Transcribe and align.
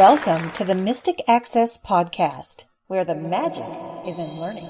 Welcome 0.00 0.50
to 0.52 0.64
the 0.64 0.74
Mystic 0.74 1.22
Access 1.28 1.76
Podcast, 1.76 2.64
where 2.86 3.04
the 3.04 3.14
magic 3.14 3.66
is 4.08 4.18
in 4.18 4.40
learning. 4.40 4.66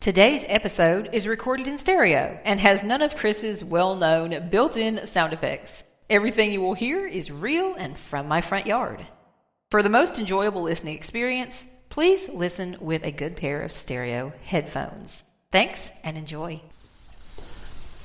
Today's 0.00 0.46
episode 0.48 1.10
is 1.12 1.28
recorded 1.28 1.66
in 1.66 1.76
stereo 1.76 2.40
and 2.46 2.58
has 2.58 2.82
none 2.84 3.02
of 3.02 3.16
Chris's 3.16 3.62
well 3.62 3.96
known 3.96 4.48
built 4.48 4.78
in 4.78 5.06
sound 5.06 5.34
effects. 5.34 5.84
Everything 6.08 6.52
you 6.52 6.62
will 6.62 6.72
hear 6.72 7.06
is 7.06 7.30
real 7.30 7.74
and 7.74 7.98
from 7.98 8.26
my 8.26 8.40
front 8.40 8.66
yard. 8.66 9.04
For 9.70 9.82
the 9.82 9.90
most 9.90 10.18
enjoyable 10.18 10.62
listening 10.62 10.94
experience, 10.94 11.66
please 11.90 12.30
listen 12.30 12.78
with 12.80 13.04
a 13.04 13.12
good 13.12 13.36
pair 13.36 13.60
of 13.60 13.72
stereo 13.72 14.32
headphones. 14.42 15.22
Thanks 15.52 15.92
and 16.02 16.16
enjoy. 16.16 16.62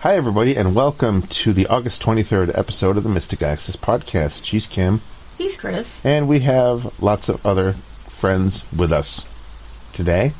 Hi, 0.01 0.15
everybody, 0.15 0.55
and 0.55 0.73
welcome 0.73 1.21
to 1.23 1.53
the 1.53 1.67
August 1.67 2.01
23rd 2.01 2.57
episode 2.57 2.97
of 2.97 3.03
the 3.03 3.09
Mystic 3.09 3.41
Access 3.43 3.75
Podcast. 3.75 4.43
She's 4.45 4.65
Kim, 4.65 5.01
He's 5.37 5.55
Chris. 5.55 6.03
and 6.03 6.27
we 6.27 6.39
have 6.41 6.99
lots 7.01 7.29
of 7.29 7.45
other 7.45 7.73
friends 8.09 8.63
with 8.75 8.91
us 8.91 9.25
today. 9.93 10.33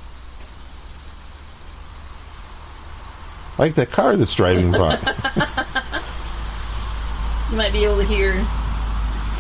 Like 3.60 3.76
that 3.76 3.92
car 3.92 4.18
that's 4.18 4.34
driving 4.36 4.72
by. 4.72 4.98
You 7.52 7.58
might 7.58 7.74
be 7.74 7.84
able 7.84 7.98
to 7.98 8.06
hear, 8.06 8.32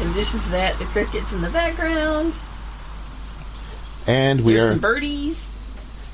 in 0.01 0.09
addition 0.11 0.41
to 0.41 0.49
that, 0.49 0.77
the 0.79 0.83
crickets 0.87 1.31
in 1.31 1.39
the 1.39 1.49
background. 1.49 2.33
and 4.05 4.41
we 4.41 4.55
There's 4.55 4.65
are, 4.65 4.71
some 4.73 4.81
birdies. 4.81 5.47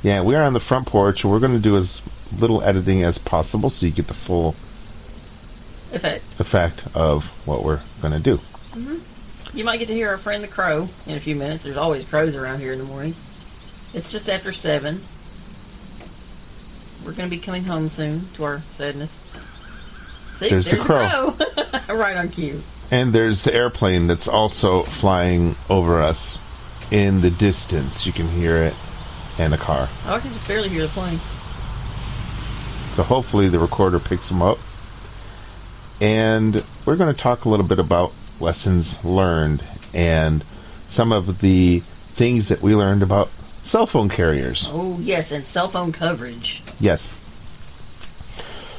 yeah, 0.03 0.21
we 0.21 0.35
are 0.35 0.43
on 0.43 0.53
the 0.53 0.59
front 0.59 0.85
porch. 0.85 1.25
We're 1.25 1.39
going 1.39 1.53
to 1.53 1.59
do 1.59 1.75
as 1.75 1.99
little 2.31 2.61
editing 2.63 3.03
as 3.03 3.17
possible 3.17 3.69
so 3.69 3.85
you 3.85 3.91
get 3.91 4.07
the 4.07 4.13
full 4.13 4.55
Effect. 5.93 6.23
effect 6.39 6.83
of 6.95 7.25
what 7.47 7.63
we're 7.63 7.81
going 8.01 8.13
to 8.13 8.19
do. 8.19 8.37
Mm-hmm. 8.71 9.57
You 9.57 9.63
might 9.63 9.77
get 9.77 9.87
to 9.87 9.93
hear 9.93 10.09
our 10.09 10.17
friend 10.17 10.43
the 10.43 10.47
crow 10.47 10.89
in 11.05 11.15
a 11.15 11.19
few 11.19 11.35
minutes. 11.35 11.63
There's 11.63 11.77
always 11.77 12.03
crows 12.03 12.35
around 12.35 12.59
here 12.59 12.73
in 12.73 12.79
the 12.79 12.85
mornings. 12.85 13.19
It's 13.93 14.11
just 14.11 14.29
after 14.29 14.51
seven. 14.51 15.01
We're 17.05 17.13
going 17.13 17.29
to 17.29 17.35
be 17.35 17.41
coming 17.41 17.63
home 17.63 17.89
soon 17.89 18.27
to 18.33 18.43
our 18.43 18.59
sadness. 18.73 19.11
See, 20.39 20.49
There's 20.49 20.69
the 20.69 20.77
crow. 20.77 21.35
right 21.95 22.17
on 22.17 22.29
cue. 22.29 22.61
And 22.91 23.13
there's 23.13 23.43
the 23.43 23.53
airplane 23.53 24.07
that's 24.07 24.27
also 24.27 24.83
flying 24.83 25.55
over 25.69 26.01
us 26.01 26.37
in 26.91 27.21
the 27.21 27.29
distance. 27.29 28.05
You 28.05 28.13
can 28.13 28.27
hear 28.29 28.57
it, 28.57 28.75
and 29.37 29.53
a 29.53 29.57
car. 29.57 29.89
Oh, 30.05 30.13
I 30.15 30.19
can 30.19 30.31
just 30.33 30.47
barely 30.47 30.69
hear 30.69 30.83
the 30.83 30.89
plane. 30.89 31.19
So 32.97 33.03
hopefully 33.03 33.47
the 33.47 33.59
recorder 33.59 33.99
picks 33.99 34.27
them 34.27 34.41
up. 34.41 34.57
And 36.01 36.63
we're 36.83 36.95
going 36.95 37.13
to 37.13 37.21
talk 37.21 37.45
a 37.45 37.49
little 37.49 37.65
bit 37.67 37.77
about 37.77 38.11
lessons 38.39 38.97
learned 39.05 39.63
and 39.93 40.43
some 40.89 41.11
of 41.11 41.39
the 41.39 41.81
things 41.81 42.47
that 42.47 42.63
we 42.63 42.73
learned 42.73 43.03
about 43.03 43.29
cell 43.63 43.85
phone 43.85 44.09
carriers. 44.09 44.67
Oh, 44.71 44.97
yes, 44.99 45.31
and 45.31 45.45
cell 45.45 45.67
phone 45.67 45.91
coverage. 45.91 46.63
Yes. 46.79 47.13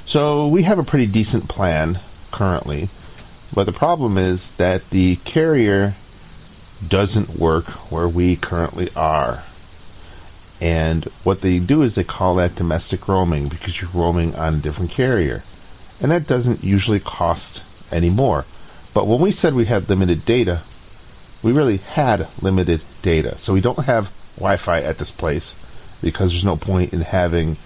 So 0.05 0.49
we 0.49 0.65
have 0.65 0.81
a 0.81 0.85
pretty 0.85 1.07
decent 1.07 1.49
plan 1.49 2.01
currently, 2.33 2.89
but 3.55 3.67
the 3.67 3.73
problem 3.73 4.19
is 4.19 4.51
that 4.57 4.91
the 4.91 5.15
carrier 5.25 5.95
doesn't 6.89 7.39
work 7.39 7.67
where 7.93 8.09
we 8.09 8.35
currently 8.35 8.89
are. 8.97 9.45
And 10.61 11.05
what 11.23 11.41
they 11.41 11.59
do 11.59 11.83
is 11.83 11.95
they 11.95 12.05
call 12.05 12.34
that 12.37 12.56
domestic 12.56 13.06
roaming 13.06 13.48
because 13.48 13.81
you're 13.81 13.91
roaming 13.91 14.34
on 14.34 14.55
a 14.55 14.59
different 14.59 14.91
carrier. 14.91 15.45
And 16.00 16.11
that 16.11 16.27
doesn't 16.27 16.65
usually 16.65 17.00
cost 17.00 17.62
any 17.92 18.11
more. 18.11 18.45
But 18.95 19.06
when 19.06 19.20
we 19.20 19.33
said 19.33 19.55
we 19.55 19.67
had 19.67 19.89
limited 19.89 20.25
data, 20.25 20.62
we 21.43 21.53
really 21.53 21.77
had 21.77 22.28
limited 22.43 22.81
data. 23.03 23.38
So 23.38 23.53
we 23.53 23.60
don't 23.60 23.84
have 23.84 24.12
Wi 24.37 24.56
Fi 24.56 24.83
at 24.83 24.99
this 24.99 25.10
place 25.10 25.55
because 26.03 26.33
there's 26.33 26.44
no 26.44 26.56
point 26.56 26.93
in 26.93 27.00
having 27.00 27.56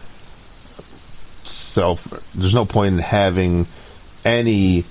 self 1.44 2.06
there's 2.34 2.55
no 2.55 2.65
point 2.65 2.94
in 2.94 2.99
having 3.00 3.67
any 4.25 4.84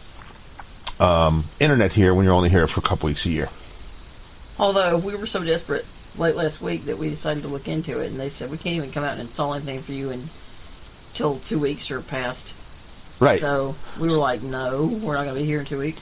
um, 0.99 1.45
internet 1.59 1.93
here 1.93 2.13
when 2.13 2.25
you're 2.25 2.33
only 2.33 2.49
here 2.49 2.67
for 2.67 2.79
a 2.79 2.83
couple 2.83 3.07
weeks 3.07 3.25
a 3.25 3.29
year. 3.29 3.49
Although 4.59 4.97
we 4.97 5.15
were 5.15 5.27
so 5.27 5.43
desperate 5.43 5.85
late 6.17 6.35
last 6.35 6.61
week 6.61 6.85
that 6.85 6.97
we 6.97 7.09
decided 7.09 7.43
to 7.43 7.49
look 7.49 7.67
into 7.67 7.99
it, 7.99 8.11
and 8.11 8.19
they 8.19 8.29
said 8.29 8.51
we 8.51 8.57
can't 8.57 8.75
even 8.75 8.91
come 8.91 9.03
out 9.03 9.13
and 9.13 9.21
install 9.21 9.53
anything 9.53 9.81
for 9.81 9.91
you 9.91 10.11
until 10.11 11.39
two 11.39 11.59
weeks 11.59 11.91
are 11.91 12.01
past. 12.01 12.53
Right. 13.19 13.39
So 13.39 13.75
we 13.99 14.09
were 14.09 14.15
like, 14.15 14.41
no, 14.41 14.85
we're 14.85 15.13
not 15.13 15.23
going 15.23 15.35
to 15.35 15.41
be 15.41 15.45
here 15.45 15.59
in 15.59 15.65
two 15.65 15.79
weeks. 15.79 16.01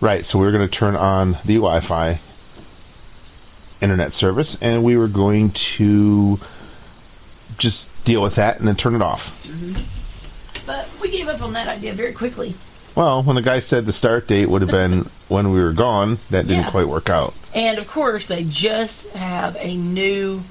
Right. 0.00 0.24
So 0.24 0.38
we 0.38 0.46
were 0.46 0.52
going 0.52 0.66
to 0.66 0.72
turn 0.72 0.96
on 0.96 1.32
the 1.44 1.56
Wi-Fi 1.56 2.20
internet 3.80 4.12
service, 4.12 4.56
and 4.60 4.84
we 4.84 4.96
were 4.96 5.08
going 5.08 5.50
to 5.50 6.38
just 7.58 7.86
deal 8.04 8.22
with 8.22 8.36
that 8.36 8.58
and 8.58 8.68
then 8.68 8.76
turn 8.76 8.94
it 8.94 9.02
off. 9.02 9.46
Mm-hmm. 9.46 9.82
But 10.66 10.88
we 11.00 11.10
gave 11.10 11.28
up 11.28 11.42
on 11.42 11.52
that 11.54 11.68
idea 11.68 11.92
very 11.92 12.12
quickly. 12.12 12.54
Well, 12.94 13.22
when 13.22 13.34
the 13.36 13.42
guy 13.42 13.60
said 13.60 13.86
the 13.86 13.92
start 13.92 14.28
date 14.28 14.48
would 14.48 14.62
have 14.62 14.70
been 14.70 15.10
when 15.34 15.50
we 15.50 15.60
were 15.60 15.72
gone, 15.72 16.18
that 16.30 16.46
didn't 16.46 16.64
Yeah. 16.64 16.70
quite 16.70 16.88
work 16.88 17.10
out. 17.10 17.34
And 17.52 17.78
of 17.78 17.88
course, 17.88 18.26
they 18.26 18.44
just 18.44 19.08
have 19.10 19.56
a 19.58 19.76
new 19.76 20.44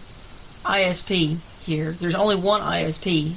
ISP 0.66 1.40
here. 1.66 1.96
There's 2.00 2.16
only 2.16 2.36
one 2.36 2.62
ISP 2.62 3.36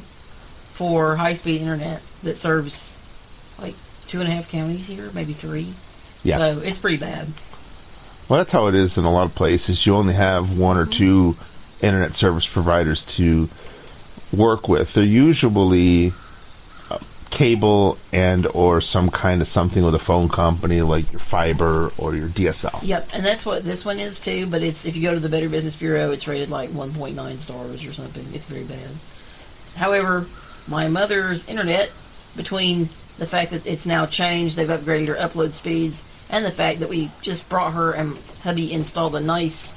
for 0.75 1.15
high 1.15 1.34
speed 1.34 1.61
internet 1.61 2.03
that 2.25 2.41
serves 2.41 2.93
like 3.61 3.75
two 4.09 4.21
and 4.21 4.29
a 4.29 4.33
half 4.33 4.51
counties 4.51 4.87
here, 4.89 5.09
maybe 5.15 5.33
three. 5.33 5.73
Yeah. 6.25 6.39
So 6.39 6.61
it's 6.65 6.79
pretty 6.79 6.97
bad. 6.97 7.29
Well, 8.28 8.39
that's 8.39 8.51
how 8.51 8.67
it 8.67 8.75
is 8.75 8.99
in 8.99 9.05
a 9.05 9.13
lot 9.13 9.27
of 9.27 9.34
places. 9.37 9.87
You 9.87 9.95
only 9.95 10.15
have 10.15 10.59
one 10.59 10.77
or 10.77 10.84
two 10.84 11.34
mm-hmm. 11.34 11.87
internet 11.87 12.17
service 12.17 12.47
providers 12.49 13.05
to 13.17 13.49
work 14.33 14.69
with. 14.69 14.95
They're 14.95 15.05
usually 15.05 16.13
cable 17.31 17.98
and 18.12 18.47
or 18.48 18.81
some 18.81 19.10
kind 19.10 19.42
of 19.42 19.48
something 19.48 19.84
with 19.84 19.94
a 19.94 19.98
phone 19.98 20.28
company 20.28 20.82
like 20.82 21.10
your 21.12 21.20
fiber 21.20 21.92
or 21.98 22.14
your 22.14 22.28
DSL. 22.28 22.82
Yep, 22.82 23.10
and 23.12 23.25
that's 23.25 23.44
what 23.44 23.64
this 23.64 23.84
one 23.84 23.98
is 23.98 24.19
too. 24.20 24.47
But 24.47 24.62
it's 24.62 24.87
if 24.87 24.97
you 24.97 25.03
go 25.03 25.14
to 25.14 25.20
the 25.20 25.28
Better 25.28 25.48
Business 25.48 25.76
Bureau, 25.76 26.12
it's 26.12 26.26
rated 26.26 26.50
like 26.50 26.70
1.9 26.70 27.38
stars 27.41 27.84
or 27.84 27.92
something. 27.92 28.25
It's 28.32 28.44
very 28.44 28.65
bad. 28.65 28.91
However, 29.75 30.26
my 30.66 30.88
mother's 30.88 31.47
internet, 31.48 31.91
between 32.36 32.88
the 33.19 33.26
fact 33.26 33.50
that 33.50 33.66
it's 33.66 33.86
now 33.86 34.06
changed, 34.06 34.56
they've 34.56 34.69
upgraded 34.69 35.09
her 35.09 35.15
upload 35.15 35.53
speeds, 35.53 36.03
and 36.31 36.44
the 36.44 36.50
fact 36.50 36.81
that 36.81 36.88
we 36.88 37.10
just 37.22 37.48
brought 37.48 37.72
her 37.72 37.92
and 37.92 38.16
hubby 38.42 38.72
installed 38.72 39.15
a 39.15 39.20
nice 39.20 39.75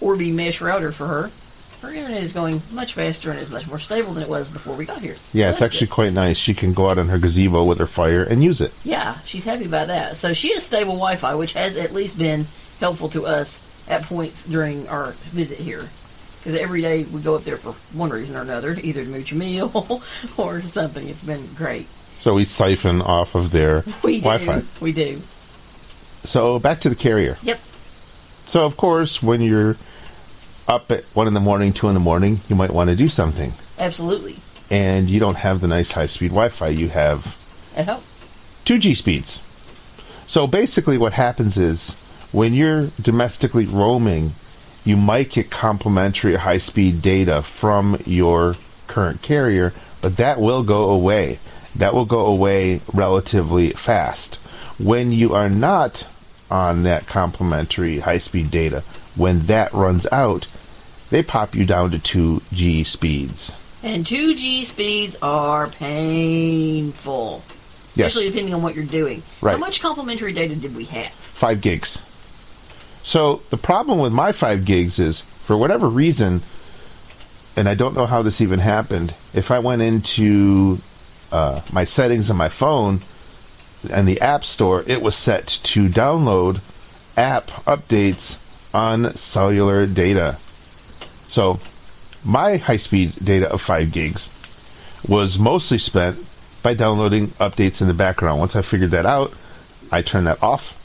Orbi 0.00 0.32
mesh 0.32 0.60
router 0.60 0.92
for 0.92 1.06
her, 1.06 1.30
her 1.82 1.92
internet 1.92 2.22
is 2.22 2.32
going 2.32 2.62
much 2.70 2.94
faster 2.94 3.30
and 3.30 3.38
is 3.40 3.50
much 3.50 3.66
more 3.66 3.78
stable 3.78 4.14
than 4.14 4.22
it 4.22 4.28
was 4.28 4.48
before 4.48 4.74
we 4.76 4.84
got 4.86 5.00
here. 5.00 5.16
Yeah, 5.32 5.48
So 5.48 5.52
it's 5.52 5.62
actually 5.62 5.86
good. 5.88 5.94
quite 5.94 6.12
nice. 6.12 6.36
She 6.38 6.54
can 6.54 6.72
go 6.72 6.88
out 6.88 6.98
on 6.98 7.08
her 7.08 7.18
gazebo 7.18 7.64
with 7.64 7.78
her 7.78 7.86
fire 7.86 8.22
and 8.22 8.42
use 8.42 8.60
it. 8.60 8.72
Yeah, 8.84 9.18
she's 9.26 9.44
happy 9.44 9.64
about 9.66 9.88
that. 9.88 10.16
So 10.16 10.32
she 10.32 10.54
has 10.54 10.64
stable 10.64 10.92
Wi-Fi, 10.94 11.34
which 11.34 11.52
has 11.54 11.76
at 11.76 11.92
least 11.92 12.16
been 12.16 12.46
helpful 12.80 13.08
to 13.10 13.26
us 13.26 13.60
at 13.88 14.02
points 14.04 14.44
during 14.44 14.88
our 14.88 15.12
visit 15.32 15.58
here. 15.58 15.88
Because 16.38 16.58
every 16.60 16.82
day 16.82 17.04
we 17.04 17.20
go 17.20 17.34
up 17.36 17.44
there 17.44 17.56
for 17.56 17.72
one 17.96 18.10
reason 18.10 18.36
or 18.36 18.42
another, 18.42 18.72
either 18.82 19.04
to 19.04 19.10
mooch 19.10 19.32
a 19.32 19.34
meal 19.34 20.02
or 20.36 20.62
something. 20.62 21.08
It's 21.08 21.22
been 21.24 21.46
great. 21.54 21.86
So 22.20 22.34
we 22.34 22.44
siphon 22.44 23.02
off 23.02 23.34
of 23.34 23.50
their 23.50 23.84
We. 24.04 24.20
Wi-Fi. 24.20 24.62
We 24.80 24.92
do. 24.92 25.20
So 26.24 26.60
back 26.60 26.80
to 26.82 26.88
the 26.88 26.94
carrier. 26.94 27.36
Yep. 27.42 27.60
So 28.46 28.64
of 28.64 28.76
course, 28.76 29.20
when 29.22 29.40
you're 29.40 29.76
up 30.68 30.90
at 30.90 31.04
one 31.14 31.26
in 31.26 31.34
the 31.34 31.40
morning, 31.40 31.72
two 31.72 31.88
in 31.88 31.94
the 31.94 32.00
morning, 32.00 32.40
you 32.48 32.56
might 32.56 32.70
want 32.70 32.90
to 32.90 32.96
do 32.96 33.08
something, 33.08 33.52
Absolutely. 33.78 34.36
and 34.70 35.08
you 35.10 35.18
don't 35.20 35.36
have 35.36 35.60
the 35.60 35.68
nice 35.68 35.90
high-speed 35.92 36.28
Wi-Fi. 36.28 36.68
You 36.68 36.88
have 36.88 37.36
It 37.76 37.84
helps. 37.84 38.04
2G 38.64 38.96
speeds. 38.96 39.40
So 40.28 40.46
basically, 40.46 40.96
what 40.98 41.12
happens 41.14 41.56
is 41.56 41.90
when 42.30 42.54
you're 42.54 42.88
domestically 43.00 43.66
roaming, 43.66 44.34
you 44.84 44.96
might 44.96 45.30
get 45.30 45.50
complimentary 45.50 46.36
high 46.36 46.58
speed 46.58 47.02
data 47.02 47.42
from 47.42 48.00
your 48.06 48.56
current 48.86 49.22
carrier, 49.22 49.72
but 50.00 50.16
that 50.16 50.40
will 50.40 50.62
go 50.62 50.90
away. 50.90 51.38
That 51.74 51.94
will 51.94 52.04
go 52.04 52.26
away 52.26 52.80
relatively 52.92 53.70
fast. 53.70 54.36
When 54.78 55.12
you 55.12 55.34
are 55.34 55.48
not 55.48 56.06
on 56.50 56.82
that 56.84 57.06
complimentary 57.06 58.00
high 58.00 58.18
speed 58.18 58.50
data, 58.50 58.82
when 59.14 59.46
that 59.46 59.72
runs 59.72 60.06
out, 60.12 60.46
they 61.10 61.22
pop 61.22 61.54
you 61.54 61.64
down 61.66 61.90
to 61.90 61.98
2G 61.98 62.86
speeds. 62.86 63.52
And 63.82 64.04
2G 64.04 64.64
speeds 64.64 65.16
are 65.20 65.68
painful. 65.68 67.42
Yes. 67.94 68.08
Especially 68.08 68.28
depending 68.30 68.54
on 68.54 68.62
what 68.62 68.74
you're 68.74 68.84
doing. 68.84 69.22
Right. 69.40 69.52
How 69.52 69.58
much 69.58 69.80
complimentary 69.80 70.32
data 70.32 70.56
did 70.56 70.74
we 70.74 70.84
have? 70.84 71.12
five 71.42 71.60
gigs. 71.60 71.98
So 73.02 73.42
the 73.50 73.56
problem 73.56 73.98
with 73.98 74.12
my 74.12 74.30
five 74.30 74.64
gigs 74.64 75.00
is, 75.00 75.22
for 75.44 75.56
whatever 75.56 75.88
reason, 75.88 76.40
and 77.56 77.68
I 77.68 77.74
don't 77.74 77.96
know 77.96 78.06
how 78.06 78.22
this 78.22 78.40
even 78.40 78.60
happened. 78.60 79.12
If 79.34 79.50
I 79.50 79.58
went 79.58 79.82
into 79.82 80.78
uh, 81.32 81.62
my 81.72 81.84
settings 81.84 82.30
on 82.30 82.36
my 82.36 82.48
phone 82.48 83.02
and 83.90 84.06
the 84.06 84.20
App 84.20 84.44
Store, 84.44 84.84
it 84.86 85.02
was 85.02 85.16
set 85.16 85.48
to 85.48 85.88
download 85.88 86.60
app 87.16 87.48
updates 87.66 88.36
on 88.74 89.14
cellular 89.16 89.86
data. 89.86 90.38
So, 91.28 91.60
my 92.24 92.56
high 92.56 92.76
speed 92.76 93.14
data 93.22 93.50
of 93.50 93.60
5 93.60 93.90
gigs 93.92 94.28
was 95.06 95.38
mostly 95.38 95.78
spent 95.78 96.24
by 96.62 96.74
downloading 96.74 97.28
updates 97.40 97.80
in 97.80 97.88
the 97.88 97.94
background. 97.94 98.38
Once 98.38 98.54
I 98.54 98.62
figured 98.62 98.92
that 98.92 99.06
out, 99.06 99.32
I 99.90 100.02
turned 100.02 100.26
that 100.26 100.42
off. 100.42 100.78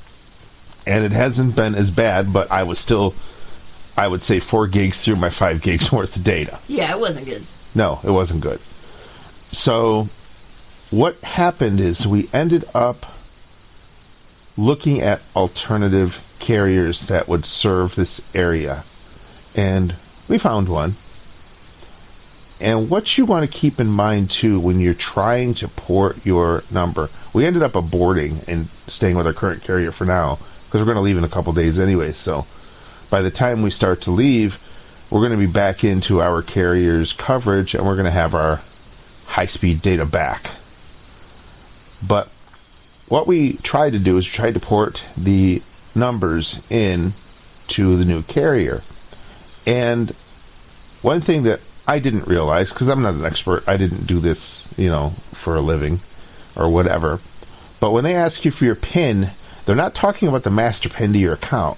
And 0.86 1.04
it 1.04 1.12
hasn't 1.12 1.56
been 1.56 1.76
as 1.76 1.92
bad, 1.92 2.32
but 2.32 2.50
I 2.50 2.64
was 2.64 2.80
still, 2.80 3.14
I 3.98 4.08
would 4.08 4.22
say, 4.22 4.40
4 4.40 4.68
gigs 4.68 5.00
through 5.02 5.18
my 5.18 5.30
5 5.30 5.62
gigs 5.62 5.92
worth 5.92 6.16
of 6.16 6.24
data. 6.24 6.60
Yeah, 6.68 6.92
it 6.92 7.00
wasn't 7.00 7.26
good. 7.26 7.46
No, 7.76 8.00
it 8.04 8.12
wasn't 8.12 8.42
good. 8.42 8.60
So, 9.52 10.10
what 10.90 11.20
happened 11.20 11.80
is 11.80 12.08
we 12.08 12.30
ended 12.34 12.66
up 12.74 13.14
looking 14.58 15.02
at 15.02 15.22
alternative 15.36 16.20
carriers 16.40 17.08
that 17.08 17.28
would 17.28 17.46
serve 17.46 17.96
this 17.96 18.22
area. 18.34 18.84
And 19.56 19.96
we 20.28 20.38
found 20.38 20.70
one. 20.70 20.96
And 22.60 22.90
what 22.90 23.18
you 23.18 23.26
want 23.26 23.50
to 23.50 23.58
keep 23.58 23.80
in 23.80 23.88
mind 23.88 24.32
too 24.32 24.60
when 24.60 24.80
you're 24.80 24.96
trying 24.96 25.54
to 25.56 25.68
port 25.68 26.26
your 26.26 26.64
number, 26.72 27.10
we 27.34 27.46
ended 27.46 27.62
up 27.62 27.74
aborting 27.74 28.48
and 28.48 28.68
staying 28.88 29.16
with 29.16 29.28
our 29.28 29.34
current 29.34 29.64
carrier 29.64 29.92
for 29.92 30.06
now 30.06 30.40
because 30.66 30.82
we're 30.82 30.86
going 30.86 30.96
to 30.96 31.02
leave 31.02 31.18
in 31.18 31.24
a 31.24 31.30
couple 31.30 31.54
days 31.54 31.78
anyway. 31.78 32.14
So 32.14 32.48
by 33.10 33.22
the 33.22 33.32
time 33.32 33.62
we 33.62 33.70
start 33.70 34.02
to 34.02 34.12
leave, 34.12 34.60
we're 35.10 35.20
going 35.22 35.32
to 35.32 35.38
be 35.38 35.46
back 35.46 35.84
into 35.84 36.22
our 36.22 36.42
carrier's 36.42 37.14
coverage 37.14 37.76
and 37.76 37.86
we're 37.86 37.96
going 37.96 38.06
to 38.06 38.12
have 38.12 38.34
our 38.34 38.62
high 39.28 39.46
speed 39.46 39.82
data 39.82 40.06
back. 40.06 40.52
But 42.06 42.30
what 43.08 43.28
we 43.28 43.54
tried 43.58 43.92
to 43.92 44.00
do 44.00 44.18
is 44.18 44.26
try 44.26 44.52
to 44.52 44.60
port 44.60 45.04
the 45.16 45.62
numbers 45.98 46.60
in 46.70 47.14
to 47.70 47.98
the 47.98 48.06
new 48.06 48.22
carrier. 48.24 48.84
And 49.66 50.16
one 51.02 51.22
thing 51.22 51.44
that 51.44 51.60
I 51.88 52.00
didn't 52.00 52.28
realize, 52.28 52.70
because 52.70 52.88
I'm 52.88 53.02
not 53.02 53.16
an 53.16 53.26
expert, 53.26 53.68
I 53.68 53.78
didn't 53.78 54.08
do 54.08 54.20
this, 54.20 54.68
you 54.78 54.90
know, 54.90 55.12
for 55.34 55.56
a 55.56 55.62
living 55.62 56.00
or 56.56 56.70
whatever. 56.70 57.20
But 57.80 57.92
when 57.92 58.04
they 58.04 58.16
ask 58.16 58.44
you 58.46 58.52
for 58.52 58.66
your 58.66 58.76
PIN, 58.76 59.32
they're 59.66 59.76
not 59.76 59.96
talking 59.96 60.28
about 60.28 60.44
the 60.44 60.50
master 60.50 60.90
PIN 60.90 61.14
to 61.14 61.20
your 61.20 61.34
account. 61.34 61.78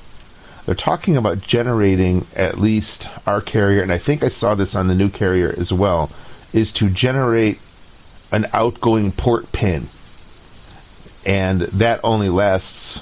They're 0.65 0.75
talking 0.75 1.17
about 1.17 1.41
generating 1.41 2.27
at 2.35 2.59
least 2.59 3.07
our 3.25 3.41
carrier, 3.41 3.81
and 3.81 3.91
I 3.91 3.97
think 3.97 4.23
I 4.23 4.29
saw 4.29 4.53
this 4.53 4.75
on 4.75 4.87
the 4.87 4.95
new 4.95 5.09
carrier 5.09 5.53
as 5.57 5.73
well, 5.73 6.11
is 6.53 6.71
to 6.73 6.89
generate 6.89 7.59
an 8.31 8.47
outgoing 8.53 9.11
port 9.11 9.51
PIN. 9.51 9.89
And 11.25 11.61
that 11.61 11.99
only 12.03 12.29
lasts 12.29 13.01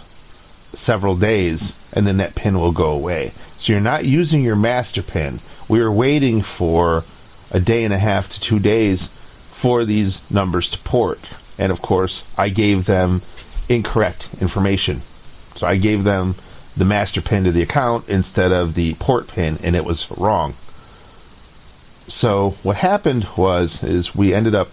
several 0.77 1.15
days, 1.15 1.73
and 1.93 2.07
then 2.07 2.17
that 2.17 2.35
pin 2.35 2.59
will 2.59 2.71
go 2.71 2.91
away. 2.91 3.31
So 3.59 3.73
you're 3.73 3.81
not 3.81 4.05
using 4.05 4.43
your 4.43 4.55
master 4.55 5.01
pin. 5.01 5.39
We 5.67 5.79
were 5.81 5.91
waiting 5.91 6.41
for 6.41 7.03
a 7.51 7.59
day 7.59 7.83
and 7.83 7.93
a 7.93 7.97
half 7.97 8.29
to 8.33 8.39
two 8.39 8.59
days 8.59 9.07
for 9.51 9.85
these 9.85 10.29
numbers 10.29 10.69
to 10.69 10.79
port. 10.79 11.19
And 11.57 11.71
of 11.71 11.81
course, 11.81 12.23
I 12.37 12.49
gave 12.49 12.85
them 12.85 13.21
incorrect 13.67 14.29
information. 14.39 15.01
So 15.55 15.65
I 15.65 15.77
gave 15.77 16.03
them 16.03 16.35
the 16.77 16.85
master 16.85 17.21
pin 17.21 17.43
to 17.45 17.51
the 17.51 17.63
account 17.63 18.07
instead 18.07 18.51
of 18.51 18.75
the 18.75 18.93
port 18.95 19.27
pin, 19.27 19.57
and 19.63 19.75
it 19.75 19.83
was 19.83 20.09
wrong. 20.11 20.53
So 22.07 22.51
what 22.63 22.77
happened 22.77 23.27
was 23.35 23.83
is 23.83 24.15
we 24.15 24.33
ended 24.33 24.55
up 24.55 24.69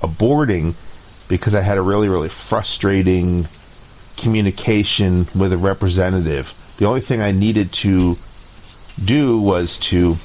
aborting 0.00 0.74
because 1.26 1.54
I 1.54 1.60
had 1.60 1.76
a 1.76 1.82
really 1.82 2.08
really 2.08 2.28
frustrating 2.28 3.48
communication 4.18 5.26
with 5.34 5.52
a 5.52 5.56
representative. 5.56 6.52
The 6.76 6.84
only 6.84 7.00
thing 7.00 7.22
I 7.22 7.32
needed 7.32 7.72
to 7.74 8.18
do 9.02 9.38
was 9.40 9.78
to 9.78 10.18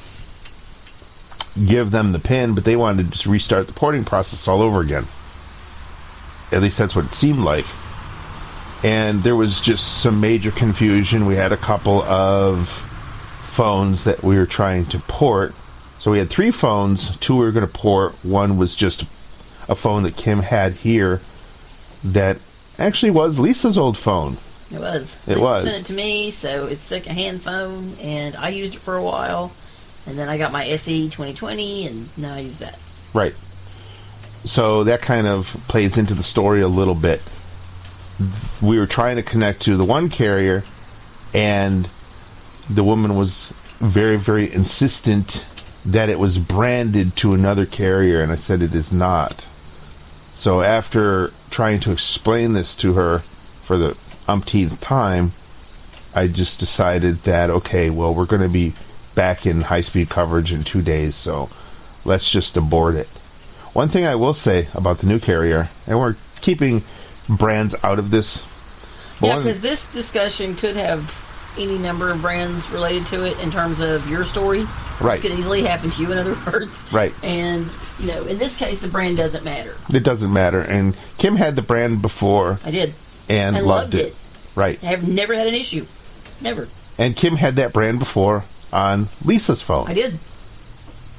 give 1.65 1.91
them 1.91 2.11
the 2.11 2.19
pin, 2.19 2.55
but 2.55 2.63
they 2.63 2.75
wanted 2.75 3.05
to 3.05 3.11
just 3.11 3.25
restart 3.25 3.67
the 3.67 3.73
porting 3.73 4.03
process 4.03 4.47
all 4.47 4.61
over 4.61 4.81
again. 4.81 5.07
At 6.51 6.61
least 6.61 6.77
that's 6.77 6.95
what 6.95 7.05
it 7.05 7.13
seemed 7.13 7.39
like. 7.39 7.65
And 8.83 9.23
there 9.23 9.35
was 9.35 9.61
just 9.61 10.01
some 10.01 10.19
major 10.19 10.51
confusion. 10.51 11.25
We 11.25 11.35
had 11.35 11.51
a 11.51 11.57
couple 11.57 12.01
of 12.01 12.69
phones 13.43 14.03
that 14.03 14.23
we 14.23 14.37
were 14.37 14.45
trying 14.45 14.85
to 14.87 14.99
port. 14.99 15.53
So 15.99 16.11
we 16.11 16.17
had 16.17 16.29
three 16.29 16.51
phones, 16.51 17.17
two 17.19 17.35
we 17.35 17.45
were 17.45 17.51
going 17.51 17.65
to 17.65 17.71
port. 17.73 18.13
One 18.25 18.57
was 18.57 18.75
just 18.75 19.05
a 19.69 19.75
phone 19.75 20.03
that 20.03 20.17
Kim 20.17 20.39
had 20.39 20.73
here 20.73 21.21
that 22.03 22.37
actually 22.79 23.11
was 23.11 23.39
Lisa's 23.39 23.77
old 23.77 23.97
phone. 23.97 24.37
It 24.71 24.79
was. 24.79 25.15
It 25.27 25.35
Lisa 25.35 25.39
was. 25.41 25.63
sent 25.65 25.77
it 25.77 25.85
to 25.85 25.93
me, 25.93 26.31
so 26.31 26.65
it's 26.65 26.89
like 26.89 27.05
a 27.07 27.13
hand 27.13 27.41
phone, 27.41 27.95
and 27.99 28.35
I 28.35 28.49
used 28.49 28.75
it 28.75 28.79
for 28.79 28.95
a 28.95 29.03
while, 29.03 29.51
and 30.07 30.17
then 30.17 30.29
I 30.29 30.37
got 30.37 30.51
my 30.51 30.65
SE 30.65 31.09
2020, 31.09 31.87
and 31.87 32.09
now 32.17 32.35
I 32.35 32.39
use 32.39 32.57
that. 32.57 32.79
Right. 33.13 33.35
So 34.45 34.83
that 34.83 35.01
kind 35.01 35.27
of 35.27 35.47
plays 35.67 35.97
into 35.97 36.13
the 36.13 36.23
story 36.23 36.61
a 36.61 36.67
little 36.67 36.95
bit. 36.95 37.21
We 38.61 38.77
were 38.79 38.87
trying 38.87 39.15
to 39.17 39.23
connect 39.23 39.61
to 39.63 39.77
the 39.77 39.85
one 39.85 40.09
carrier, 40.09 40.63
and 41.33 41.87
the 42.69 42.83
woman 42.83 43.15
was 43.15 43.53
very, 43.79 44.17
very 44.17 44.51
insistent 44.51 45.45
that 45.85 46.09
it 46.09 46.17
was 46.17 46.37
branded 46.37 47.15
to 47.17 47.33
another 47.33 47.65
carrier, 47.65 48.21
and 48.21 48.31
I 48.31 48.35
said 48.35 48.61
it 48.61 48.73
is 48.73 48.91
not. 48.91 49.45
So 50.37 50.61
after 50.61 51.31
trying 51.53 51.79
to 51.79 51.91
explain 51.91 52.53
this 52.53 52.75
to 52.75 52.93
her 52.93 53.19
for 53.63 53.77
the 53.77 53.95
umpteenth 54.27 54.81
time, 54.81 55.31
I 56.15 56.27
just 56.27 56.59
decided 56.59 57.23
that 57.23 57.49
okay, 57.49 57.89
well 57.91 58.13
we're 58.13 58.25
going 58.25 58.41
to 58.41 58.49
be 58.49 58.73
back 59.13 59.45
in 59.45 59.61
high 59.61 59.81
speed 59.81 60.09
coverage 60.09 60.51
in 60.51 60.63
two 60.63 60.81
days, 60.81 61.15
so 61.15 61.49
let's 62.03 62.29
just 62.29 62.57
abort 62.57 62.95
it. 62.95 63.07
One 63.73 63.87
thing 63.87 64.03
I 64.05 64.15
will 64.15 64.33
say 64.33 64.67
about 64.73 64.99
the 64.99 65.07
new 65.07 65.19
carrier, 65.19 65.69
and 65.85 65.99
we're 65.99 66.15
keeping 66.41 66.83
brands 67.29 67.75
out 67.83 67.99
of 67.99 68.09
this. 68.09 68.41
Yeah, 69.21 69.37
because 69.37 69.61
this 69.61 69.89
discussion 69.93 70.55
could 70.55 70.75
have 70.75 71.13
any 71.57 71.77
number 71.77 72.09
of 72.09 72.21
brands 72.21 72.67
related 72.71 73.05
to 73.07 73.25
it 73.25 73.39
in 73.39 73.51
terms 73.51 73.79
of 73.79 74.07
your 74.09 74.25
story. 74.25 74.67
Right. 75.01 75.21
This 75.21 75.31
could 75.31 75.39
easily 75.39 75.63
happen 75.63 75.89
to 75.91 76.01
you, 76.01 76.11
in 76.11 76.17
other 76.17 76.37
words. 76.51 76.73
Right. 76.91 77.13
And, 77.23 77.67
you 77.99 78.07
know, 78.07 78.23
in 78.23 78.37
this 78.37 78.55
case, 78.55 78.79
the 78.79 78.87
brand 78.87 79.17
doesn't 79.17 79.43
matter. 79.43 79.75
it 79.93 80.03
doesn't 80.03 80.31
matter. 80.31 80.61
And 80.61 80.95
Kim 81.17 81.35
had 81.35 81.55
the 81.55 81.61
brand 81.61 82.01
before 82.01 82.59
I 82.63 82.71
did. 82.71 82.93
and 83.29 83.55
I 83.57 83.59
loved 83.61 83.93
loved 83.93 83.95
it. 83.95 84.07
it. 84.07 84.15
Right. 84.55 84.83
I 84.83 84.87
have 84.87 85.07
never 85.07 85.33
had 85.33 85.47
an 85.47 85.55
issue. 85.55 85.85
Never. 86.41 86.67
And 86.97 87.15
Kim 87.15 87.35
had 87.35 87.55
that 87.55 87.73
brand 87.73 87.99
before 87.99 88.43
on 88.71 89.09
Lisa's 89.25 89.61
phone. 89.61 89.87
I 89.87 89.93
did. 89.93 90.19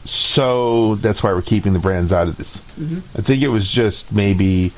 So 0.05 0.97
that's 0.97 1.23
why 1.23 1.33
we're 1.33 1.43
keeping 1.43 1.73
the 1.73 1.79
brands 1.79 2.13
out 2.13 2.29
of 2.29 2.37
this. 2.37 2.59
Mm-hmm. 2.79 3.01
I 3.19 3.23
think 3.23 3.43
it 3.43 3.49
was 3.49 3.69
just 3.71 4.13
maybe 4.13 4.73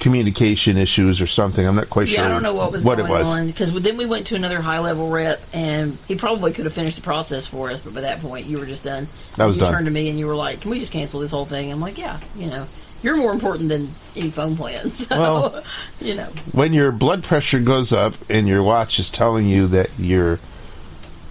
communication 0.00 0.76
issues 0.76 1.20
or 1.20 1.26
something. 1.26 1.66
I'm 1.66 1.76
not 1.76 1.88
quite 1.88 2.08
Yeah, 2.08 2.16
sure 2.16 2.24
I 2.24 2.28
don't 2.28 2.42
know 2.42 2.54
what 2.54 2.72
was 2.72 2.82
what 2.84 2.98
going 2.98 3.08
it 3.10 3.12
was. 3.12 3.28
on 3.28 3.46
because 3.46 3.72
then 3.72 3.96
we 3.96 4.06
went 4.06 4.26
to 4.28 4.34
another 4.34 4.60
high 4.60 4.80
level 4.80 5.08
rep, 5.10 5.40
and 5.52 5.96
he 6.08 6.16
probably 6.16 6.52
could 6.52 6.64
have 6.64 6.74
finished 6.74 6.96
the 6.96 7.02
process 7.02 7.46
for 7.46 7.70
us, 7.70 7.80
but 7.80 7.94
by 7.94 8.00
that 8.02 8.20
point 8.20 8.46
you 8.46 8.58
were 8.58 8.66
just 8.66 8.82
done. 8.82 9.06
I 9.38 9.46
was 9.46 9.56
you 9.56 9.60
done. 9.62 9.72
turned 9.72 9.84
to 9.86 9.92
me 9.92 10.08
and 10.10 10.18
you 10.18 10.26
were 10.26 10.34
like, 10.34 10.60
"Can 10.60 10.70
we 10.70 10.78
just 10.80 10.92
cancel 10.92 11.20
this 11.20 11.30
whole 11.30 11.46
thing?" 11.46 11.70
I'm 11.70 11.80
like, 11.80 11.96
"Yeah, 11.96 12.18
you 12.36 12.46
know, 12.46 12.66
you're 13.02 13.16
more 13.16 13.32
important 13.32 13.68
than 13.68 13.90
any 14.16 14.30
phone 14.30 14.56
plan." 14.56 14.90
So, 14.94 15.20
Well- 15.20 15.64
you 16.00 16.14
know, 16.16 16.28
When 16.52 16.72
your 16.72 16.90
blood 16.92 17.22
pressure 17.22 17.60
goes 17.60 17.92
up 17.92 18.14
and 18.28 18.48
your 18.48 18.62
watch 18.62 18.98
is 18.98 19.10
telling 19.10 19.46
you 19.46 19.68
that 19.68 19.90
your 19.98 20.40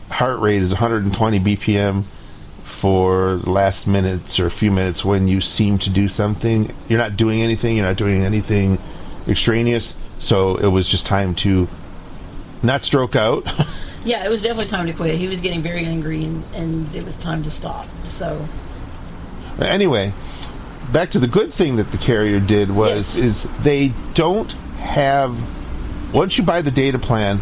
heart 0.09 0.39
rate 0.39 0.61
is 0.61 0.71
120 0.71 1.39
BPM 1.39 2.03
for 2.81 3.35
the 3.35 3.51
last 3.51 3.85
minutes 3.85 4.39
or 4.39 4.47
a 4.47 4.51
few 4.51 4.71
minutes 4.71 5.05
when 5.05 5.27
you 5.27 5.39
seem 5.39 5.77
to 5.77 5.87
do 5.87 6.07
something, 6.09 6.73
you're 6.89 6.97
not 6.97 7.15
doing 7.15 7.43
anything, 7.43 7.77
you're 7.77 7.85
not 7.85 7.95
doing 7.95 8.23
anything 8.23 8.79
extraneous. 9.27 9.93
So 10.17 10.55
it 10.55 10.65
was 10.65 10.87
just 10.87 11.05
time 11.05 11.35
to 11.35 11.67
not 12.63 12.83
stroke 12.83 13.15
out. 13.15 13.45
yeah, 14.03 14.25
it 14.25 14.29
was 14.29 14.41
definitely 14.41 14.65
time 14.65 14.87
to 14.87 14.93
quit. 14.93 15.19
He 15.19 15.27
was 15.27 15.41
getting 15.41 15.61
very 15.61 15.85
angry, 15.85 16.23
and, 16.23 16.43
and 16.55 16.95
it 16.95 17.05
was 17.05 17.13
time 17.17 17.43
to 17.43 17.51
stop. 17.51 17.87
So, 18.07 18.47
anyway, 19.59 20.11
back 20.91 21.11
to 21.11 21.19
the 21.19 21.27
good 21.27 21.53
thing 21.53 21.75
that 21.75 21.91
the 21.91 21.99
carrier 21.99 22.39
did 22.39 22.71
was 22.71 23.15
Yes. 23.15 23.45
is 23.45 23.61
they 23.61 23.93
don't 24.15 24.51
have 24.79 25.37
once 26.11 26.35
you 26.35 26.43
buy 26.43 26.63
the 26.63 26.71
data 26.71 26.97
plan, 26.97 27.39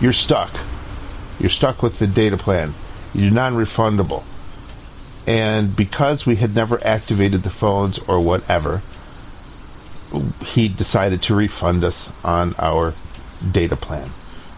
you're 0.00 0.12
stuck. 0.12 0.54
You're 1.40 1.48
stuck 1.48 1.82
with 1.82 1.98
the 1.98 2.06
data 2.06 2.36
plan. 2.36 2.74
You're 3.14 3.30
non-refundable. 3.30 4.22
And 5.26 5.74
because 5.74 6.24
we 6.24 6.36
had 6.36 6.54
never 6.54 6.84
activated 6.86 7.42
the 7.42 7.50
phones 7.50 7.98
or 8.00 8.20
whatever, 8.20 8.82
he 10.44 10.68
decided 10.68 11.22
to 11.22 11.34
refund 11.34 11.84
us 11.84 12.10
on 12.24 12.54
our 12.58 12.94
data 13.50 13.76
plan. 13.76 14.10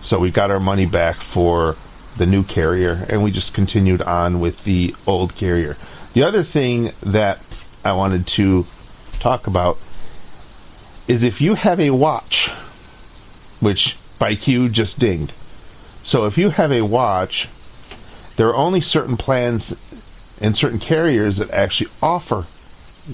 So 0.03 0.19
we 0.19 0.31
got 0.31 0.51
our 0.51 0.61
money 0.61 0.87
back 0.87 1.17
for 1.17 1.77
the 2.17 2.27
new 2.27 2.43
carrier 2.43 3.07
and 3.09 3.23
we 3.23 3.31
just 3.31 3.55
continued 3.55 4.03
on 4.03 4.41
with 4.41 4.65
the 4.65 4.95
old 5.07 5.35
carrier. 5.35 5.77
The 6.13 6.23
other 6.23 6.43
thing 6.43 6.93
that 7.03 7.41
I 7.85 7.93
wanted 7.93 8.27
to 8.29 8.67
talk 9.21 9.47
about 9.47 9.79
is 11.07 11.23
if 11.23 11.41
you 11.41 11.55
have 11.55 11.81
a 11.81 11.91
watch, 11.91 12.51
which 13.61 13.97
by 14.19 14.35
Q 14.35 14.69
just 14.69 14.99
dinged. 14.99 15.33
So 16.03 16.27
if 16.27 16.37
you 16.37 16.51
have 16.51 16.73
a 16.73 16.83
watch, 16.83 17.49
there 18.37 18.49
are 18.49 18.57
only 18.57 18.81
certain 18.81 19.17
plans 19.17 19.75
and 20.40 20.57
certain 20.57 20.78
carriers 20.78 21.37
that 21.38 21.50
actually 21.50 21.90
offer 22.02 22.47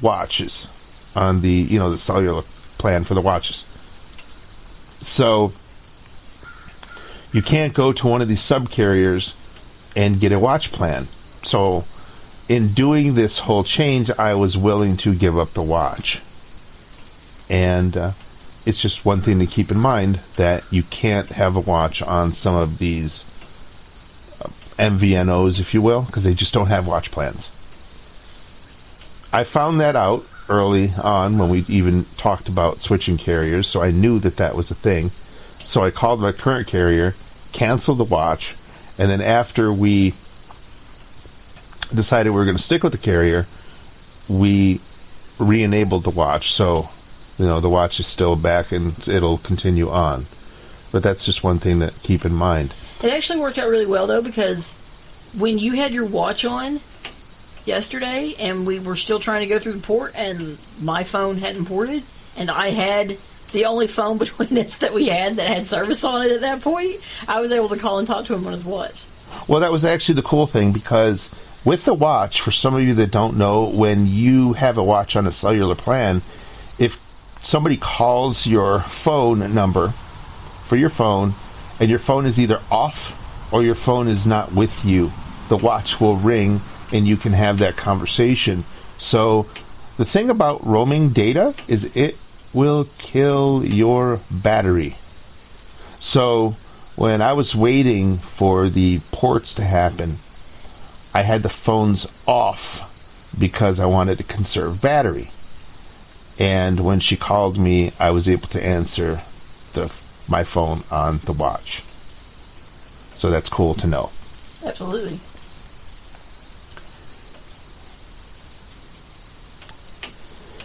watches 0.01 0.67
on 1.15 1.41
the 1.41 1.53
you 1.53 1.79
know 1.79 1.91
the 1.91 1.99
cellular 1.99 2.43
plan 2.79 3.05
for 3.05 3.15
the 3.15 3.21
watches. 3.21 3.65
So 5.03 5.53
you 7.33 7.43
can't 7.43 7.75
go 7.75 7.93
to 7.93 8.07
one 8.07 8.23
of 8.23 8.29
these 8.29 8.41
sub 8.41 8.71
carriers 8.71 9.35
and 9.97 10.21
get 10.21 10.33
a 10.33 10.39
watch 10.39 10.73
plan. 10.73 11.09
So 11.43 11.85
in 12.49 12.75
doing 12.75 13.15
this 13.15 13.41
whole 13.41 13.65
change, 13.65 14.11
I 14.11 14.35
was 14.35 14.57
willing 14.57 14.97
to 14.99 15.15
give 15.15 15.39
up 15.39 15.53
the 15.53 15.63
watch. 15.63 16.21
And 17.49 17.97
uh, 17.97 18.13
it's 18.65 18.81
just 18.81 19.05
one 19.05 19.21
thing 19.21 19.39
to 19.39 19.47
keep 19.47 19.71
in 19.71 19.79
mind 19.79 20.21
that 20.37 20.65
you 20.71 20.83
can't 20.85 21.29
have 21.31 21.57
a 21.57 21.61
watch 21.61 22.03
on 22.03 22.33
some 22.33 22.55
of 22.55 22.79
these 22.79 23.25
MVNOs, 24.79 25.61
if 25.61 25.75
you 25.75 25.83
will, 25.83 26.03
because 26.03 26.25
they 26.25 26.35
just 26.35 26.53
don't 26.53 26.67
have 26.67 26.87
watch 26.87 27.11
plans. 27.11 27.51
I 29.33 29.45
found 29.45 29.81
that 29.81 29.97
out 29.97 30.25
early 30.49 30.93
on 31.03 31.39
when 31.39 31.49
we 31.49 31.65
even 31.69 32.05
talked 32.17 32.49
about 32.49 32.83
switching 32.83 33.17
carriers, 33.17 33.67
so 33.67 33.83
I 33.83 33.91
knew 33.91 34.19
that 34.21 34.37
that 34.37 34.55
was 34.55 34.71
a 34.71 34.75
thing. 34.75 35.11
So 35.65 35.83
I 35.83 35.91
called 35.91 36.21
my 36.21 36.33
current 36.33 36.67
carrier, 36.67 37.15
canceled 37.53 37.99
the 37.99 38.05
watch, 38.05 38.55
and 38.99 39.11
then 39.11 39.21
after 39.21 39.73
we 39.73 40.15
decided 41.93 42.31
we 42.31 42.37
were 42.37 42.45
going 42.45 42.57
to 42.57 42.63
stick 42.63 42.83
with 42.83 42.93
the 42.93 42.99
carrier, 42.99 43.47
we 44.29 44.81
re-enabled 45.39 46.05
the 46.05 46.11
watch. 46.11 46.53
So, 46.53 46.91
you 47.39 47.47
know, 47.47 47.61
the 47.61 47.71
watch 47.71 47.99
is 48.01 48.07
still 48.07 48.37
back 48.37 48.73
and 48.73 48.97
it'll 49.09 49.39
continue 49.39 49.91
on. 49.91 50.27
But 50.93 51.03
that's 51.03 51.25
just 51.25 51.43
one 51.43 51.59
thing 51.59 51.81
to 51.81 51.93
keep 52.03 52.25
in 52.25 52.35
mind. 52.35 52.73
It 53.05 53.13
actually 53.13 53.41
worked 53.41 53.59
out 53.59 53.69
really 53.69 53.85
well 53.85 54.07
though 54.07 54.23
because 54.23 54.73
when 55.37 55.59
you 55.59 55.73
had 55.73 55.93
your 55.93 56.07
watch 56.07 56.47
on 56.47 56.81
yesterday 57.67 58.35
and 58.39 58.67
we 58.67 58.79
were 58.79 58.97
still 58.97 59.21
trying 59.21 59.43
to 59.43 59.47
go 59.47 59.59
through 59.59 59.75
the 59.75 59.81
port 59.81 60.13
and 60.15 60.57
my 60.81 61.05
phone 61.05 61.37
hadn't 61.37 61.67
ported 61.67 62.03
and 62.35 62.51
I 62.51 62.71
had 62.71 63.19
the 63.53 63.67
only 63.67 63.89
phone 63.89 64.17
between 64.25 64.57
us 64.57 64.79
that 64.79 64.95
we 64.95 65.09
had 65.09 65.37
that 65.37 65.47
had 65.47 65.67
service 65.67 66.03
on 66.03 66.25
it 66.25 66.33
at 66.33 66.41
that 66.41 66.63
point, 66.63 66.99
I 67.29 67.43
was 67.43 67.53
able 67.53 67.69
to 67.69 67.77
call 67.77 67.99
and 67.99 68.09
talk 68.09 68.25
to 68.25 68.35
him 68.35 68.47
on 68.47 68.55
his 68.55 68.65
watch. 68.65 69.03
Well, 69.47 69.61
that 69.61 69.71
was 69.71 69.85
actually 69.85 70.15
the 70.15 70.23
cool 70.23 70.47
thing 70.47 70.73
because 70.73 71.31
with 71.63 71.85
the 71.85 71.93
watch, 71.93 72.41
for 72.41 72.53
some 72.53 72.75
of 72.75 72.81
you 72.81 72.95
that 72.95 73.11
don't 73.11 73.37
know, 73.37 73.65
when 73.65 74.07
you 74.07 74.55
have 74.55 74.79
a 74.79 74.83
watch 74.83 75.15
on 75.15 75.27
a 75.27 75.33
cellular 75.33 75.75
plan, 75.75 76.23
if 76.79 76.99
somebody 77.43 77.77
calls 77.77 78.47
your 78.47 78.81
phone 78.81 79.53
number 79.53 79.93
for 80.65 80.77
your 80.77 80.89
phone 80.89 81.35
and 81.81 81.91
your 81.91 81.99
phone 81.99 82.27
is 82.27 82.41
either 82.41 82.61
off 82.71 83.19
or 83.53 83.63
your 83.63 83.75
phone 83.75 84.09
is 84.09 84.27
not 84.27 84.53
with 84.53 84.85
you, 84.85 85.13
the 85.49 85.57
watch 85.57 86.01
will 86.01 86.17
ring 86.17 86.61
and 86.93 87.07
you 87.07 87.17
can 87.17 87.33
have 87.33 87.59
that 87.59 87.77
conversation. 87.77 88.65
So, 88.99 89.47
the 89.97 90.05
thing 90.05 90.31
about 90.31 90.67
roaming 90.67 91.11
data 91.11 91.55
is 91.69 91.85
it 91.97 92.17
will 92.53 92.89
kill 92.99 93.65
your 93.65 94.21
battery. 94.31 94.97
So, 96.01 96.57
when 96.97 97.21
I 97.21 97.33
was 97.33 97.55
waiting 97.55 98.19
for 98.19 98.69
the 98.69 99.01
ports 99.11 99.55
to 99.55 99.65
happen, 99.65 100.19
I 101.13 101.23
had 101.23 101.43
the 101.43 101.49
phones 101.49 102.07
off 102.27 102.91
because 103.37 103.81
I 103.81 103.87
wanted 103.87 104.19
to 104.19 104.25
conserve 104.25 104.81
battery. 104.81 105.31
And 106.39 106.81
when 106.81 107.01
she 107.01 107.17
called 107.17 107.59
me, 107.59 107.93
I 107.99 108.11
was 108.11 108.29
able 108.29 108.49
to 108.49 108.65
answer 108.65 109.23
the 109.73 109.91
my 110.29 110.45
phone 110.45 110.83
on 110.91 111.19
the 111.25 111.33
watch. 111.33 111.83
So 113.17 113.31
that's 113.31 113.49
cool 113.49 113.75
to 113.75 113.87
know. 113.87 114.11
Absolutely. 114.65 115.21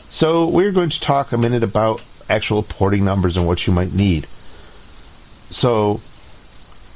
So 0.10 0.48
we're 0.48 0.72
going 0.72 0.90
to 0.90 1.00
talk 1.00 1.32
a 1.32 1.38
minute 1.38 1.64
about 1.64 2.02
actual 2.30 2.64
porting 2.64 3.06
numbers 3.06 3.38
and 3.38 3.48
what 3.48 3.66
you 3.66 3.74
might 3.74 3.94
need. 3.94 4.28
So 5.50 6.02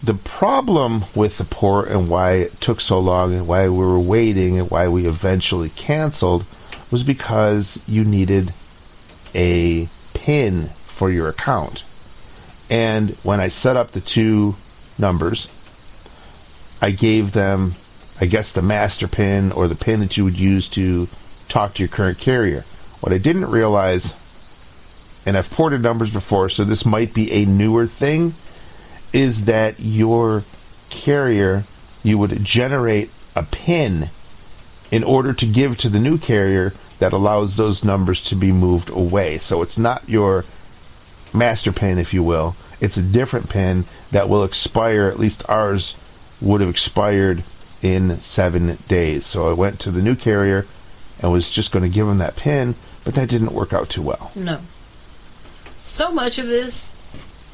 the 0.03 0.13
problem 0.13 1.05
with 1.15 1.37
the 1.37 1.45
port 1.45 1.87
and 1.87 2.09
why 2.09 2.33
it 2.33 2.59
took 2.59 2.81
so 2.81 2.99
long 2.99 3.33
and 3.33 3.47
why 3.47 3.69
we 3.69 3.77
were 3.77 3.99
waiting 3.99 4.59
and 4.59 4.69
why 4.69 4.89
we 4.89 5.07
eventually 5.07 5.69
canceled 5.69 6.45
was 6.91 7.03
because 7.03 7.79
you 7.87 8.03
needed 8.03 8.53
a 9.33 9.87
PIN 10.13 10.69
for 10.85 11.09
your 11.09 11.29
account. 11.29 11.83
And 12.73 13.11
when 13.21 13.39
I 13.39 13.49
set 13.49 13.77
up 13.77 13.91
the 13.91 14.01
two 14.01 14.55
numbers, 14.97 15.47
I 16.81 16.89
gave 16.89 17.33
them, 17.33 17.75
I 18.19 18.25
guess, 18.25 18.51
the 18.51 18.63
master 18.63 19.07
PIN 19.07 19.51
or 19.51 19.67
the 19.67 19.75
PIN 19.75 19.99
that 19.99 20.17
you 20.17 20.23
would 20.23 20.39
use 20.39 20.67
to 20.69 21.07
talk 21.49 21.75
to 21.75 21.83
your 21.83 21.87
current 21.87 22.17
carrier. 22.17 22.65
What 22.99 23.13
I 23.13 23.19
didn't 23.19 23.51
realize, 23.51 24.11
and 25.23 25.37
I've 25.37 25.51
ported 25.51 25.83
numbers 25.83 26.09
before, 26.09 26.49
so 26.49 26.63
this 26.63 26.83
might 26.83 27.13
be 27.13 27.31
a 27.31 27.45
newer 27.45 27.85
thing, 27.85 28.33
is 29.13 29.45
that 29.45 29.79
your 29.79 30.43
carrier, 30.89 31.65
you 32.01 32.17
would 32.17 32.43
generate 32.43 33.11
a 33.35 33.43
PIN 33.43 34.09
in 34.89 35.03
order 35.03 35.31
to 35.31 35.45
give 35.45 35.77
to 35.77 35.89
the 35.89 35.99
new 35.99 36.17
carrier 36.17 36.73
that 36.97 37.13
allows 37.13 37.55
those 37.55 37.83
numbers 37.83 38.19
to 38.21 38.35
be 38.35 38.51
moved 38.51 38.89
away. 38.89 39.37
So 39.37 39.61
it's 39.61 39.77
not 39.77 40.09
your 40.09 40.43
master 41.31 41.71
PIN, 41.71 41.99
if 41.99 42.15
you 42.15 42.23
will. 42.23 42.55
It's 42.83 42.97
a 42.97 43.01
different 43.01 43.49
PIN 43.49 43.85
that 44.11 44.27
will 44.27 44.43
expire, 44.43 45.07
at 45.07 45.17
least 45.17 45.41
ours 45.47 45.95
would 46.41 46.59
have 46.59 46.69
expired 46.69 47.45
in 47.81 48.19
seven 48.19 48.77
days. 48.89 49.25
So 49.25 49.47
I 49.49 49.53
went 49.53 49.79
to 49.79 49.89
the 49.91 50.01
new 50.01 50.15
carrier 50.17 50.65
and 51.21 51.31
was 51.31 51.49
just 51.49 51.71
going 51.71 51.83
to 51.83 51.89
give 51.89 52.07
them 52.07 52.17
that 52.17 52.35
PIN, 52.35 52.75
but 53.05 53.15
that 53.15 53.29
didn't 53.29 53.53
work 53.53 53.71
out 53.71 53.87
too 53.89 54.01
well. 54.01 54.31
No. 54.35 54.59
So 55.85 56.11
much 56.11 56.37
of 56.37 56.47
this 56.47 56.91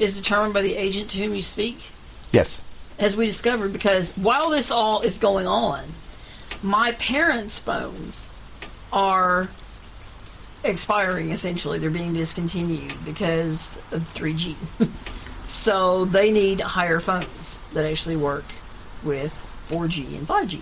is 0.00 0.16
determined 0.16 0.52
by 0.52 0.62
the 0.62 0.74
agent 0.74 1.10
to 1.10 1.18
whom 1.18 1.32
you 1.36 1.42
speak, 1.42 1.78
Yes. 2.32 2.58
as 2.98 3.14
we 3.14 3.26
discovered, 3.26 3.72
because 3.72 4.10
while 4.16 4.50
this 4.50 4.72
all 4.72 5.00
is 5.02 5.16
going 5.18 5.46
on, 5.46 5.84
my 6.60 6.90
parents' 6.90 7.56
phones 7.60 8.26
are 8.92 9.48
expiring 10.64 11.30
essentially. 11.30 11.78
They're 11.78 11.88
being 11.88 12.14
discontinued 12.14 12.94
because 13.04 13.68
of 13.92 14.02
3G. 14.12 14.56
so 15.60 16.06
they 16.06 16.30
need 16.30 16.58
higher 16.58 17.00
phones 17.00 17.58
that 17.74 17.84
actually 17.84 18.16
work 18.16 18.46
with 19.04 19.30
4G 19.68 20.16
and 20.16 20.26
5G. 20.26 20.60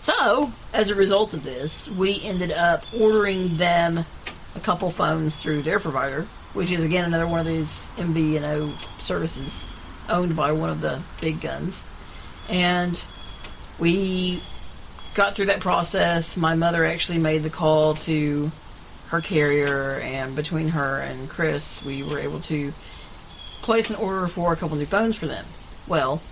So, 0.00 0.50
as 0.72 0.88
a 0.88 0.94
result 0.94 1.34
of 1.34 1.44
this, 1.44 1.86
we 1.88 2.22
ended 2.22 2.50
up 2.50 2.84
ordering 2.98 3.56
them 3.56 4.06
a 4.56 4.60
couple 4.60 4.90
phones 4.90 5.36
through 5.36 5.60
their 5.60 5.78
provider, 5.78 6.22
which 6.54 6.70
is 6.70 6.82
again 6.84 7.04
another 7.04 7.26
one 7.26 7.40
of 7.40 7.46
these 7.46 7.86
MVNO 7.96 8.72
services 8.98 9.66
owned 10.08 10.34
by 10.34 10.52
one 10.52 10.70
of 10.70 10.80
the 10.80 11.02
big 11.20 11.42
guns. 11.42 11.84
And 12.48 13.04
we 13.78 14.42
got 15.12 15.34
through 15.34 15.46
that 15.46 15.60
process. 15.60 16.34
My 16.34 16.54
mother 16.54 16.86
actually 16.86 17.18
made 17.18 17.42
the 17.42 17.50
call 17.50 17.94
to 17.96 18.50
her 19.08 19.20
carrier, 19.20 20.00
and 20.00 20.34
between 20.34 20.68
her 20.68 21.00
and 21.00 21.28
Chris, 21.28 21.84
we 21.84 22.02
were 22.02 22.18
able 22.18 22.40
to 22.40 22.72
place 23.68 23.90
an 23.90 23.96
order 23.96 24.26
for 24.28 24.50
a 24.50 24.56
couple 24.56 24.78
new 24.78 24.86
phones 24.86 25.14
for 25.14 25.26
them. 25.26 25.44
Well, 25.86 26.22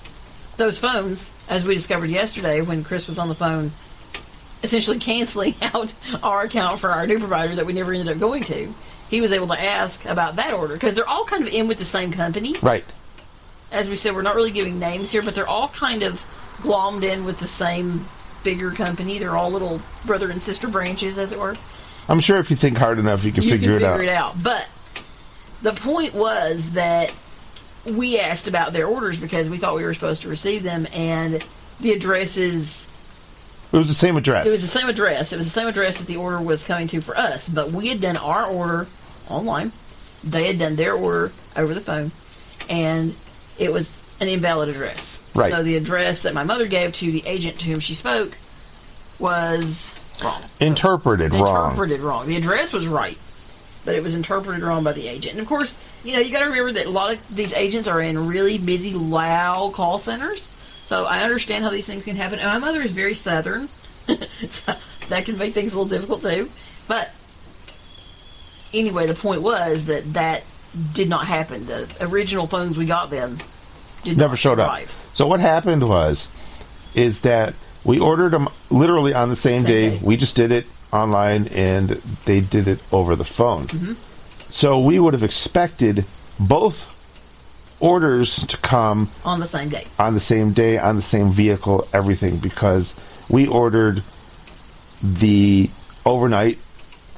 those 0.56 0.78
phones, 0.78 1.30
as 1.50 1.66
we 1.66 1.74
discovered 1.74 2.08
yesterday 2.08 2.62
when 2.62 2.82
Chris 2.82 3.06
was 3.06 3.18
on 3.18 3.28
the 3.28 3.34
phone, 3.34 3.72
essentially 4.62 4.98
canceling 5.00 5.54
out 5.60 5.92
our 6.22 6.44
account 6.44 6.80
for 6.80 6.88
our 6.88 7.06
new 7.06 7.18
provider 7.18 7.56
that 7.56 7.66
we 7.66 7.74
never 7.74 7.92
ended 7.92 8.08
up 8.08 8.18
going 8.18 8.42
to, 8.44 8.74
he 9.10 9.20
was 9.20 9.32
able 9.32 9.48
to 9.48 9.60
ask 9.60 10.02
about 10.06 10.36
that 10.36 10.54
order 10.54 10.72
because 10.72 10.94
they're 10.94 11.06
all 11.06 11.26
kind 11.26 11.46
of 11.46 11.52
in 11.52 11.68
with 11.68 11.76
the 11.76 11.84
same 11.84 12.10
company. 12.10 12.54
Right. 12.62 12.86
As 13.70 13.86
we 13.86 13.96
said, 13.96 14.14
we're 14.14 14.22
not 14.22 14.34
really 14.34 14.50
giving 14.50 14.78
names 14.78 15.10
here, 15.10 15.20
but 15.20 15.34
they're 15.34 15.46
all 15.46 15.68
kind 15.68 16.02
of 16.04 16.24
glommed 16.62 17.02
in 17.02 17.26
with 17.26 17.38
the 17.38 17.48
same 17.48 18.06
bigger 18.44 18.70
company. 18.70 19.18
They're 19.18 19.36
all 19.36 19.50
little 19.50 19.82
brother 20.06 20.30
and 20.30 20.42
sister 20.42 20.68
branches, 20.68 21.18
as 21.18 21.32
it 21.32 21.38
were 21.38 21.56
I'm 22.08 22.20
sure 22.20 22.38
if 22.38 22.50
you 22.50 22.56
think 22.56 22.78
hard 22.78 22.98
enough, 22.98 23.24
you 23.24 23.32
can 23.32 23.42
you 23.42 23.50
figure, 23.50 23.78
can 23.78 23.90
figure 23.90 24.04
it, 24.04 24.08
out. 24.08 24.36
it 24.36 24.38
out. 24.38 24.42
But 24.42 24.66
the 25.62 25.72
point 25.72 26.14
was 26.14 26.70
that 26.70 27.12
we 27.86 28.18
asked 28.18 28.48
about 28.48 28.72
their 28.72 28.86
orders 28.86 29.18
because 29.18 29.48
we 29.48 29.58
thought 29.58 29.74
we 29.76 29.84
were 29.84 29.94
supposed 29.94 30.22
to 30.22 30.28
receive 30.28 30.62
them, 30.62 30.86
and 30.92 31.42
the 31.80 31.92
addresses. 31.92 32.86
It 33.72 33.78
was 33.78 33.88
the 33.88 33.94
same 33.94 34.16
address. 34.16 34.46
It 34.46 34.50
was 34.50 34.62
the 34.62 34.68
same 34.68 34.88
address. 34.88 35.32
It 35.32 35.36
was 35.36 35.46
the 35.46 35.52
same 35.52 35.66
address 35.66 35.98
that 35.98 36.06
the 36.06 36.16
order 36.16 36.40
was 36.40 36.62
coming 36.62 36.88
to 36.88 37.00
for 37.00 37.16
us, 37.18 37.48
but 37.48 37.70
we 37.72 37.88
had 37.88 38.00
done 38.00 38.16
our 38.16 38.46
order 38.46 38.86
online. 39.28 39.72
They 40.24 40.46
had 40.46 40.58
done 40.58 40.76
their 40.76 40.94
order 40.94 41.32
over 41.56 41.74
the 41.74 41.80
phone, 41.80 42.12
and 42.68 43.14
it 43.58 43.72
was 43.72 43.90
an 44.20 44.28
invalid 44.28 44.68
address. 44.68 45.18
Right. 45.34 45.52
So 45.52 45.62
the 45.62 45.76
address 45.76 46.22
that 46.22 46.32
my 46.32 46.44
mother 46.44 46.66
gave 46.66 46.92
to 46.94 47.12
the 47.12 47.26
agent 47.26 47.58
to 47.60 47.66
whom 47.66 47.80
she 47.80 47.94
spoke 47.94 48.36
was 49.18 49.94
wrong 50.22 50.42
Interpreted 50.60 51.32
wrong. 51.32 51.72
interpreted 51.72 52.00
wrong. 52.00 52.26
The 52.26 52.36
address 52.36 52.72
was 52.72 52.86
right. 52.86 53.18
but 53.84 53.94
it 53.94 54.02
was 54.02 54.14
interpreted 54.14 54.62
wrong 54.62 54.82
by 54.84 54.92
the 54.92 55.06
agent. 55.08 55.32
And 55.34 55.40
of 55.40 55.46
course, 55.46 55.72
you 56.06 56.12
know, 56.12 56.20
you 56.20 56.30
got 56.30 56.40
to 56.40 56.46
remember 56.46 56.72
that 56.72 56.86
a 56.86 56.90
lot 56.90 57.12
of 57.12 57.34
these 57.34 57.52
agents 57.52 57.88
are 57.88 58.00
in 58.00 58.28
really 58.28 58.58
busy, 58.58 58.92
loud 58.94 59.72
call 59.74 59.98
centers. 59.98 60.48
So 60.86 61.04
I 61.04 61.22
understand 61.24 61.64
how 61.64 61.70
these 61.70 61.86
things 61.86 62.04
can 62.04 62.16
happen. 62.16 62.38
And 62.38 62.48
my 62.48 62.58
mother 62.58 62.80
is 62.80 62.92
very 62.92 63.14
southern. 63.14 63.68
so 64.06 64.74
that 65.08 65.24
can 65.24 65.36
make 65.36 65.52
things 65.52 65.74
a 65.74 65.78
little 65.78 65.88
difficult 65.88 66.22
too. 66.22 66.48
But 66.86 67.10
anyway, 68.72 69.06
the 69.06 69.14
point 69.14 69.42
was 69.42 69.86
that 69.86 70.12
that 70.12 70.44
did 70.92 71.08
not 71.08 71.26
happen. 71.26 71.66
The 71.66 71.88
original 72.00 72.46
phones 72.46 72.78
we 72.78 72.86
got 72.86 73.10
then 73.10 73.42
did 74.04 74.16
Never 74.16 74.32
not 74.32 74.38
showed 74.38 74.60
up. 74.60 74.82
So 75.12 75.26
what 75.26 75.40
happened 75.40 75.88
was, 75.88 76.28
is 76.94 77.22
that 77.22 77.54
we 77.84 77.98
ordered 77.98 78.30
them 78.32 78.48
literally 78.70 79.12
on 79.12 79.28
the 79.28 79.36
same, 79.36 79.62
Same 79.62 79.70
day. 79.70 79.90
day. 79.90 80.00
We 80.02 80.16
just 80.16 80.36
did 80.36 80.52
it 80.52 80.66
online, 80.92 81.48
and 81.48 81.88
they 82.24 82.40
did 82.40 82.68
it 82.68 82.80
over 82.92 83.16
the 83.16 83.24
phone. 83.24 83.66
Mm-hmm. 83.68 83.92
So 84.56 84.78
we 84.78 84.98
would 84.98 85.12
have 85.12 85.22
expected 85.22 86.06
both 86.40 86.90
orders 87.78 88.36
to 88.46 88.56
come 88.56 89.10
on 89.22 89.38
the 89.38 89.46
same 89.46 89.68
day. 89.68 89.86
on 89.98 90.14
the 90.14 90.20
same 90.20 90.54
day, 90.54 90.78
on 90.78 90.96
the 90.96 91.02
same 91.02 91.30
vehicle, 91.30 91.86
everything, 91.92 92.38
because 92.38 92.94
we 93.28 93.46
ordered 93.46 94.02
the 95.02 95.68
overnight 96.06 96.58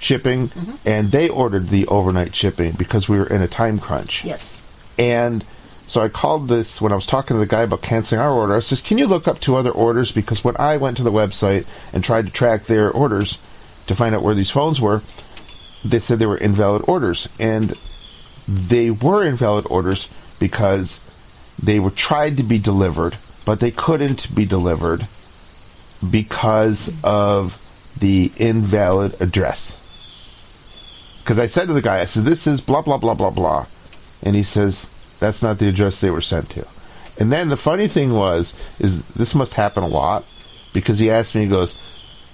shipping 0.01 0.49
Mm-hmm. 0.49 0.89
and 0.89 1.13
they 1.13 1.29
ordered 1.29 1.69
the 1.69 1.87
overnight 1.87 2.35
shipping 2.35 2.73
because 2.73 3.09
we 3.09 3.17
were 3.19 3.27
in 3.29 3.41
a 3.41 3.47
time 3.47 3.79
crunch. 3.79 4.25
Yes. 4.25 4.61
And 4.99 5.45
so 5.87 6.01
I 6.01 6.09
called 6.09 6.49
this 6.49 6.81
when 6.81 6.91
I 6.91 6.97
was 6.97 7.07
talking 7.07 7.37
to 7.37 7.39
the 7.39 7.47
guy 7.47 7.63
about 7.63 7.83
canceling 7.83 8.21
our 8.21 8.33
order. 8.33 8.57
I 8.57 8.61
says, 8.61 8.81
"Can 8.81 8.99
you 8.99 9.07
look 9.07 9.29
up 9.29 9.39
two 9.39 9.55
other 9.55 9.71
orders?" 9.71 10.11
Because 10.11 10.43
when 10.43 10.57
I 10.57 10.77
went 10.77 10.97
to 10.97 11.05
the 11.05 11.13
website 11.13 11.67
and 11.93 12.03
tried 12.03 12.27
to 12.27 12.33
track 12.33 12.67
their 12.67 12.91
orders 12.91 13.39
to 13.87 13.95
find 13.95 14.13
out 14.17 14.23
where 14.25 14.35
these 14.35 14.51
phones 14.51 14.81
were, 14.81 15.03
they 15.85 16.01
said 16.01 16.19
they 16.19 16.27
were 16.27 16.39
invalid 16.39 16.83
orders, 16.87 17.29
and 17.39 17.75
they 18.47 18.91
were 18.91 19.25
invalid 19.25 19.67
orders 19.69 20.09
because 20.39 21.01
they 21.63 21.79
were 21.79 21.91
tried 21.91 22.37
to 22.37 22.43
be 22.43 22.59
delivered, 22.59 23.17
but 23.45 23.61
they 23.61 23.71
couldn't 23.71 24.35
be 24.35 24.45
delivered 24.47 25.07
because 26.09 26.91
of 27.03 27.61
the 27.99 28.31
invalid 28.37 29.21
address. 29.21 29.75
Because 31.21 31.39
I 31.39 31.47
said 31.47 31.69
to 31.69 31.75
the 31.75 31.83
guy, 31.83 32.01
I 32.01 32.05
said, 32.07 32.25
"This 32.25 32.47
is 32.47 32.61
blah 32.61 32.83
blah 32.83 32.97
blah 32.97 33.15
blah 33.15 33.31
blah," 33.31 33.67
and 34.23 34.35
he 34.35 34.43
says, 34.43 34.87
"That's 35.19 35.43
not 35.43 35.59
the 35.59 35.69
address 35.69 36.01
they 36.01 36.11
were 36.11 36.21
sent 36.21 36.51
to." 36.51 36.67
And 37.19 37.33
then 37.33 37.49
the 37.49 37.57
funny 37.57 37.89
thing 37.89 38.15
was, 38.15 38.55
is 38.79 39.03
this 39.09 39.35
must 39.35 39.55
happen 39.55 39.83
a 39.83 39.89
lot 39.89 40.25
because 40.73 40.99
he 40.99 41.11
asked 41.11 41.35
me, 41.35 41.43
he 41.43 41.49
goes, 41.49 41.75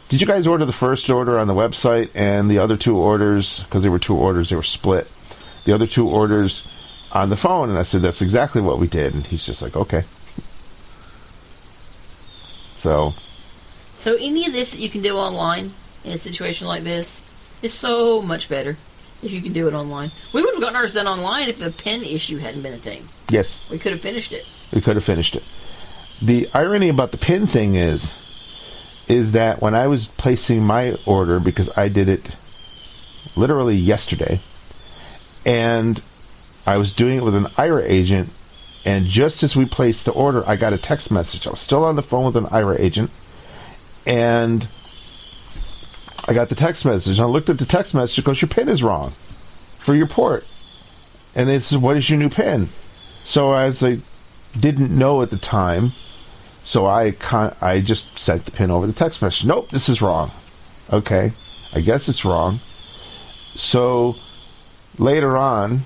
"Did 0.08 0.20
you 0.20 0.26
guys 0.26 0.46
order 0.46 0.64
the 0.64 0.72
first 0.72 1.08
order 1.10 1.38
on 1.38 1.46
the 1.48 1.54
website 1.54 2.10
and 2.14 2.50
the 2.50 2.58
other 2.58 2.76
two 2.76 2.96
orders 2.96 3.60
because 3.60 3.82
there 3.82 3.90
were 3.92 3.98
two 3.98 4.14
orders, 4.16 4.50
they 4.50 4.56
were 4.56 4.62
split, 4.62 5.10
the 5.64 5.72
other 5.72 5.86
two 5.86 6.08
orders 6.08 6.62
on 7.12 7.30
the 7.30 7.36
phone?" 7.36 7.70
And 7.70 7.78
I 7.78 7.82
said, 7.82 8.02
"That's 8.02 8.22
exactly 8.22 8.60
what 8.60 8.78
we 8.78 8.86
did." 8.86 9.14
And 9.14 9.26
he's 9.26 9.44
just 9.44 9.62
like, 9.62 9.76
"Okay." 9.76 10.04
So 12.76 13.14
So 14.02 14.14
any 14.16 14.46
of 14.46 14.52
this 14.52 14.70
that 14.72 14.78
you 14.80 14.90
can 14.90 15.00
do 15.00 15.16
online 15.16 15.72
in 16.04 16.12
a 16.12 16.18
situation 16.18 16.66
like 16.66 16.84
this 16.84 17.22
is 17.62 17.72
so 17.72 18.20
much 18.20 18.48
better 18.50 18.76
if 19.22 19.32
you 19.32 19.40
can 19.40 19.54
do 19.54 19.66
it 19.66 19.72
online. 19.72 20.10
We 20.34 20.42
would 20.42 20.52
have 20.52 20.60
gotten 20.60 20.76
ours 20.76 20.92
done 20.92 21.06
online 21.08 21.48
if 21.48 21.58
the 21.58 21.70
pin 21.70 22.02
issue 22.04 22.36
hadn't 22.36 22.60
been 22.60 22.74
a 22.74 22.78
thing. 22.78 23.08
yes, 23.30 23.56
We 23.70 23.78
could 23.78 23.92
have 23.92 24.02
finished 24.02 24.32
it. 24.32 24.44
we 24.74 24.82
could 24.82 24.96
have 24.96 25.04
finished 25.04 25.34
it. 25.34 25.42
The 26.20 26.46
irony 26.52 26.90
about 26.90 27.10
the 27.10 27.16
pin 27.16 27.46
thing 27.46 27.74
is, 27.76 28.10
is 29.08 29.32
that 29.32 29.60
when 29.60 29.74
I 29.74 29.86
was 29.86 30.06
placing 30.06 30.62
my 30.64 30.96
order, 31.04 31.38
because 31.38 31.68
I 31.76 31.88
did 31.88 32.08
it 32.08 32.30
literally 33.36 33.76
yesterday, 33.76 34.40
and 35.44 36.00
I 36.66 36.78
was 36.78 36.92
doing 36.92 37.18
it 37.18 37.24
with 37.24 37.34
an 37.34 37.48
IRA 37.58 37.84
agent, 37.84 38.30
and 38.84 39.06
just 39.06 39.42
as 39.42 39.54
we 39.54 39.64
placed 39.64 40.04
the 40.04 40.12
order, 40.12 40.46
I 40.48 40.56
got 40.56 40.72
a 40.72 40.78
text 40.78 41.10
message. 41.10 41.46
I 41.46 41.50
was 41.50 41.60
still 41.60 41.84
on 41.84 41.96
the 41.96 42.02
phone 42.02 42.26
with 42.26 42.36
an 42.36 42.46
IRA 42.46 42.80
agent, 42.80 43.10
and 44.06 44.66
I 46.26 46.32
got 46.32 46.48
the 46.48 46.54
text 46.54 46.84
message. 46.84 47.20
I 47.20 47.24
looked 47.24 47.50
at 47.50 47.58
the 47.58 47.66
text 47.66 47.94
message. 47.94 48.24
Goes, 48.24 48.40
"Your 48.40 48.48
pin 48.48 48.68
is 48.68 48.82
wrong 48.82 49.12
for 49.78 49.94
your 49.94 50.06
port." 50.06 50.46
And 51.34 51.48
they 51.48 51.60
said, 51.60 51.82
"What 51.82 51.96
is 51.96 52.08
your 52.08 52.18
new 52.18 52.30
pin?" 52.30 52.70
So 53.24 53.52
as 53.52 53.82
I 53.82 53.98
didn't 54.58 54.90
know 54.90 55.20
at 55.22 55.30
the 55.30 55.36
time, 55.36 55.92
so 56.64 56.86
I 56.86 57.12
con- 57.12 57.54
I 57.60 57.80
just 57.80 58.18
sent 58.18 58.44
the 58.46 58.50
pin 58.50 58.70
over 58.70 58.86
the 58.86 58.92
text 58.92 59.22
message. 59.22 59.44
Nope, 59.44 59.70
this 59.70 59.88
is 59.88 60.02
wrong. 60.02 60.30
Okay, 60.92 61.32
I 61.72 61.80
guess 61.80 62.08
it's 62.08 62.24
wrong. 62.24 62.60
So 63.54 64.16
later 64.98 65.36
on, 65.36 65.82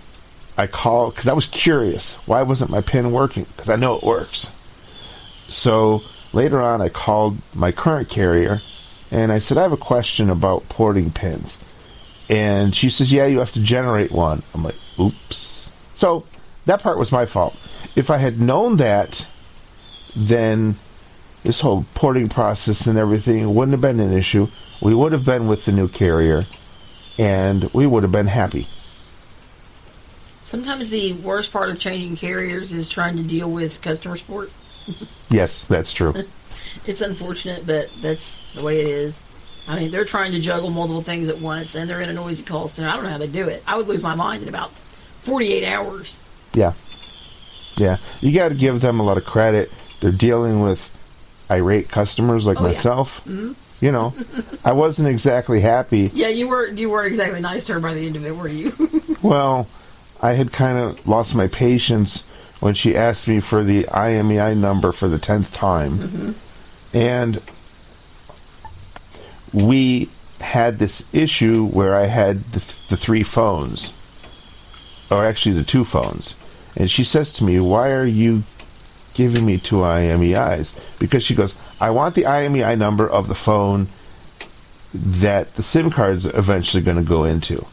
I 0.57 0.67
called 0.67 1.15
because 1.15 1.29
I 1.29 1.35
was 1.35 1.47
curious. 1.47 2.15
Why 2.27 2.43
wasn't 2.43 2.71
my 2.71 2.81
pin 2.81 3.13
working? 3.13 3.45
Because 3.57 3.69
I 3.69 3.77
know 3.77 3.97
it 3.97 4.03
works. 4.03 4.49
So 5.49 6.03
later 6.33 6.61
on, 6.61 6.81
I 6.81 6.89
called 6.89 7.39
my 7.55 7.73
current 7.73 8.09
carrier 8.09 8.61
and 9.11 9.33
I 9.33 9.39
said, 9.39 9.57
I 9.59 9.63
have 9.63 9.73
a 9.73 9.77
question 9.77 10.31
about 10.31 10.69
porting 10.69 11.11
pins. 11.11 11.57
And 12.29 12.75
she 12.77 12.91
says, 12.91 13.11
Yeah, 13.11 13.27
you 13.27 13.39
have 13.39 13.53
to 13.53 13.61
generate 13.61 14.13
one. 14.13 14.43
I'm 14.55 14.63
like, 14.63 14.77
Oops. 14.99 15.71
So 15.95 16.25
that 16.67 16.83
part 16.83 16.99
was 16.99 17.13
my 17.13 17.25
fault. 17.27 17.57
If 17.97 18.11
I 18.11 18.19
had 18.19 18.41
known 18.41 18.77
that, 18.77 19.27
then 20.19 20.77
this 21.45 21.61
whole 21.61 21.87
porting 21.95 22.29
process 22.29 22.87
and 22.87 22.99
everything 22.99 23.55
wouldn't 23.55 23.73
have 23.73 23.81
been 23.81 24.01
an 24.01 24.13
issue. 24.13 24.49
We 24.83 24.95
would 24.95 25.13
have 25.13 25.25
been 25.25 25.47
with 25.47 25.65
the 25.65 25.73
new 25.73 25.89
carrier 25.89 26.47
and 27.19 27.73
we 27.73 27.87
would 27.87 28.03
have 28.03 28.13
been 28.13 28.27
happy. 28.27 28.67
Sometimes 30.43 30.89
the 30.89 31.13
worst 31.13 31.53
part 31.53 31.71
of 31.71 31.79
changing 31.79 32.17
carriers 32.17 32.73
is 32.73 32.89
trying 32.89 33.17
to 33.17 33.23
deal 33.23 33.51
with 33.51 33.81
customer 33.81 34.17
support. 34.17 34.51
Yes, 35.31 35.65
that's 35.69 35.93
true. 35.93 36.15
It's 36.87 37.03
unfortunate, 37.03 37.67
but 37.67 37.91
that's 38.01 38.37
the 38.55 38.63
way 38.63 38.81
it 38.81 38.87
is. 38.87 39.21
I 39.67 39.79
mean, 39.79 39.91
they're 39.91 40.05
trying 40.07 40.33
to 40.33 40.41
juggle 40.41 40.71
multiple 40.71 41.03
things 41.03 41.29
at 41.29 41.39
once, 41.39 41.75
and 41.75 41.89
they're 41.89 42.01
in 42.01 42.09
a 42.09 42.15
noisy 42.15 42.43
call 42.43 42.69
center. 42.69 42.89
I 42.89 42.95
don't 42.95 43.05
know 43.05 43.11
how 43.11 43.19
they 43.19 43.27
do 43.27 43.47
it. 43.47 43.63
I 43.67 43.77
would 43.77 43.87
lose 43.89 44.03
my 44.03 44.15
mind 44.15 44.43
in 44.43 44.49
about 44.49 44.71
48 45.23 45.67
hours. 45.67 46.17
Yeah. 46.55 46.73
Yeah. 47.77 47.99
You 48.21 48.33
got 48.33 48.51
to 48.51 48.55
give 48.55 48.81
them 48.81 49.01
a 49.01 49.03
lot 49.03 49.19
of 49.19 49.27
credit. 49.27 49.71
They're 50.01 50.13
dealing 50.13 50.61
with 50.61 50.91
irate 51.51 51.89
customers 51.89 52.45
like 52.47 52.59
Oh, 52.59 52.63
yeah. 52.63 52.67
myself. 52.69 53.21
Mm-hmm. 53.25 53.53
You 53.81 53.93
know, 53.93 54.13
I 54.65 54.73
wasn't 54.73 55.09
exactly 55.09 55.61
happy. 55.61 56.11
Yeah, 56.15 56.29
you 56.29 56.49
were 56.49 56.67
you 56.67 56.91
were 56.91 57.05
exactly 57.05 57.41
nice 57.41 57.65
to 57.67 57.75
her 57.75 57.81
by 57.81 57.95
the 57.95 58.07
end 58.07 58.17
of 58.17 58.27
it, 58.27 58.37
were 58.37 58.49
you? 58.49 58.73
Well, 59.23 59.67
I 60.23 60.33
had 60.35 60.53
kind 60.53 60.79
of 60.79 61.07
lost 61.07 61.35
my 61.35 61.49
patience 61.49 62.21
when 62.61 62.75
she 62.75 62.97
asked 62.97 63.27
me 63.27 63.41
for 63.41 63.65
the 63.65 63.83
IMEI 63.85 64.57
number 64.57 64.93
for 64.93 65.09
the 65.09 65.19
10th 65.19 65.53
time. 65.53 65.99
Mm-hmm. 65.99 66.97
And 66.97 67.41
we 69.53 70.09
had 70.41 70.79
this 70.79 71.05
issue 71.13 71.67
where 71.67 71.97
I 71.97 72.07
had 72.07 72.45
the, 72.53 72.61
the 72.89 72.97
three 72.97 73.23
phones, 73.23 73.93
or 75.11 75.25
actually 75.25 75.55
the 75.57 75.65
two 75.65 75.85
phones. 75.85 76.35
And 76.77 76.91
she 76.91 77.03
says 77.05 77.33
to 77.35 77.45
me, 77.45 77.59
Why 77.61 77.91
are 77.91 78.07
you 78.07 78.45
giving 79.19 79.45
me 79.45 79.59
two 79.59 79.79
IMEIs? 79.79 80.73
Because 81.01 81.25
she 81.25 81.35
goes, 81.35 81.53
I 81.81 81.91
want 81.91 82.15
the 82.15 82.23
IMEI 82.23 82.79
number 82.79 83.07
of 83.07 83.27
the 83.27 83.35
phone 83.35 83.89
that 84.95 85.53
the 85.57 85.63
SIM 85.63 85.91
card's 85.91 86.25
eventually 86.25 86.85
going 86.85 86.97
to 86.97 87.03
go 87.03 87.25
into. 87.25 87.67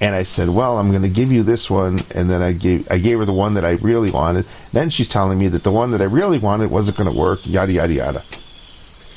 And 0.00 0.14
I 0.14 0.24
said, 0.24 0.48
"Well, 0.48 0.78
I'm 0.78 0.90
going 0.90 1.02
to 1.02 1.08
give 1.08 1.30
you 1.30 1.44
this 1.44 1.70
one," 1.70 2.02
and 2.14 2.28
then 2.28 2.42
I 2.42 2.52
gave 2.52 2.90
I 2.90 2.98
gave 2.98 3.18
her 3.18 3.24
the 3.24 3.32
one 3.32 3.54
that 3.54 3.64
I 3.64 3.72
really 3.72 4.10
wanted. 4.10 4.44
Then 4.72 4.90
she's 4.90 5.08
telling 5.08 5.38
me 5.38 5.46
that 5.48 5.62
the 5.62 5.70
one 5.70 5.92
that 5.92 6.02
I 6.02 6.04
really 6.04 6.38
wanted 6.38 6.70
wasn't 6.70 6.96
going 6.96 7.10
to 7.10 7.16
work. 7.16 7.46
Yada 7.46 7.72
yada 7.72 7.92
yada. 7.92 8.22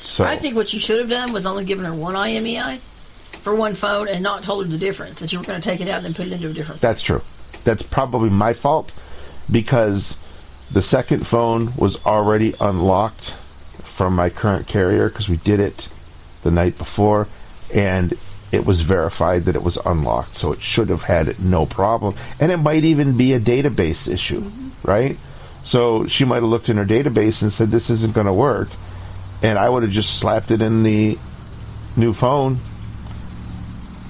So 0.00 0.24
I 0.24 0.38
think 0.38 0.54
what 0.54 0.72
you 0.72 0.78
should 0.78 1.00
have 1.00 1.08
done 1.08 1.32
was 1.32 1.46
only 1.46 1.64
given 1.64 1.84
her 1.84 1.92
one 1.92 2.14
IMEI 2.14 2.78
for 3.40 3.54
one 3.54 3.74
phone 3.74 4.08
and 4.08 4.22
not 4.22 4.44
told 4.44 4.66
her 4.66 4.70
the 4.70 4.78
difference 4.78 5.18
that 5.18 5.32
you 5.32 5.40
were 5.40 5.44
going 5.44 5.60
to 5.60 5.68
take 5.68 5.80
it 5.80 5.88
out 5.88 5.96
and 5.96 6.06
then 6.06 6.14
put 6.14 6.26
it 6.26 6.32
into 6.32 6.48
a 6.48 6.52
different. 6.52 6.80
that's 6.80 7.02
true. 7.02 7.22
That's 7.64 7.82
probably 7.82 8.30
my 8.30 8.52
fault 8.52 8.92
because 9.50 10.16
the 10.70 10.82
second 10.82 11.26
phone 11.26 11.74
was 11.76 11.96
already 12.04 12.54
unlocked 12.60 13.30
from 13.84 14.14
my 14.14 14.30
current 14.30 14.66
carrier 14.66 15.08
because 15.08 15.28
we 15.28 15.38
did 15.38 15.60
it 15.60 15.88
the 16.42 16.50
night 16.50 16.76
before, 16.78 17.26
and 17.74 18.14
it 18.52 18.64
was 18.64 18.80
verified 18.80 19.44
that 19.44 19.56
it 19.56 19.62
was 19.62 19.76
unlocked, 19.84 20.34
so 20.34 20.52
it 20.52 20.60
should 20.60 20.88
have 20.88 21.02
had 21.02 21.40
no 21.40 21.66
problem. 21.66 22.14
And 22.40 22.52
it 22.52 22.58
might 22.58 22.84
even 22.84 23.16
be 23.16 23.34
a 23.34 23.40
database 23.40 24.10
issue, 24.10 24.50
right? 24.82 25.16
So 25.64 26.06
she 26.06 26.24
might 26.24 26.36
have 26.36 26.44
looked 26.44 26.68
in 26.68 26.76
her 26.76 26.84
database 26.84 27.42
and 27.42 27.52
said, 27.52 27.70
This 27.70 27.90
isn't 27.90 28.14
going 28.14 28.26
to 28.26 28.32
work. 28.32 28.68
And 29.42 29.58
I 29.58 29.68
would 29.68 29.82
have 29.82 29.92
just 29.92 30.18
slapped 30.18 30.50
it 30.50 30.62
in 30.62 30.82
the 30.82 31.18
new 31.96 32.12
phone, 32.12 32.58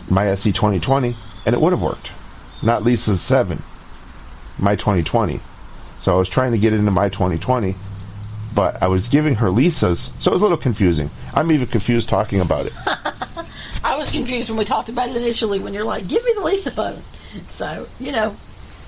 my 0.08 0.28
SE 0.28 0.52
2020, 0.52 1.16
and 1.44 1.54
it 1.54 1.60
would 1.60 1.72
have 1.72 1.82
worked. 1.82 2.10
Not 2.62 2.82
Lisa's 2.82 3.20
7, 3.20 3.62
my 4.58 4.76
2020. 4.76 5.40
So 6.00 6.14
I 6.14 6.16
was 6.16 6.28
trying 6.28 6.52
to 6.52 6.58
get 6.58 6.72
into 6.72 6.90
my 6.90 7.08
2020, 7.08 7.74
but 8.54 8.82
I 8.82 8.86
was 8.86 9.08
giving 9.08 9.36
her 9.36 9.50
Lisa's, 9.50 10.10
so 10.20 10.30
it 10.30 10.34
was 10.34 10.40
a 10.40 10.44
little 10.44 10.58
confusing. 10.58 11.10
I'm 11.34 11.50
even 11.52 11.66
confused 11.66 12.08
talking 12.08 12.40
about 12.40 12.66
it. 12.66 12.72
I 13.84 13.96
was 13.96 14.10
confused 14.10 14.48
when 14.48 14.58
we 14.58 14.64
talked 14.64 14.88
about 14.88 15.08
it 15.08 15.16
initially. 15.16 15.60
When 15.60 15.72
you're 15.74 15.84
like, 15.84 16.08
"Give 16.08 16.24
me 16.24 16.32
the 16.34 16.42
Lisa 16.42 16.70
phone," 16.70 17.02
so 17.50 17.86
you 18.00 18.12
know 18.12 18.36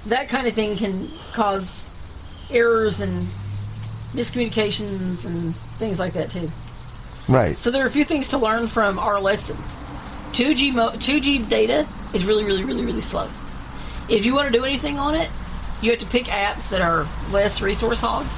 that 0.07 0.29
kind 0.29 0.47
of 0.47 0.55
thing 0.55 0.77
can 0.77 1.09
cause 1.33 1.89
errors 2.51 3.01
and 3.01 3.29
miscommunications 4.13 5.25
and 5.25 5.55
things 5.79 5.99
like 5.99 6.13
that 6.15 6.31
too. 6.31 6.51
Right. 7.29 7.57
So 7.57 7.71
there 7.71 7.85
are 7.85 7.87
a 7.87 7.91
few 7.91 8.05
things 8.05 8.29
to 8.29 8.39
learn 8.39 8.67
from 8.67 8.99
our 8.99 9.21
lesson. 9.21 9.57
2G 10.33 10.73
mo- 10.75 10.91
2G 10.91 11.49
data 11.49 11.87
is 12.13 12.25
really, 12.25 12.45
really, 12.45 12.65
really, 12.65 12.85
really 12.85 13.01
slow. 13.01 13.29
If 14.09 14.25
you 14.25 14.35
want 14.35 14.53
to 14.53 14.59
do 14.59 14.65
anything 14.65 14.99
on 14.99 15.15
it, 15.15 15.31
you 15.83 15.91
have 15.91 16.01
to 16.01 16.07
pick 16.07 16.25
apps 16.27 16.69
that 16.71 16.81
are 16.81 17.07
less 17.31 17.61
resource 17.61 18.01
hogs, 18.01 18.33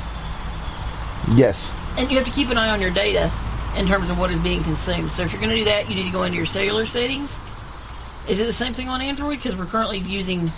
Yes. 1.37 1.71
and 1.97 2.11
you 2.11 2.17
have 2.19 2.27
to 2.27 2.33
keep 2.33 2.51
an 2.51 2.59
eye 2.59 2.71
on 2.71 2.81
your 2.81 2.91
data 2.91 3.31
in 3.77 3.87
terms 3.87 4.11
of 4.11 4.19
what 4.19 4.31
is 4.31 4.41
being 4.41 4.63
consumed. 4.63 5.13
So 5.13 5.23
if 5.23 5.33
you're 5.33 5.41
going 5.41 5.51
to 5.51 5.57
do 5.57 5.65
that, 5.65 5.89
you 5.89 5.95
need 5.95 6.05
to 6.05 6.11
go 6.11 6.25
into 6.25 6.37
your 6.37 6.47
cellular 6.47 6.87
settings. 6.87 7.35
Is 8.29 8.39
it 8.39 8.45
the 8.45 8.53
same 8.53 8.75
thing 8.75 8.89
on 8.89 9.01
Android? 9.01 9.39
Because 9.39 9.57
we're 9.57 9.67
currently 9.67 9.99
using 9.99 10.53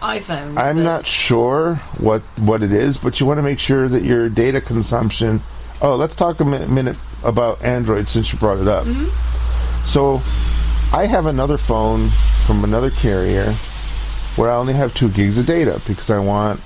iPhones. 0.00 0.56
I'm 0.58 0.82
not 0.82 1.06
sure 1.06 1.76
what 1.98 2.22
what 2.36 2.62
it 2.62 2.72
is, 2.72 2.96
but 2.98 3.20
you 3.20 3.26
want 3.26 3.38
to 3.38 3.42
make 3.42 3.58
sure 3.58 3.88
that 3.88 4.02
your 4.02 4.28
data 4.28 4.60
consumption. 4.60 5.42
Oh, 5.80 5.94
let's 5.96 6.16
talk 6.16 6.40
a 6.40 6.44
mi- 6.44 6.66
minute 6.66 6.96
about 7.22 7.62
Android 7.62 8.08
since 8.08 8.32
you 8.32 8.38
brought 8.38 8.58
it 8.58 8.66
up. 8.68 8.86
Mm-hmm. 8.86 9.86
So, 9.86 10.22
I 10.96 11.06
have 11.06 11.26
another 11.26 11.58
phone 11.58 12.08
from 12.46 12.64
another 12.64 12.90
carrier 12.90 13.54
where 14.36 14.50
I 14.50 14.56
only 14.56 14.74
have 14.74 14.94
two 14.94 15.08
gigs 15.08 15.38
of 15.38 15.46
data 15.46 15.80
because 15.86 16.10
I 16.10 16.18
want 16.18 16.60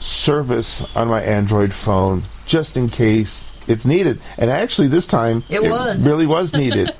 service 0.00 0.82
on 0.96 1.08
my 1.08 1.22
Android 1.22 1.74
phone 1.74 2.24
just 2.46 2.76
in 2.76 2.88
case 2.88 3.50
it's 3.66 3.84
needed. 3.84 4.20
And 4.38 4.50
actually, 4.50 4.88
this 4.88 5.06
time 5.06 5.44
It 5.48 5.62
was. 5.62 5.98
really 6.04 6.26
was 6.26 6.52
needed 6.52 6.92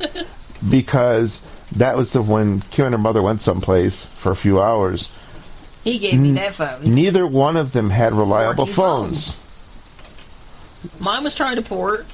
because 0.70 1.40
that 1.76 1.96
was 1.96 2.12
the 2.12 2.22
when 2.22 2.60
Kim 2.62 2.86
and 2.86 2.94
her 2.94 2.98
mother 2.98 3.22
went 3.22 3.40
someplace 3.40 4.04
for 4.04 4.30
a 4.30 4.36
few 4.36 4.60
hours. 4.60 5.08
He 5.84 5.98
gave 5.98 6.20
me 6.20 6.32
that 6.32 6.54
phone. 6.54 6.94
Neither 6.94 7.26
one 7.26 7.56
of 7.56 7.72
them 7.72 7.88
had 7.90 8.12
reliable 8.12 8.64
Working 8.64 8.74
phones. 8.74 9.38
Mine 10.98 11.24
was 11.24 11.34
trying 11.34 11.56
to 11.56 11.62
port. 11.62 12.06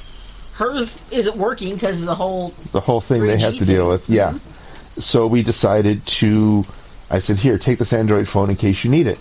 Hers 0.55 0.99
isn't 1.11 1.37
working 1.37 1.75
because 1.75 2.01
of 2.01 2.07
the 2.07 2.15
whole. 2.15 2.55
The 2.73 2.81
whole 2.81 3.01
thing 3.01 3.23
they 3.27 3.37
3G 3.37 3.41
have 3.41 3.59
to 3.59 3.65
deal 3.65 3.89
with. 3.89 4.09
Yeah. 4.09 4.31
Mm-hmm. 4.33 5.01
So 5.01 5.27
we 5.27 5.43
decided 5.43 6.07
to. 6.07 6.65
I 7.11 7.19
said, 7.21 7.39
"Here, 7.39 7.59
take 7.59 7.79
this 7.79 7.93
Android 7.93 8.29
phone 8.29 8.51
in 8.51 8.57
case 8.57 8.85
you 8.85 8.91
need 8.91 9.07
it." 9.07 9.19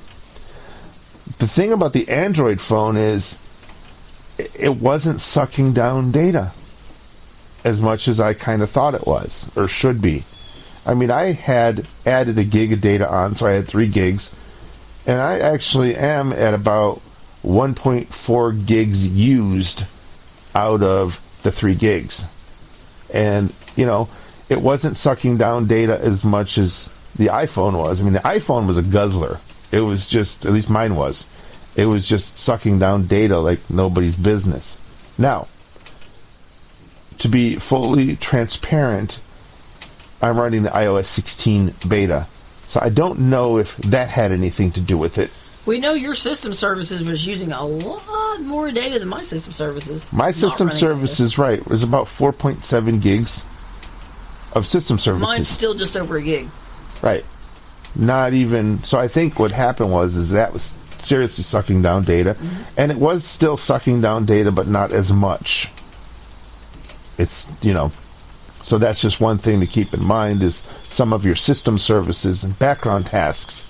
The 1.39 1.47
thing 1.47 1.71
about 1.71 1.93
the 1.93 2.09
Android 2.09 2.61
phone 2.61 2.97
is, 2.97 3.35
it 4.37 4.77
wasn't 4.77 5.21
sucking 5.21 5.73
down 5.73 6.11
data 6.11 6.51
as 7.63 7.81
much 7.81 8.07
as 8.07 8.19
I 8.19 8.33
kind 8.33 8.61
of 8.61 8.69
thought 8.69 8.95
it 8.95 9.07
was 9.07 9.45
or 9.55 9.67
should 9.67 10.01
be. 10.01 10.23
I 10.85 10.93
mean, 10.93 11.09
I 11.09 11.31
had 11.31 11.87
added 12.05 12.37
a 12.37 12.43
gig 12.43 12.71
of 12.71 12.81
data 12.81 13.09
on, 13.09 13.33
so 13.33 13.47
I 13.47 13.51
had 13.51 13.67
three 13.67 13.87
gigs, 13.87 14.29
and 15.07 15.19
I 15.19 15.39
actually 15.39 15.95
am 15.95 16.31
at 16.31 16.53
about 16.53 17.01
1.4 17.43 18.65
gigs 18.65 19.05
used 19.07 19.85
out 20.53 20.83
of 20.83 21.19
the 21.43 21.51
three 21.51 21.75
gigs. 21.75 22.23
And, 23.11 23.51
you 23.75 23.85
know, 23.85 24.09
it 24.47 24.61
wasn't 24.61 24.97
sucking 24.97 25.37
down 25.37 25.65
data 25.65 25.99
as 25.99 26.23
much 26.23 26.57
as 26.57 26.89
the 27.15 27.27
iPhone 27.27 27.77
was. 27.77 27.99
I 27.99 28.03
mean, 28.03 28.13
the 28.13 28.19
iPhone 28.19 28.67
was 28.67 28.77
a 28.77 28.81
guzzler. 28.81 29.39
It 29.71 29.81
was 29.81 30.07
just, 30.07 30.45
at 30.45 30.53
least 30.53 30.69
mine 30.69 30.95
was, 30.95 31.25
it 31.75 31.85
was 31.85 32.07
just 32.07 32.37
sucking 32.37 32.79
down 32.79 33.07
data 33.07 33.39
like 33.39 33.69
nobody's 33.69 34.15
business. 34.15 34.77
Now, 35.17 35.47
to 37.19 37.27
be 37.27 37.55
fully 37.55 38.15
transparent, 38.15 39.19
I'm 40.21 40.37
running 40.37 40.63
the 40.63 40.69
iOS 40.69 41.05
16 41.05 41.73
beta. 41.87 42.27
So 42.67 42.79
I 42.81 42.89
don't 42.89 43.19
know 43.19 43.57
if 43.57 43.75
that 43.77 44.09
had 44.09 44.31
anything 44.31 44.71
to 44.71 44.81
do 44.81 44.97
with 44.97 45.17
it. 45.17 45.31
We 45.65 45.79
know 45.79 45.93
your 45.93 46.15
system 46.15 46.53
services 46.53 47.03
was 47.03 47.25
using 47.25 47.51
a 47.51 47.63
lot 47.63 48.41
more 48.41 48.69
data 48.71 48.99
than 48.99 49.07
my 49.07 49.23
system 49.23 49.53
services. 49.53 50.05
My 50.11 50.31
system 50.31 50.71
services, 50.71 51.37
right, 51.37 51.65
was 51.67 51.81
about 51.81 52.05
4.7 52.05 53.01
gigs 53.01 53.41
of 54.53 54.67
system 54.67 54.99
services. 54.99 55.27
Mine's 55.27 55.49
still 55.49 55.73
just 55.73 55.97
over 55.97 56.17
a 56.17 56.21
gig. 56.21 56.47
Right. 57.05 57.23
Not 57.95 58.33
even. 58.33 58.83
So 58.83 58.97
I 58.97 59.07
think 59.07 59.39
what 59.39 59.51
happened 59.51 59.91
was 59.91 60.17
is 60.17 60.31
that 60.31 60.51
was 60.51 60.73
seriously 60.97 61.43
sucking 61.43 61.81
down 61.81 62.03
data, 62.03 62.33
mm-hmm. 62.33 62.63
and 62.77 62.91
it 62.91 62.97
was 62.97 63.23
still 63.23 63.55
sucking 63.55 64.01
down 64.01 64.25
data, 64.25 64.51
but 64.51 64.67
not 64.67 64.91
as 64.91 65.13
much. 65.13 65.69
It's 67.17 67.47
you 67.61 67.73
know, 67.73 67.91
so 68.63 68.79
that's 68.79 68.99
just 68.99 69.21
one 69.21 69.37
thing 69.37 69.59
to 69.59 69.67
keep 69.67 69.93
in 69.93 70.03
mind 70.03 70.41
is 70.41 70.63
some 70.89 71.13
of 71.13 71.23
your 71.23 71.35
system 71.35 71.77
services 71.77 72.43
and 72.43 72.57
background 72.57 73.05
tasks. 73.05 73.63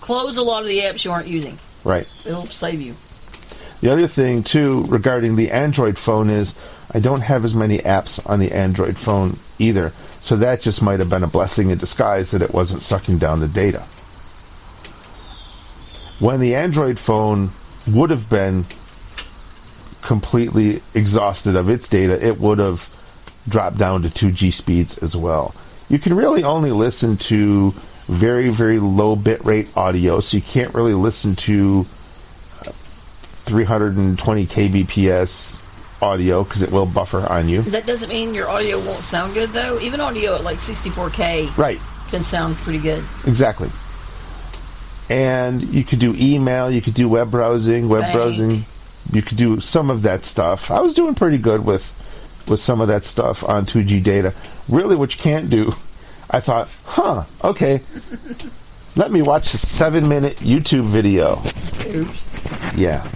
Close 0.00 0.36
a 0.36 0.42
lot 0.42 0.62
of 0.62 0.68
the 0.68 0.80
apps 0.80 1.04
you 1.04 1.12
aren't 1.12 1.28
using. 1.28 1.58
Right. 1.84 2.08
It'll 2.26 2.46
save 2.48 2.80
you. 2.80 2.96
The 3.80 3.90
other 3.90 4.08
thing 4.08 4.42
too 4.42 4.84
regarding 4.88 5.36
the 5.36 5.50
Android 5.50 5.98
phone 5.98 6.28
is 6.28 6.56
I 6.92 6.98
don't 6.98 7.20
have 7.20 7.44
as 7.44 7.54
many 7.54 7.78
apps 7.78 8.18
on 8.28 8.40
the 8.40 8.52
Android 8.52 8.98
phone 8.98 9.38
either. 9.58 9.92
So 10.22 10.36
that 10.36 10.60
just 10.60 10.80
might 10.80 11.00
have 11.00 11.10
been 11.10 11.24
a 11.24 11.28
blessing 11.28 11.70
in 11.70 11.78
disguise 11.78 12.30
that 12.30 12.42
it 12.42 12.54
wasn't 12.54 12.82
sucking 12.82 13.18
down 13.18 13.40
the 13.40 13.48
data. 13.48 13.80
When 16.20 16.38
the 16.38 16.54
Android 16.54 17.00
phone 17.00 17.50
would 17.88 18.10
have 18.10 18.30
been 18.30 18.64
completely 20.00 20.80
exhausted 20.94 21.56
of 21.56 21.68
its 21.68 21.88
data, 21.88 22.24
it 22.24 22.38
would 22.38 22.60
have 22.60 22.88
dropped 23.48 23.78
down 23.78 24.02
to 24.02 24.08
2G 24.08 24.54
speeds 24.54 24.96
as 24.98 25.16
well. 25.16 25.56
You 25.88 25.98
can 25.98 26.14
really 26.14 26.44
only 26.44 26.70
listen 26.70 27.16
to 27.16 27.74
very, 28.06 28.48
very 28.48 28.78
low 28.78 29.16
bitrate 29.16 29.76
audio, 29.76 30.20
so 30.20 30.36
you 30.36 30.42
can't 30.42 30.72
really 30.72 30.94
listen 30.94 31.34
to 31.34 31.84
320 33.44 34.46
kbps 34.46 35.58
audio 36.02 36.44
because 36.44 36.62
it 36.62 36.70
will 36.70 36.86
buffer 36.86 37.26
on 37.30 37.48
you. 37.48 37.62
That 37.62 37.86
doesn't 37.86 38.08
mean 38.08 38.34
your 38.34 38.48
audio 38.48 38.78
won't 38.84 39.04
sound 39.04 39.34
good 39.34 39.50
though. 39.52 39.78
Even 39.80 40.00
audio 40.00 40.34
at 40.34 40.42
like 40.44 40.58
64k 40.58 41.56
Right, 41.56 41.80
can 42.10 42.22
sound 42.24 42.56
pretty 42.56 42.78
good. 42.80 43.04
exactly. 43.26 43.70
And 45.08 45.62
you 45.62 45.84
could 45.84 45.98
do 45.98 46.14
email, 46.16 46.70
you 46.70 46.80
could 46.80 46.94
do 46.94 47.08
web 47.08 47.30
browsing, 47.30 47.88
web 47.88 48.02
Bank. 48.02 48.14
browsing. 48.14 48.64
You 49.12 49.20
could 49.22 49.36
do 49.36 49.60
some 49.60 49.90
of 49.90 50.02
that 50.02 50.24
stuff. 50.24 50.70
I 50.70 50.80
was 50.80 50.94
doing 50.94 51.14
pretty 51.14 51.38
good 51.38 51.64
with 51.64 51.98
with 52.48 52.60
some 52.60 52.80
of 52.80 52.88
that 52.88 53.04
stuff 53.04 53.44
on 53.44 53.66
2G 53.66 54.02
data. 54.02 54.32
Really, 54.68 54.96
what 54.96 55.14
you 55.14 55.20
can't 55.20 55.48
do, 55.50 55.74
I 56.30 56.40
thought, 56.40 56.68
huh, 56.84 57.24
okay. 57.44 57.82
Let 58.96 59.10
me 59.12 59.22
watch 59.22 59.54
a 59.54 59.58
seven 59.58 60.08
minute 60.08 60.36
YouTube 60.38 60.84
video. 60.84 61.42
Oops. 61.94 62.76
Yeah, 62.76 63.06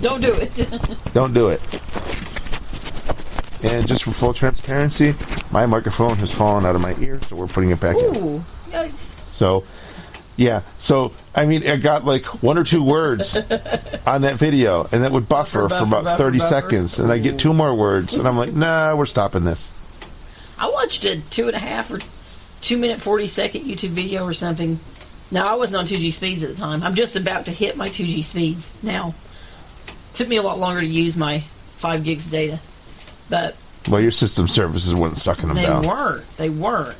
Don't 0.00 0.20
do 0.20 0.34
it. 0.34 0.54
Don't 1.14 1.32
do 1.32 1.48
it. 1.48 1.60
And 3.64 3.88
just 3.88 4.04
for 4.04 4.10
full 4.12 4.34
transparency, 4.34 5.14
my 5.50 5.64
microphone 5.66 6.16
has 6.18 6.30
fallen 6.30 6.66
out 6.66 6.76
of 6.76 6.82
my 6.82 6.94
ear, 7.00 7.20
so 7.22 7.36
we're 7.36 7.46
putting 7.46 7.70
it 7.70 7.80
back 7.80 7.96
in. 7.96 8.16
Ooh. 8.16 8.44
Yikes. 8.68 8.92
So, 9.32 9.64
yeah. 10.36 10.60
So, 10.78 11.12
I 11.34 11.46
mean, 11.46 11.62
it 11.62 11.78
got 11.82 12.04
like 12.04 12.24
one 12.42 12.58
or 12.58 12.64
two 12.64 12.82
words 12.82 13.34
on 14.06 14.22
that 14.22 14.36
video, 14.38 14.86
and 14.92 15.02
that 15.02 15.10
would 15.12 15.28
buffer, 15.28 15.62
Buffer, 15.68 15.78
for 15.80 15.84
about 15.88 16.04
buffer, 16.04 16.22
30 16.24 16.38
buffer. 16.38 16.48
seconds. 16.48 16.98
And 16.98 17.10
I 17.10 17.18
get 17.18 17.38
two 17.38 17.54
more 17.54 17.74
words, 17.74 18.14
and 18.14 18.28
I'm 18.28 18.36
like, 18.36 18.52
nah, 18.52 18.94
we're 18.94 19.06
stopping 19.06 19.44
this. 19.44 19.70
I 20.58 20.68
watched 20.68 21.04
a 21.06 21.20
two 21.30 21.46
and 21.48 21.56
a 21.56 21.58
half 21.58 21.90
or 21.90 22.00
two 22.60 22.76
minute 22.78 23.00
forty 23.00 23.26
second 23.26 23.62
YouTube 23.64 23.90
video 23.90 24.24
or 24.24 24.32
something. 24.34 24.78
Now 25.30 25.48
I 25.48 25.54
wasn't 25.54 25.78
on 25.78 25.86
2G 25.86 26.12
speeds 26.12 26.42
at 26.44 26.50
the 26.50 26.54
time. 26.54 26.82
I'm 26.84 26.94
just 26.94 27.16
about 27.16 27.46
to 27.46 27.50
hit 27.50 27.76
my 27.76 27.88
2G 27.88 28.22
speeds 28.22 28.72
now. 28.82 29.12
Took 30.16 30.28
me 30.28 30.36
a 30.36 30.42
lot 30.42 30.58
longer 30.58 30.80
to 30.80 30.86
use 30.86 31.16
my 31.16 31.40
five 31.76 32.02
gigs 32.02 32.24
of 32.24 32.32
data, 32.32 32.58
but 33.28 33.56
Well, 33.88 34.00
your 34.00 34.10
system 34.10 34.48
services 34.48 34.94
weren't 34.94 35.18
sucking 35.18 35.48
them 35.48 35.56
they 35.56 35.62
down. 35.66 35.82
They 35.82 35.88
weren't. 35.88 36.36
They 36.36 36.48
weren't. 36.48 36.98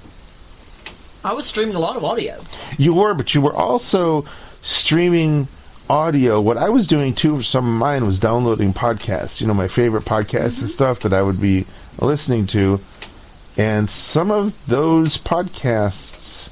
I 1.25 1.33
was 1.33 1.47
streaming 1.47 1.75
a 1.75 1.81
lot 1.81 1.97
of 1.97 2.05
audio. 2.05 2.45
You 2.79 2.95
were, 2.95 3.15
but 3.15 3.35
you 3.35 3.41
were 3.41 3.55
also 3.55 4.27
streaming 4.63 5.49
audio. 5.89 6.41
What 6.41 6.57
I 6.57 6.69
was 6.69 6.87
doing 6.87 7.15
too 7.15 7.39
for 7.39 7.43
some 7.43 7.67
of 7.67 7.73
mine 7.73 8.07
was 8.07 8.21
downloading 8.21 8.75
podcasts. 8.75 9.41
You 9.41 9.47
know, 9.47 9.55
my 9.55 9.69
favorite 9.69 10.05
podcasts 10.05 10.31
and 10.33 10.53
mm-hmm. 10.53 10.67
stuff 10.67 11.01
that 11.01 11.13
I 11.13 11.23
would 11.23 11.41
be 11.41 11.67
listening 11.99 12.47
to. 12.49 12.81
And 13.57 13.89
some 13.89 14.31
of 14.31 14.55
those 14.67 15.17
podcasts 15.17 16.51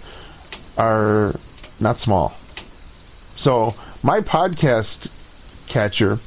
are 0.79 1.39
not 1.79 2.01
small. 2.01 2.35
So 3.37 3.75
my 4.03 4.21
podcast 4.21 5.09
catcher 5.67 6.19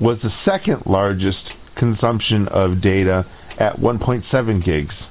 was 0.00 0.22
the 0.22 0.30
second 0.30 0.86
largest 0.86 1.54
consumption 1.74 2.48
of 2.48 2.80
data 2.80 3.26
at 3.58 3.76
1.7 3.76 4.64
gigs. 4.64 5.08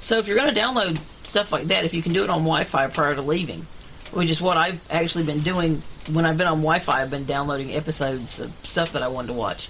So 0.00 0.18
if 0.18 0.26
you're 0.26 0.36
going 0.36 0.54
to 0.54 0.60
download 0.60 0.98
stuff 1.26 1.52
like 1.52 1.64
that, 1.64 1.84
if 1.84 1.94
you 1.94 2.02
can 2.02 2.12
do 2.12 2.24
it 2.24 2.30
on 2.30 2.40
Wi-Fi 2.40 2.88
prior 2.88 3.14
to 3.14 3.22
leaving, 3.22 3.66
which 4.12 4.30
is 4.30 4.40
what 4.40 4.56
I've 4.56 4.80
actually 4.90 5.24
been 5.24 5.40
doing 5.40 5.82
when 6.10 6.26
I've 6.26 6.36
been 6.36 6.46
on 6.46 6.58
Wi-Fi, 6.58 7.02
I've 7.02 7.10
been 7.10 7.24
downloading 7.24 7.74
episodes 7.74 8.38
of 8.38 8.52
stuff 8.62 8.92
that 8.92 9.02
I 9.02 9.08
wanted 9.08 9.28
to 9.28 9.34
watch 9.34 9.68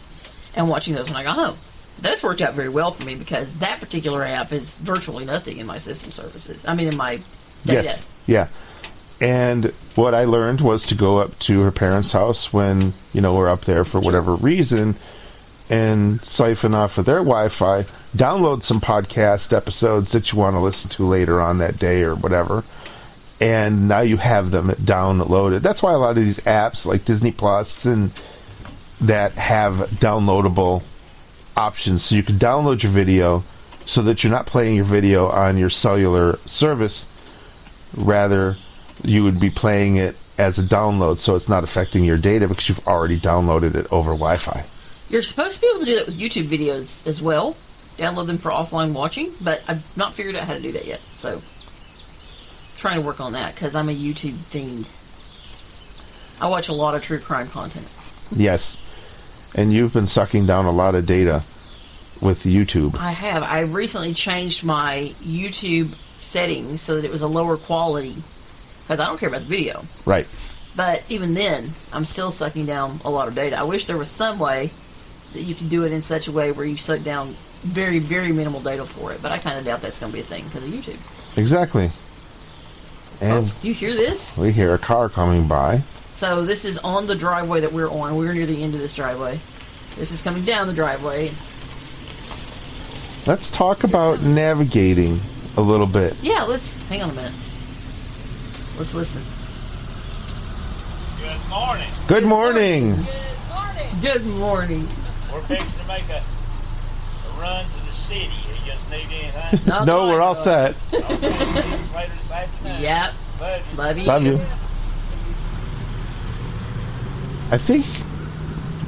and 0.57 0.69
watching 0.69 0.95
those 0.95 1.07
when 1.07 1.17
I 1.17 1.23
got 1.23 1.37
home. 1.37 1.57
That's 2.01 2.23
worked 2.23 2.43
out 2.43 2.55
very 2.55 2.69
well 2.69 2.91
for 2.91 3.05
me 3.05 3.15
because 3.15 3.53
that 3.59 3.81
particular 3.81 4.25
app 4.25 4.53
is 4.53 4.77
virtually 4.79 5.25
nothing 5.25 5.59
in 5.59 5.67
my 5.67 5.79
system 5.79 6.11
services. 6.11 6.65
I 6.67 6.75
mean, 6.75 6.89
in 6.89 6.97
my 6.97 7.21
data. 7.65 7.83
Yes. 7.85 8.03
Yeah. 8.27 8.49
And 9.20 9.66
what 9.94 10.14
I 10.14 10.24
learned 10.24 10.61
was 10.61 10.85
to 10.87 10.94
go 10.94 11.18
up 11.18 11.38
to 11.40 11.61
her 11.61 11.70
parents' 11.70 12.12
house 12.12 12.53
when, 12.53 12.92
you 13.12 13.20
know, 13.20 13.35
we're 13.35 13.48
up 13.48 13.62
there 13.62 13.85
for 13.85 14.00
whatever 14.00 14.35
reason 14.35 14.96
and 15.70 16.22
siphon 16.24 16.74
off 16.74 16.98
of 16.98 17.07
their 17.07 17.18
Wi 17.18 17.48
Fi, 17.48 17.85
download 18.14 18.62
some 18.62 18.81
podcast 18.81 19.57
episodes 19.57 20.12
that 20.12 20.31
you 20.31 20.38
want 20.38 20.55
to 20.55 20.61
listen 20.61 20.90
to 20.90 21.07
later 21.07 21.40
on 21.40 21.59
that 21.59 21.79
day 21.79 22.03
or 22.03 22.14
whatever. 22.14 22.64
And 23.40 23.88
now 23.88 24.00
you 24.00 24.16
have 24.18 24.50
them 24.50 24.68
downloaded. 24.70 25.62
That's 25.62 25.83
why 25.83 25.92
a 25.92 25.98
lot 25.98 26.11
of 26.11 26.16
these 26.16 26.38
apps 26.40 26.87
like 26.87 27.05
Disney 27.05 27.33
Plus 27.33 27.85
and 27.85 28.12
that 29.00 29.33
have 29.33 29.90
downloadable 29.90 30.83
options. 31.57 32.05
So 32.05 32.14
you 32.14 32.22
can 32.22 32.38
download 32.38 32.83
your 32.83 32.92
video 32.92 33.42
so 33.87 34.03
that 34.03 34.22
you're 34.22 34.31
not 34.31 34.46
playing 34.46 34.77
your 34.77 34.85
video 34.85 35.29
on 35.29 35.57
your 35.57 35.70
cellular 35.70 36.38
service. 36.46 37.07
Rather, 37.96 38.57
you 39.02 39.24
would 39.24 39.40
be 39.40 39.50
playing 39.50 39.96
it 39.96 40.16
as 40.38 40.59
a 40.59 40.62
download 40.62 41.18
so 41.18 41.37
it's 41.37 41.48
not 41.48 41.64
affecting 41.64 42.04
your 42.04 42.18
data 42.18 42.48
because 42.48 42.68
you've 42.68 42.87
already 42.87 43.18
downloaded 43.18 43.74
it 43.74 43.87
over 43.92 44.12
Wi 44.12 44.37
Fi. 44.37 44.64
You're 45.09 45.22
supposed 45.22 45.57
to 45.57 45.61
be 45.61 45.66
able 45.68 45.80
to 45.80 45.87
do 45.87 45.94
that 45.96 46.07
with 46.07 46.18
YouTube 46.18 46.48
videos 46.48 47.07
as 47.07 47.20
well. 47.20 47.57
Download 47.96 48.26
them 48.26 48.38
for 48.38 48.50
offline 48.50 48.92
watching, 48.92 49.33
but 49.40 49.62
I've 49.68 49.96
not 49.96 50.14
figured 50.14 50.35
out 50.35 50.44
how 50.44 50.54
to 50.54 50.61
do 50.61 50.72
that 50.72 50.87
yet. 50.87 51.00
So, 51.14 51.42
trying 52.76 52.96
to 52.96 53.02
work 53.02 53.20
on 53.20 53.33
that 53.35 53.54
because 53.54 53.74
I'm 53.74 53.88
a 53.88 53.94
YouTube 53.94 54.37
fiend. 54.37 54.88
I 56.40 56.48
watch 56.48 56.68
a 56.68 56.72
lot 56.72 56.94
of 56.96 57.02
true 57.02 57.20
crime 57.20 57.48
content. 57.48 57.87
Yes. 58.35 58.76
And 59.54 59.72
you've 59.72 59.92
been 59.92 60.09
sucking 60.09 60.46
down 60.46 60.64
a 60.64 60.72
lot 60.72 60.96
of 60.96 61.07
data 61.07 61.44
with 62.20 62.42
YouTube. 62.42 62.96
I 62.96 63.12
have. 63.12 63.44
I 63.44 63.61
recently 63.61 64.14
changed 64.14 64.64
my 64.64 65.14
YouTube 65.22 65.94
settings 66.18 66.80
so 66.80 66.96
that 66.96 67.04
it 67.04 67.12
was 67.12 67.22
a 67.22 67.28
lower 67.28 67.57
quality 67.57 68.16
because 68.85 69.01
I 69.01 69.07
don't 69.07 69.18
care 69.18 69.29
about 69.29 69.42
the 69.42 69.49
video. 69.49 69.85
Right. 70.05 70.27
But 70.77 71.03
even 71.09 71.35
then, 71.35 71.73
I'm 71.92 72.05
still 72.05 72.33
sucking 72.33 72.66
down 72.66 73.01
a 73.05 73.11
lot 73.11 73.29
of 73.29 73.35
data. 73.35 73.59
I 73.59 73.62
wish 73.62 73.87
there 73.87 73.97
was 73.97 74.11
some 74.11 74.38
way 74.38 74.70
that 75.33 75.42
you 75.42 75.55
could 75.55 75.70
do 75.70 75.85
it 75.85 75.92
in 75.92 76.03
such 76.03 76.29
a 76.29 76.33
way 76.33 76.53
where 76.53 76.66
you 76.66 76.77
suck 76.77 77.03
down 77.03 77.35
very, 77.62 77.99
very 77.99 78.33
minimal 78.33 78.61
data 78.61 78.85
for 78.85 79.12
it. 79.12 79.23
But 79.23 79.33
I 79.33 79.38
kind 79.38 79.59
of 79.59 79.64
doubt 79.64 79.81
that's 79.81 79.99
going 79.99 80.12
to 80.12 80.16
be 80.16 80.20
a 80.20 80.25
thing 80.25 80.44
because 80.44 80.64
of 80.64 80.70
YouTube. 80.70 81.38
Exactly. 81.38 81.90
Oh, 83.20 83.27
and 83.27 83.49
oh, 83.49 83.53
do 83.62 83.68
you 83.68 83.75
hear 83.75 83.94
this? 83.94 84.37
we 84.37 84.53
hear 84.53 84.75
a 84.75 84.79
car 84.79 85.09
coming 85.09 85.47
by. 85.47 85.83
So 86.16 86.44
this 86.44 86.64
is 86.64 86.79
on 86.79 87.07
the 87.07 87.14
driveway 87.14 87.61
that 87.61 87.73
we're 87.73 87.90
on. 87.90 88.16
We're 88.16 88.33
near 88.33 88.47
the 88.47 88.62
end 88.62 88.75
of 88.75 88.81
this 88.81 88.94
driveway. 88.94 89.38
This 89.97 90.11
is 90.11 90.20
coming 90.23 90.44
down 90.44 90.66
the 90.66 90.73
driveway. 90.73 91.33
Let's 93.27 93.49
talk 93.51 93.85
about 93.85 94.23
navigating 94.23 95.20
a 95.57 95.61
little 95.61 95.87
bit. 95.87 96.16
Yeah, 96.23 96.42
let's 96.42 96.77
hang 96.88 97.03
on 97.03 97.11
a 97.11 97.14
minute. 97.14 97.33
Let's 98.77 98.93
listen. 98.95 99.23
Good 101.21 101.49
morning. 101.49 101.91
Good 102.09 102.25
morning. 102.25 102.97
Good 102.97 103.07
morning. 103.49 104.01
Good 104.01 104.27
morning. 104.27 104.89
We're 105.33 105.41
fixing 105.43 105.81
to 105.81 105.87
make 105.89 106.09
a, 106.09 106.21
a 106.23 107.41
run 107.41 107.65
to 107.65 107.87
the 107.87 107.93
city. 107.93 108.25
You 108.25 108.55
just 108.67 108.91
need 108.91 109.07
anything? 109.11 109.61
Not 109.67 109.87
No, 109.87 110.09
we're 110.09 110.21
all 110.21 110.35
set. 110.35 110.75
okay, 110.93 111.05
later 111.09 112.13
this 112.17 112.31
afternoon. 112.31 112.83
Yep. 112.83 113.15
Love 113.41 113.63
you. 113.71 113.77
Love 113.77 113.99
you. 113.99 114.05
Love 114.05 114.23
you. 114.27 114.41
I 117.51 117.59
think 117.59 117.87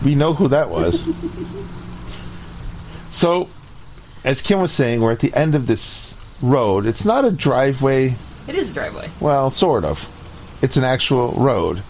we 0.05 0.15
know 0.15 0.35
who 0.35 0.49
that 0.49 0.69
was. 0.69 1.05
so, 3.13 3.49
as 4.25 4.43
Kim 4.43 4.61
was 4.61 4.73
saying, 4.73 5.01
we're 5.01 5.13
at 5.13 5.21
the 5.21 5.33
end 5.35 5.55
of 5.55 5.67
this 5.69 6.13
road. 6.43 6.87
It's 6.87 7.05
not 7.05 7.25
a 7.25 7.31
driveway, 7.31 8.17
It 8.49 8.55
is 8.55 8.71
a 8.71 8.75
driveway. 8.75 9.11
well, 9.21 9.51
sort 9.51 9.85
of. 9.85 10.09
It's 10.63 10.77
an 10.77 10.85
actual 10.85 11.33
road. 11.33 11.83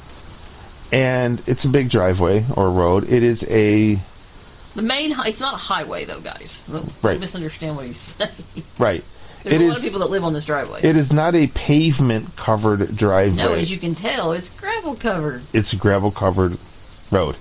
And 0.93 1.43
it's 1.47 1.65
a 1.65 1.69
big 1.69 1.91
driveway 1.91 2.45
or 2.55 2.71
road. 2.71 3.05
It 3.11 3.23
is 3.23 3.43
a 3.49 3.99
The 4.75 4.83
main. 4.83 5.11
hi- 5.13 5.29
It's 5.29 5.41
not 5.41 5.55
a 5.55 5.59
highway 5.59 6.05
though, 6.05 6.21
guys. 6.21 6.63
Don't 6.71 6.91
Right. 7.03 7.19
misunderstand 7.19 7.77
what 7.77 7.87
he's 7.87 7.99
saying. 7.99 8.31
right. 8.79 9.05
There's 9.43 9.55
It 9.57 9.65
a 9.65 9.69
lot 9.69 9.73
is 9.73 9.79
of 9.79 9.85
people 9.85 10.01
that 10.01 10.11
live 10.11 10.25
on 10.25 10.33
this 10.33 10.45
driveway. 10.45 10.81
it 10.83 10.97
is 10.97 11.13
not 11.13 11.35
a 11.35 11.47
pavement 11.49 12.35
covered 12.37 12.97
driveway. 12.97 13.37
no, 13.43 13.53
as 13.55 13.71
you 13.71 13.79
can 13.79 13.95
tell, 13.95 14.33
it's 14.33 14.49
gravel 14.51 14.95
covered. 14.97 15.43
it's 15.53 15.73
a 15.73 15.77
gravel 15.77 16.11
covered 16.11 16.59
road. 17.11 17.37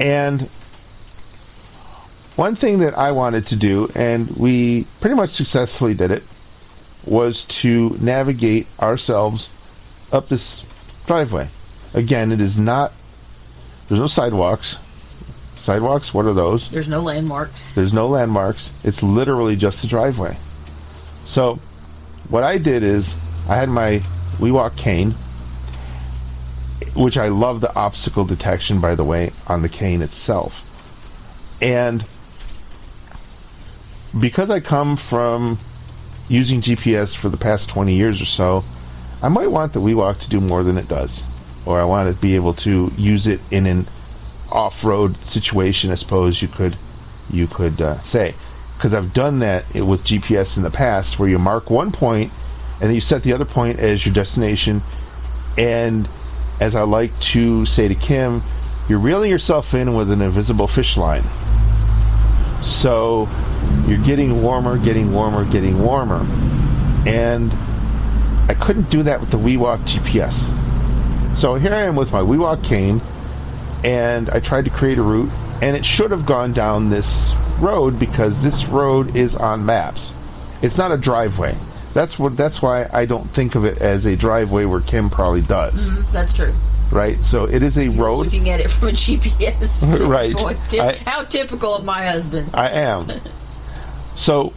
And 0.00 0.48
one 2.36 2.54
thing 2.56 2.78
that 2.80 2.96
I 2.98 3.12
wanted 3.12 3.46
to 3.48 3.56
do, 3.56 3.88
and 3.94 4.28
we 4.36 4.86
pretty 5.00 5.16
much 5.16 5.30
successfully 5.30 5.94
did 5.94 6.10
it, 6.10 6.22
was 7.06 7.44
to 7.44 7.96
navigate 8.00 8.66
ourselves 8.80 9.48
up 10.12 10.28
this 10.28 10.64
driveway. 11.06 11.48
Again, 11.94 12.32
it 12.32 12.40
is 12.40 12.58
not, 12.58 12.92
there's 13.88 14.00
no 14.00 14.06
sidewalks. 14.06 14.76
Sidewalks, 15.58 16.12
what 16.12 16.26
are 16.26 16.34
those? 16.34 16.68
There's 16.68 16.88
no 16.88 17.00
landmarks. 17.00 17.74
There's 17.74 17.92
no 17.92 18.06
landmarks. 18.08 18.70
It's 18.84 19.02
literally 19.02 19.56
just 19.56 19.82
a 19.84 19.86
driveway. 19.86 20.36
So, 21.26 21.58
what 22.28 22.44
I 22.44 22.58
did 22.58 22.82
is 22.82 23.14
I 23.48 23.56
had 23.56 23.68
my 23.68 24.02
WeWalk 24.38 24.76
cane, 24.76 25.14
which 26.94 27.16
I 27.16 27.28
love 27.28 27.60
the 27.60 27.74
obstacle 27.74 28.24
detection, 28.24 28.80
by 28.80 28.94
the 28.94 29.04
way, 29.04 29.32
on 29.46 29.62
the 29.62 29.68
cane 29.68 30.02
itself. 30.02 30.62
And 31.60 32.04
because 34.18 34.50
I 34.50 34.60
come 34.60 34.96
from 34.96 35.58
using 36.28 36.60
GPS 36.60 37.16
for 37.16 37.28
the 37.28 37.36
past 37.36 37.68
20 37.68 37.94
years 37.94 38.20
or 38.20 38.26
so, 38.26 38.64
I 39.22 39.28
might 39.28 39.50
want 39.50 39.72
the 39.72 39.80
WeWalk 39.80 40.18
to 40.20 40.28
do 40.28 40.40
more 40.40 40.62
than 40.62 40.76
it 40.76 40.88
does. 40.88 41.22
Or 41.64 41.80
I 41.80 41.84
want 41.84 42.14
to 42.14 42.20
be 42.20 42.34
able 42.36 42.54
to 42.54 42.92
use 42.96 43.26
it 43.26 43.40
in 43.50 43.66
an 43.66 43.88
off-road 44.50 45.16
situation, 45.24 45.90
I 45.90 45.96
suppose 45.96 46.40
you 46.42 46.48
could 46.48 46.76
you 47.28 47.48
could 47.48 47.80
uh, 47.80 48.00
say, 48.04 48.34
because 48.76 48.94
I've 48.94 49.12
done 49.12 49.40
that 49.40 49.74
with 49.74 50.04
GPS 50.04 50.56
in 50.56 50.62
the 50.62 50.70
past, 50.70 51.18
where 51.18 51.28
you 51.28 51.40
mark 51.40 51.70
one 51.70 51.90
point 51.90 52.30
and 52.80 52.88
then 52.88 52.94
you 52.94 53.00
set 53.00 53.24
the 53.24 53.32
other 53.32 53.44
point 53.44 53.80
as 53.80 54.06
your 54.06 54.14
destination, 54.14 54.82
and 55.58 56.08
as 56.60 56.74
I 56.76 56.82
like 56.82 57.18
to 57.20 57.66
say 57.66 57.88
to 57.88 57.94
Kim, 57.94 58.42
you're 58.88 58.98
reeling 58.98 59.30
yourself 59.30 59.74
in 59.74 59.94
with 59.94 60.10
an 60.10 60.22
invisible 60.22 60.66
fish 60.66 60.96
line. 60.96 61.24
So 62.62 63.28
you're 63.88 63.98
getting 64.04 64.42
warmer, 64.42 64.78
getting 64.78 65.12
warmer, 65.12 65.44
getting 65.44 65.78
warmer, 65.82 66.20
and 67.06 67.52
I 68.50 68.54
couldn't 68.54 68.90
do 68.90 69.02
that 69.04 69.20
with 69.20 69.30
the 69.30 69.38
WeWalk 69.38 69.78
GPS. 69.86 70.34
So 71.38 71.54
here 71.56 71.74
I 71.74 71.82
am 71.82 71.96
with 71.96 72.12
my 72.12 72.20
WeWalk 72.20 72.64
cane, 72.64 73.00
and 73.84 74.30
I 74.30 74.40
tried 74.40 74.64
to 74.64 74.70
create 74.70 74.98
a 74.98 75.02
route, 75.02 75.30
and 75.62 75.76
it 75.76 75.84
should 75.84 76.10
have 76.10 76.26
gone 76.26 76.52
down 76.52 76.90
this 76.90 77.32
road 77.60 77.98
because 77.98 78.42
this 78.42 78.64
road 78.66 79.14
is 79.16 79.34
on 79.34 79.64
maps. 79.66 80.12
It's 80.62 80.78
not 80.78 80.92
a 80.92 80.96
driveway. 80.96 81.56
That's 81.94 82.18
what. 82.18 82.36
That's 82.36 82.60
why 82.60 82.88
I 82.92 83.06
don't 83.06 83.28
think 83.30 83.54
of 83.54 83.64
it 83.64 83.78
as 83.78 84.04
a 84.06 84.16
driveway 84.16 84.64
where 84.66 84.80
Kim 84.80 85.08
probably 85.10 85.40
does, 85.42 85.88
mm-hmm, 85.88 86.12
That's 86.12 86.32
true. 86.32 86.52
right? 86.90 87.22
So 87.24 87.44
it 87.44 87.62
is 87.62 87.78
a 87.78 87.88
road. 87.88 88.26
Looking 88.26 88.50
at 88.50 88.60
it 88.60 88.68
from 88.70 88.88
a 88.88 88.92
GPS. 88.92 89.68
Right. 90.06 90.34
I- 90.80 90.96
How 91.08 91.22
typical 91.24 91.74
of 91.74 91.84
my 91.84 92.06
husband. 92.06 92.50
I 92.54 92.68
am. 92.70 93.08
So, 94.16 94.52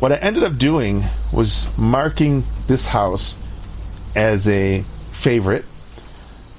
what 0.00 0.12
I 0.12 0.16
ended 0.16 0.44
up 0.44 0.58
doing 0.58 1.04
was 1.32 1.66
marking 1.78 2.44
this 2.66 2.86
house 2.88 3.34
as 4.14 4.46
a 4.48 4.82
favorite, 5.12 5.64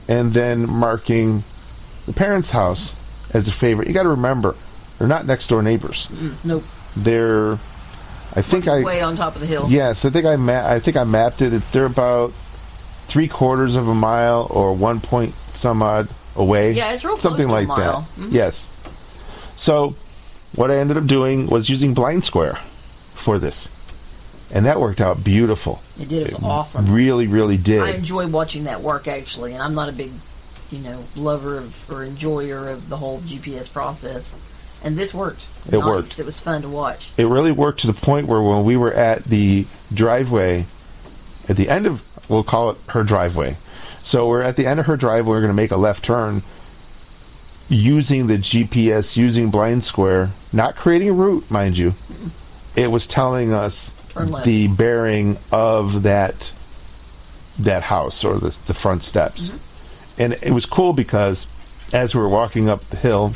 and 0.08 0.34
then 0.34 0.70
marking 0.70 1.44
the 2.06 2.14
parents' 2.14 2.52
house 2.52 2.94
as 3.34 3.48
a 3.48 3.52
favorite. 3.52 3.88
You 3.88 3.94
got 3.94 4.04
to 4.04 4.10
remember, 4.10 4.56
they're 4.98 5.08
not 5.08 5.26
next 5.26 5.48
door 5.48 5.62
neighbors. 5.62 6.08
Nope. 6.44 6.64
They're, 6.96 7.54
I 8.34 8.42
think 8.42 8.68
I, 8.68 8.82
Way 8.82 9.02
on 9.02 9.16
top 9.18 9.36
of 9.36 9.42
the 9.42 9.48
hill. 9.48 9.68
yes, 9.70 10.06
I 10.06 10.10
think 10.10 10.26
I 10.26 10.36
ma- 10.38 10.66
I 10.68 10.80
think 10.80 10.98
I 10.98 11.04
mapped 11.04 11.42
it. 11.42 11.54
It's, 11.54 11.68
they're 11.72 11.86
about 11.86 12.34
three 13.08 13.28
quarters 13.28 13.76
of 13.76 13.88
a 13.88 13.96
mile 13.96 14.48
or 14.50 14.74
one 14.74 15.00
point 15.02 15.36
some 15.54 15.82
odd 15.84 16.08
away. 16.36 16.72
Yeah, 16.74 16.92
it's 16.94 17.04
real 17.04 17.14
close 17.14 17.22
something 17.24 17.48
to 17.48 17.54
a 17.54 17.62
like 17.62 17.68
that. 17.68 17.96
Mhm. 18.18 18.32
Yes. 18.32 18.68
So, 19.58 19.96
what 20.56 20.72
I 20.72 20.78
ended 20.78 20.98
up 20.98 21.06
doing 21.08 21.48
was 21.48 21.70
using 21.70 21.94
Blind 21.94 22.24
Square 22.24 22.60
for 23.14 23.38
this, 23.40 23.68
and 24.52 24.66
that 24.66 24.80
worked 24.80 25.02
out 25.02 25.24
beautiful. 25.24 25.82
It 26.00 26.10
did. 26.10 26.28
It 26.28 26.34
was 26.34 26.44
awesome. 26.44 26.92
Really, 26.92 27.28
really 27.28 27.58
did. 27.58 27.82
I 27.82 27.92
enjoy 27.92 28.28
watching 28.28 28.64
that 28.66 28.82
work 28.82 29.08
actually, 29.08 29.54
and 29.54 29.62
I'm 29.62 29.74
not 29.76 29.90
a 29.90 29.92
big, 29.92 30.12
you 30.72 30.80
know, 30.80 31.04
lover 31.16 31.58
of 31.58 31.90
or 31.92 32.04
enjoyer 32.04 32.70
of 32.70 32.90
the 32.90 32.98
whole 32.98 33.20
GPS 33.22 33.72
process. 33.72 34.32
And 34.84 34.96
this 34.96 35.12
worked. 35.14 35.42
It 35.68 35.74
Nice. 35.74 35.84
worked. 35.86 36.20
It 36.20 36.26
was 36.26 36.40
fun 36.40 36.62
to 36.62 36.70
watch. 36.70 37.10
it 37.18 37.26
really 37.26 37.52
worked 37.52 37.80
to 37.82 37.88
the 37.88 37.94
point 37.94 38.28
where 38.28 38.42
when 38.42 38.64
we 38.64 38.78
were 38.78 38.94
at 38.94 39.24
the 39.24 39.66
driveway, 39.92 40.68
at 41.50 41.58
the 41.58 41.68
end 41.68 41.88
of, 41.88 42.04
we'll 42.30 42.44
call 42.44 42.70
it 42.70 42.78
her 42.90 43.04
driveway. 43.04 43.58
So 44.04 44.28
we're 44.28 44.44
at 44.44 44.56
the 44.56 44.68
end 44.68 44.80
of 44.80 44.86
her 44.86 44.96
driveway. 44.96 45.32
We're 45.32 45.42
going 45.42 45.50
to 45.50 45.56
make 45.56 45.72
a 45.72 45.78
left 45.78 46.06
turn, 46.06 46.44
using 47.70 48.28
the 48.28 48.38
GPS, 48.38 49.18
using 49.18 49.50
Blind 49.50 49.84
Square, 49.84 50.32
not 50.54 50.76
creating 50.76 51.10
a 51.10 51.14
route, 51.14 51.50
mind 51.50 51.78
you. 51.78 51.94
It 52.76 52.92
was 52.92 53.08
telling 53.08 53.54
us 53.54 53.92
the 54.46 54.68
bearing 54.68 55.38
of 55.52 56.04
that 56.04 56.52
that 57.60 57.84
house 57.84 58.24
or 58.24 58.38
the, 58.38 58.56
the 58.68 58.74
front 58.74 59.04
steps. 59.04 59.48
Mm-hmm. 59.48 59.58
And 60.22 60.34
it 60.42 60.52
was 60.52 60.66
cool 60.66 60.94
because 60.94 61.48
as 61.92 62.14
we 62.14 62.22
were 62.22 62.30
walking 62.30 62.70
up 62.70 62.88
the 62.90 62.98
hill, 62.98 63.34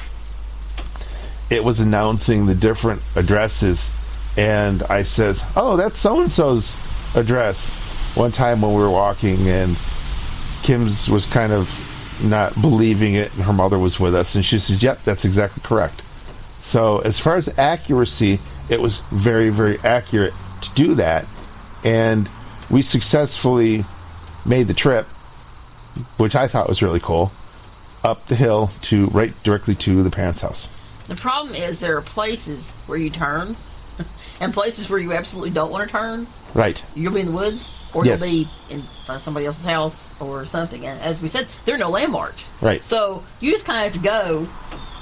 it 1.49 1.63
was 1.63 1.79
announcing 1.79 2.45
the 2.45 2.53
different 2.53 3.01
addresses 3.15 3.89
and 4.37 4.83
I 4.83 5.03
says, 5.03 5.43
"Oh, 5.55 5.75
that's 5.75 5.99
so 5.99 6.21
and 6.21 6.31
so's 6.31 6.73
address." 7.15 7.67
One 8.15 8.31
time 8.31 8.61
when 8.61 8.73
we 8.73 8.81
were 8.81 8.89
walking 8.89 9.47
and 9.47 9.77
Kim's 10.63 11.09
was 11.09 11.25
kind 11.25 11.51
of 11.51 11.69
not 12.21 12.59
believing 12.61 13.15
it 13.15 13.33
and 13.33 13.43
her 13.43 13.53
mother 13.53 13.77
was 13.77 13.99
with 13.99 14.15
us 14.15 14.35
and 14.35 14.45
she 14.45 14.59
says, 14.59 14.81
"Yep, 14.81 15.03
that's 15.03 15.25
exactly 15.25 15.61
correct." 15.63 16.01
So, 16.61 16.99
as 16.99 17.19
far 17.19 17.35
as 17.35 17.49
accuracy, 17.57 18.39
it 18.69 18.79
was 18.79 18.97
very 19.11 19.49
very 19.49 19.79
accurate 19.83 20.33
to 20.61 20.69
do 20.75 20.95
that 20.95 21.25
and 21.83 22.29
we 22.69 22.81
successfully 22.81 23.85
made 24.45 24.67
the 24.67 24.73
trip, 24.73 25.05
which 26.17 26.35
I 26.35 26.47
thought 26.47 26.69
was 26.69 26.81
really 26.81 26.99
cool, 26.99 27.31
up 28.03 28.27
the 28.27 28.35
hill 28.35 28.71
to 28.83 29.07
right 29.07 29.33
directly 29.43 29.75
to 29.75 30.03
the 30.03 30.09
parents' 30.09 30.41
house. 30.41 30.67
The 31.07 31.15
problem 31.15 31.55
is 31.55 31.79
there 31.79 31.97
are 31.97 32.01
places 32.01 32.69
where 32.85 32.97
you 32.97 33.09
turn, 33.09 33.55
and 34.39 34.53
places 34.53 34.89
where 34.89 34.99
you 34.99 35.13
absolutely 35.13 35.51
don't 35.51 35.71
want 35.71 35.89
to 35.89 35.91
turn. 35.91 36.27
Right. 36.53 36.81
You'll 36.95 37.13
be 37.13 37.21
in 37.21 37.27
the 37.27 37.31
woods, 37.33 37.69
or 37.93 38.05
Yes. 38.05 38.19
you'll 38.21 38.29
be 38.29 38.47
in 38.69 38.83
somebody 39.19 39.45
else's 39.45 39.65
house 39.65 40.13
or 40.19 40.45
something. 40.45 40.85
And 40.85 40.99
as 41.01 41.21
we 41.21 41.27
said, 41.27 41.47
there 41.65 41.75
are 41.75 41.77
no 41.77 41.89
landmarks. 41.89 42.45
Right. 42.61 42.83
So 42.85 43.23
you 43.39 43.51
just 43.51 43.65
kind 43.65 43.85
of 43.85 43.93
have 43.93 44.01
to 44.01 44.07
go, 44.07 44.47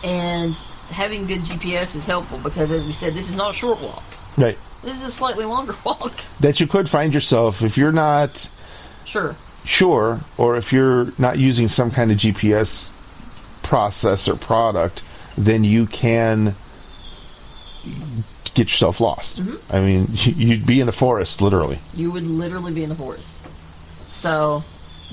and 0.03 0.53
having 0.89 1.27
good 1.27 1.41
GPS 1.41 1.95
is 1.95 2.05
helpful 2.05 2.39
because, 2.39 2.71
as 2.71 2.83
we 2.83 2.91
said, 2.91 3.13
this 3.13 3.29
is 3.29 3.35
not 3.35 3.51
a 3.51 3.53
short 3.53 3.79
walk. 3.81 4.03
Right. 4.37 4.57
This 4.83 4.95
is 4.95 5.03
a 5.03 5.11
slightly 5.11 5.45
longer 5.45 5.75
walk. 5.83 6.13
That 6.39 6.59
you 6.59 6.67
could 6.67 6.89
find 6.89 7.13
yourself 7.13 7.61
if 7.61 7.77
you're 7.77 7.91
not 7.91 8.47
Sure. 9.05 9.35
sure 9.65 10.21
or 10.37 10.55
if 10.57 10.71
you're 10.73 11.11
not 11.17 11.37
using 11.37 11.67
some 11.67 11.91
kind 11.91 12.11
of 12.11 12.17
GPS 12.17 12.89
process 13.61 14.27
or 14.27 14.35
product, 14.35 15.03
then 15.37 15.63
you 15.63 15.85
can 15.85 16.55
get 18.53 18.67
yourself 18.69 18.99
lost. 18.99 19.37
Mm-hmm. 19.41 19.75
I 19.75 19.79
mean, 19.81 20.07
you'd 20.13 20.65
be 20.65 20.81
in 20.81 20.89
a 20.89 20.91
forest 20.93 21.41
literally. 21.41 21.79
you 21.93 22.11
would 22.11 22.23
literally 22.23 22.73
be 22.73 22.83
in 22.83 22.89
the 22.89 22.95
forest. 22.95 23.27
So 24.11 24.63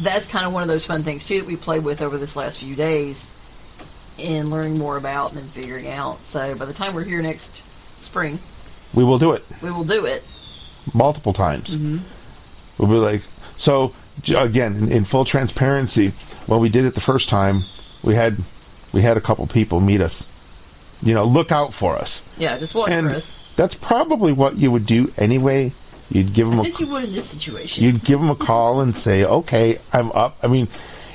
that's 0.00 0.26
kind 0.26 0.46
of 0.46 0.52
one 0.52 0.62
of 0.62 0.68
those 0.68 0.84
fun 0.84 1.02
things 1.02 1.26
too 1.26 1.40
that 1.40 1.46
we 1.46 1.56
played 1.56 1.84
with 1.84 2.02
over 2.02 2.18
this 2.18 2.36
last 2.36 2.58
few 2.58 2.74
days 2.74 3.28
in 4.18 4.50
learning 4.50 4.78
more 4.78 4.96
about 4.96 5.32
and 5.32 5.40
then 5.40 5.48
figuring 5.48 5.88
out. 5.88 6.18
So 6.24 6.54
by 6.56 6.64
the 6.64 6.72
time 6.74 6.94
we're 6.94 7.04
here 7.04 7.20
next 7.22 7.62
spring, 8.02 8.38
We 8.94 9.04
will 9.04 9.18
do 9.18 9.32
it 9.32 9.44
we 9.62 9.70
will 9.70 9.84
do 9.84 10.06
it. 10.06 10.24
multiple 10.94 11.32
times. 11.32 11.74
Mm-hmm. 11.76 11.98
We'll 12.78 12.88
be 12.90 12.96
like, 13.12 13.22
so 13.56 13.94
again, 14.28 14.76
in, 14.76 14.92
in 14.92 15.04
full 15.04 15.24
transparency, 15.24 16.08
when 16.46 16.60
we 16.60 16.68
did 16.68 16.84
it 16.84 16.94
the 16.94 17.00
first 17.00 17.28
time, 17.28 17.62
we 18.02 18.14
had 18.14 18.36
we 18.92 19.02
had 19.02 19.16
a 19.16 19.20
couple 19.20 19.46
people 19.46 19.80
meet 19.80 20.00
us. 20.00 20.26
You 21.02 21.14
know, 21.14 21.24
look 21.24 21.52
out 21.52 21.74
for 21.74 21.96
us, 21.96 22.22
Yeah, 22.38 22.56
just 22.58 22.74
watch 22.74 22.90
and 22.90 23.08
for 23.08 23.16
us. 23.16 23.36
that's 23.56 23.74
probably 23.74 24.32
what 24.32 24.56
you 24.56 24.70
would 24.70 24.86
do 24.86 25.12
anyway. 25.18 25.72
You'd 26.10 26.32
give 26.32 26.48
them 26.48 26.58
I 26.58 26.62
a 26.62 26.64
think 26.64 26.80
you 26.80 26.86
would 26.86 27.04
in 27.04 27.12
this 27.12 27.26
situation. 27.28 27.84
you'd 27.84 28.02
give 28.04 28.18
them 28.20 28.30
a 28.30 28.34
call 28.36 28.80
and 28.80 28.94
say, 28.96 29.24
"Okay, 29.24 29.78
I'm 29.92 30.10
up." 30.12 30.36
I 30.42 30.46
mean, 30.46 30.68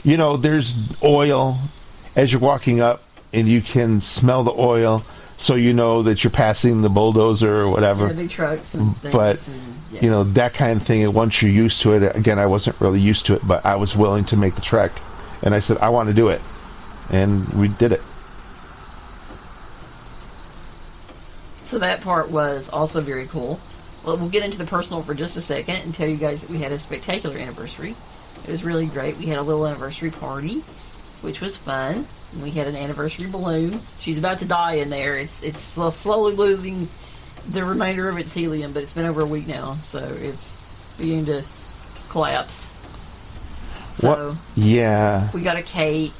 you 0.03 0.17
know, 0.17 0.37
there's 0.37 0.75
oil 1.03 1.57
as 2.15 2.31
you're 2.31 2.41
walking 2.41 2.81
up, 2.81 3.01
and 3.33 3.47
you 3.47 3.61
can 3.61 4.01
smell 4.01 4.43
the 4.43 4.51
oil, 4.51 5.03
so 5.37 5.55
you 5.55 5.73
know 5.73 6.03
that 6.03 6.23
you're 6.23 6.31
passing 6.31 6.81
the 6.81 6.89
bulldozer 6.89 7.61
or 7.61 7.69
whatever. 7.69 8.07
Yeah, 8.07 8.13
big 8.13 8.29
trucks 8.29 8.73
and 8.75 8.95
things. 8.97 9.13
but 9.13 9.47
and, 9.47 9.73
yeah. 9.93 10.01
you 10.03 10.09
know 10.11 10.23
that 10.25 10.53
kind 10.53 10.79
of 10.81 10.85
thing. 10.85 11.03
And 11.03 11.13
once 11.15 11.41
you're 11.41 11.49
used 11.51 11.81
to 11.81 11.93
it, 11.93 12.15
again, 12.15 12.37
I 12.37 12.45
wasn't 12.45 12.79
really 12.81 12.99
used 12.99 13.25
to 13.27 13.33
it, 13.33 13.47
but 13.47 13.65
I 13.65 13.75
was 13.77 13.95
willing 13.95 14.25
to 14.25 14.35
make 14.37 14.55
the 14.55 14.61
trek, 14.61 14.91
and 15.41 15.55
I 15.55 15.59
said, 15.59 15.77
"I 15.79 15.87
want 15.89 16.07
to 16.09 16.13
do 16.13 16.27
it," 16.27 16.41
and 17.09 17.47
we 17.53 17.69
did 17.69 17.93
it. 17.93 18.01
So 21.71 21.79
that 21.79 22.01
part 22.01 22.29
was 22.29 22.67
also 22.67 22.99
very 22.99 23.27
cool. 23.27 23.57
Well, 24.03 24.17
we'll 24.17 24.27
get 24.27 24.43
into 24.43 24.57
the 24.57 24.65
personal 24.65 25.03
for 25.03 25.13
just 25.13 25.37
a 25.37 25.41
second 25.41 25.75
and 25.77 25.95
tell 25.95 26.05
you 26.05 26.17
guys 26.17 26.41
that 26.41 26.49
we 26.49 26.57
had 26.57 26.73
a 26.73 26.77
spectacular 26.77 27.37
anniversary. 27.37 27.95
It 28.43 28.51
was 28.51 28.61
really 28.61 28.87
great. 28.87 29.15
We 29.15 29.27
had 29.27 29.37
a 29.37 29.41
little 29.41 29.65
anniversary 29.65 30.11
party, 30.11 30.65
which 31.21 31.39
was 31.39 31.55
fun. 31.55 32.07
We 32.43 32.51
had 32.51 32.67
an 32.67 32.75
anniversary 32.75 33.27
balloon. 33.27 33.79
She's 34.01 34.17
about 34.17 34.39
to 34.39 34.45
die 34.45 34.73
in 34.73 34.89
there. 34.89 35.15
It's 35.15 35.41
it's 35.41 35.61
slowly 35.61 36.35
losing 36.35 36.89
the 37.49 37.63
remainder 37.63 38.09
of 38.09 38.17
its 38.17 38.33
helium, 38.33 38.73
but 38.73 38.83
it's 38.83 38.91
been 38.91 39.05
over 39.05 39.21
a 39.21 39.25
week 39.25 39.47
now, 39.47 39.75
so 39.75 39.99
it's 39.99 40.57
beginning 40.97 41.27
to 41.27 41.43
collapse. 42.09 42.69
So 43.99 44.09
what? 44.09 44.37
Yeah, 44.57 45.29
we 45.33 45.39
got 45.39 45.55
a 45.55 45.63
cake, 45.63 46.11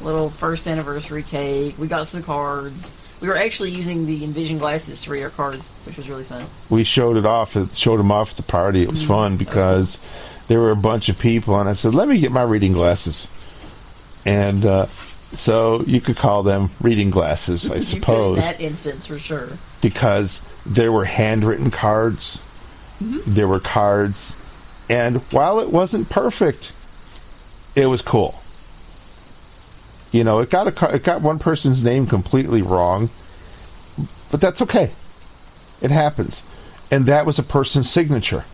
little 0.00 0.30
first 0.30 0.68
anniversary 0.68 1.24
cake. 1.24 1.76
We 1.76 1.88
got 1.88 2.06
some 2.06 2.22
cards. 2.22 2.92
We 3.24 3.30
were 3.30 3.38
actually 3.38 3.70
using 3.70 4.04
the 4.04 4.22
Envision 4.22 4.58
glasses 4.58 5.00
to 5.00 5.10
read 5.10 5.22
our 5.22 5.30
cards, 5.30 5.64
which 5.86 5.96
was 5.96 6.10
really 6.10 6.24
fun. 6.24 6.44
we 6.68 6.84
showed 6.84 7.16
it 7.16 7.24
off. 7.24 7.56
Showed 7.74 7.98
them 7.98 8.12
off 8.12 8.32
at 8.32 8.36
the 8.36 8.42
party. 8.42 8.82
It 8.82 8.90
was 8.90 9.02
fun 9.02 9.38
because 9.38 9.96
there 10.48 10.60
were 10.60 10.70
a 10.70 10.76
bunch 10.76 11.08
of 11.08 11.18
people, 11.18 11.58
and 11.58 11.66
I 11.66 11.72
said, 11.72 11.94
"Let 11.94 12.06
me 12.06 12.20
get 12.20 12.32
my 12.32 12.42
reading 12.42 12.74
glasses." 12.74 13.26
And 14.26 14.66
uh, 14.66 14.88
so 15.34 15.80
you 15.84 16.02
could 16.02 16.18
call 16.18 16.42
them 16.42 16.68
reading 16.82 17.08
glasses, 17.08 17.70
I 17.70 17.80
suppose. 17.80 18.36
in 18.36 18.44
that 18.44 18.60
instance 18.60 19.06
for 19.06 19.18
sure. 19.18 19.48
because 19.80 20.42
there 20.66 20.92
were 20.92 21.06
handwritten 21.06 21.70
cards. 21.70 22.42
There 23.00 23.48
were 23.48 23.58
cards, 23.58 24.34
and 24.90 25.16
while 25.32 25.60
it 25.60 25.70
wasn't 25.70 26.10
perfect, 26.10 26.72
it 27.74 27.86
was 27.86 28.02
cool. 28.02 28.38
You 30.14 30.22
know, 30.22 30.38
it 30.38 30.48
got 30.48 30.68
a 30.68 30.94
it 30.94 31.02
got 31.02 31.22
one 31.22 31.40
person's 31.40 31.82
name 31.82 32.06
completely 32.06 32.62
wrong, 32.62 33.10
but 34.30 34.40
that's 34.40 34.62
okay. 34.62 34.92
It 35.82 35.90
happens, 35.90 36.44
and 36.88 37.06
that 37.06 37.26
was 37.26 37.40
a 37.40 37.42
person's 37.42 37.90
signature. 37.90 38.44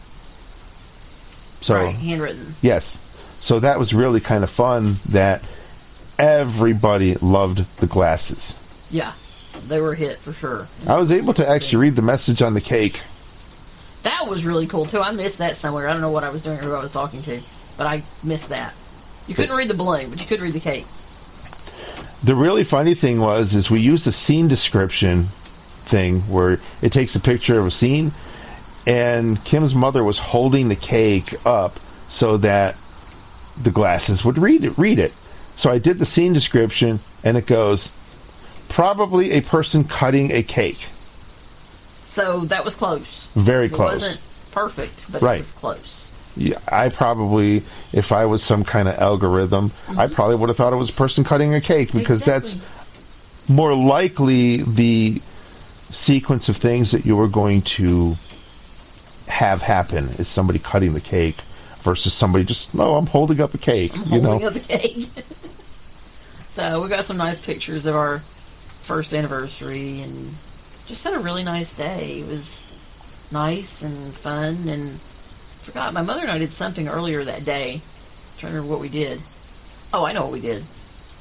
So 1.60 1.74
right, 1.74 1.94
handwritten. 1.94 2.54
yes, 2.62 2.96
so 3.42 3.60
that 3.60 3.78
was 3.78 3.92
really 3.92 4.20
kind 4.20 4.42
of 4.42 4.48
fun. 4.48 5.00
That 5.06 5.44
everybody 6.18 7.16
loved 7.16 7.66
the 7.76 7.86
glasses. 7.86 8.54
Yeah, 8.90 9.12
they 9.68 9.82
were 9.82 9.94
hit 9.94 10.16
for 10.16 10.32
sure. 10.32 10.66
I 10.86 10.96
was 10.96 11.10
able 11.10 11.34
to 11.34 11.46
actually 11.46 11.76
read 11.76 11.94
the 11.94 12.00
message 12.00 12.40
on 12.40 12.54
the 12.54 12.62
cake. 12.62 13.00
That 14.04 14.26
was 14.28 14.46
really 14.46 14.66
cool 14.66 14.86
too. 14.86 15.02
I 15.02 15.10
missed 15.10 15.36
that 15.36 15.58
somewhere. 15.58 15.90
I 15.90 15.92
don't 15.92 16.00
know 16.00 16.10
what 16.10 16.24
I 16.24 16.30
was 16.30 16.40
doing 16.40 16.58
or 16.58 16.62
who 16.62 16.72
I 16.72 16.82
was 16.82 16.92
talking 16.92 17.22
to, 17.24 17.38
but 17.76 17.86
I 17.86 18.02
missed 18.22 18.48
that. 18.48 18.72
You 19.28 19.34
couldn't 19.34 19.54
read 19.54 19.68
the 19.68 19.74
balloon, 19.74 20.08
but 20.08 20.20
you 20.20 20.26
could 20.26 20.40
read 20.40 20.54
the 20.54 20.60
cake. 20.60 20.86
The 22.22 22.34
really 22.34 22.64
funny 22.64 22.94
thing 22.94 23.20
was 23.20 23.54
is 23.54 23.70
we 23.70 23.80
used 23.80 24.06
a 24.06 24.12
scene 24.12 24.46
description 24.48 25.28
thing 25.86 26.20
where 26.22 26.60
it 26.82 26.92
takes 26.92 27.14
a 27.16 27.20
picture 27.20 27.58
of 27.58 27.66
a 27.66 27.70
scene 27.70 28.12
and 28.86 29.42
Kim's 29.44 29.74
mother 29.74 30.04
was 30.04 30.18
holding 30.18 30.68
the 30.68 30.76
cake 30.76 31.34
up 31.46 31.80
so 32.08 32.36
that 32.38 32.76
the 33.60 33.70
glasses 33.70 34.24
would 34.24 34.38
read 34.38 34.64
it 34.64 34.76
read 34.78 34.98
it. 34.98 35.12
So 35.56 35.70
I 35.70 35.78
did 35.78 35.98
the 35.98 36.06
scene 36.06 36.32
description 36.32 37.00
and 37.24 37.36
it 37.36 37.46
goes 37.46 37.90
probably 38.68 39.32
a 39.32 39.40
person 39.40 39.84
cutting 39.84 40.30
a 40.30 40.42
cake. 40.42 40.86
So 42.06 42.40
that 42.46 42.64
was 42.64 42.74
close. 42.74 43.28
Very 43.34 43.68
close. 43.68 43.92
It 43.92 44.02
wasn't 44.02 44.20
perfect, 44.52 45.12
but 45.12 45.22
Right. 45.22 45.36
it 45.36 45.38
was 45.40 45.52
close. 45.52 45.99
Yeah, 46.36 46.58
I 46.68 46.88
probably 46.88 47.62
if 47.92 48.12
I 48.12 48.26
was 48.26 48.42
some 48.42 48.64
kind 48.64 48.88
of 48.88 48.98
algorithm, 48.98 49.72
I 49.88 50.06
mm-hmm. 50.06 50.14
probably 50.14 50.36
would 50.36 50.48
have 50.48 50.56
thought 50.56 50.72
it 50.72 50.76
was 50.76 50.90
a 50.90 50.94
person 50.94 51.24
cutting 51.24 51.54
a 51.54 51.60
cake 51.60 51.92
because 51.92 52.24
that's 52.24 52.56
more 53.48 53.74
likely 53.74 54.58
the 54.58 55.20
sequence 55.90 56.48
of 56.48 56.56
things 56.56 56.92
that 56.92 57.04
you 57.04 57.16
were 57.16 57.28
going 57.28 57.62
to 57.62 58.16
have 59.26 59.62
happen 59.62 60.08
is 60.18 60.28
somebody 60.28 60.58
cutting 60.58 60.92
the 60.92 61.00
cake 61.00 61.36
versus 61.82 62.12
somebody 62.12 62.44
just 62.44 62.74
no 62.74 62.96
i'm 62.96 63.06
holding 63.06 63.40
up 63.40 63.54
a 63.54 63.58
cake 63.58 63.92
you 64.06 64.20
know 64.20 64.38
holding 64.38 64.46
up 64.48 64.54
the 64.54 64.60
cake. 64.60 65.08
so 66.52 66.82
we 66.82 66.88
got 66.88 67.04
some 67.04 67.16
nice 67.16 67.40
pictures 67.40 67.86
of 67.86 67.96
our 67.96 68.22
first 68.82 69.14
anniversary 69.14 70.00
and 70.00 70.34
just 70.90 71.04
had 71.04 71.14
a 71.14 71.18
really 71.20 71.44
nice 71.44 71.72
day. 71.76 72.18
It 72.18 72.26
was 72.26 72.60
nice 73.30 73.82
and 73.82 74.12
fun 74.14 74.68
and 74.68 74.98
forgot 75.62 75.92
my 75.92 76.02
mother 76.02 76.22
and 76.22 76.30
I 76.30 76.38
did 76.38 76.52
something 76.52 76.88
earlier 76.88 77.24
that 77.24 77.44
day. 77.44 77.74
I'm 77.74 78.38
trying 78.38 78.52
to 78.52 78.58
remember 78.58 78.72
what 78.72 78.80
we 78.80 78.88
did. 78.88 79.20
Oh, 79.92 80.04
I 80.04 80.12
know 80.12 80.22
what 80.22 80.32
we 80.32 80.40
did. 80.40 80.64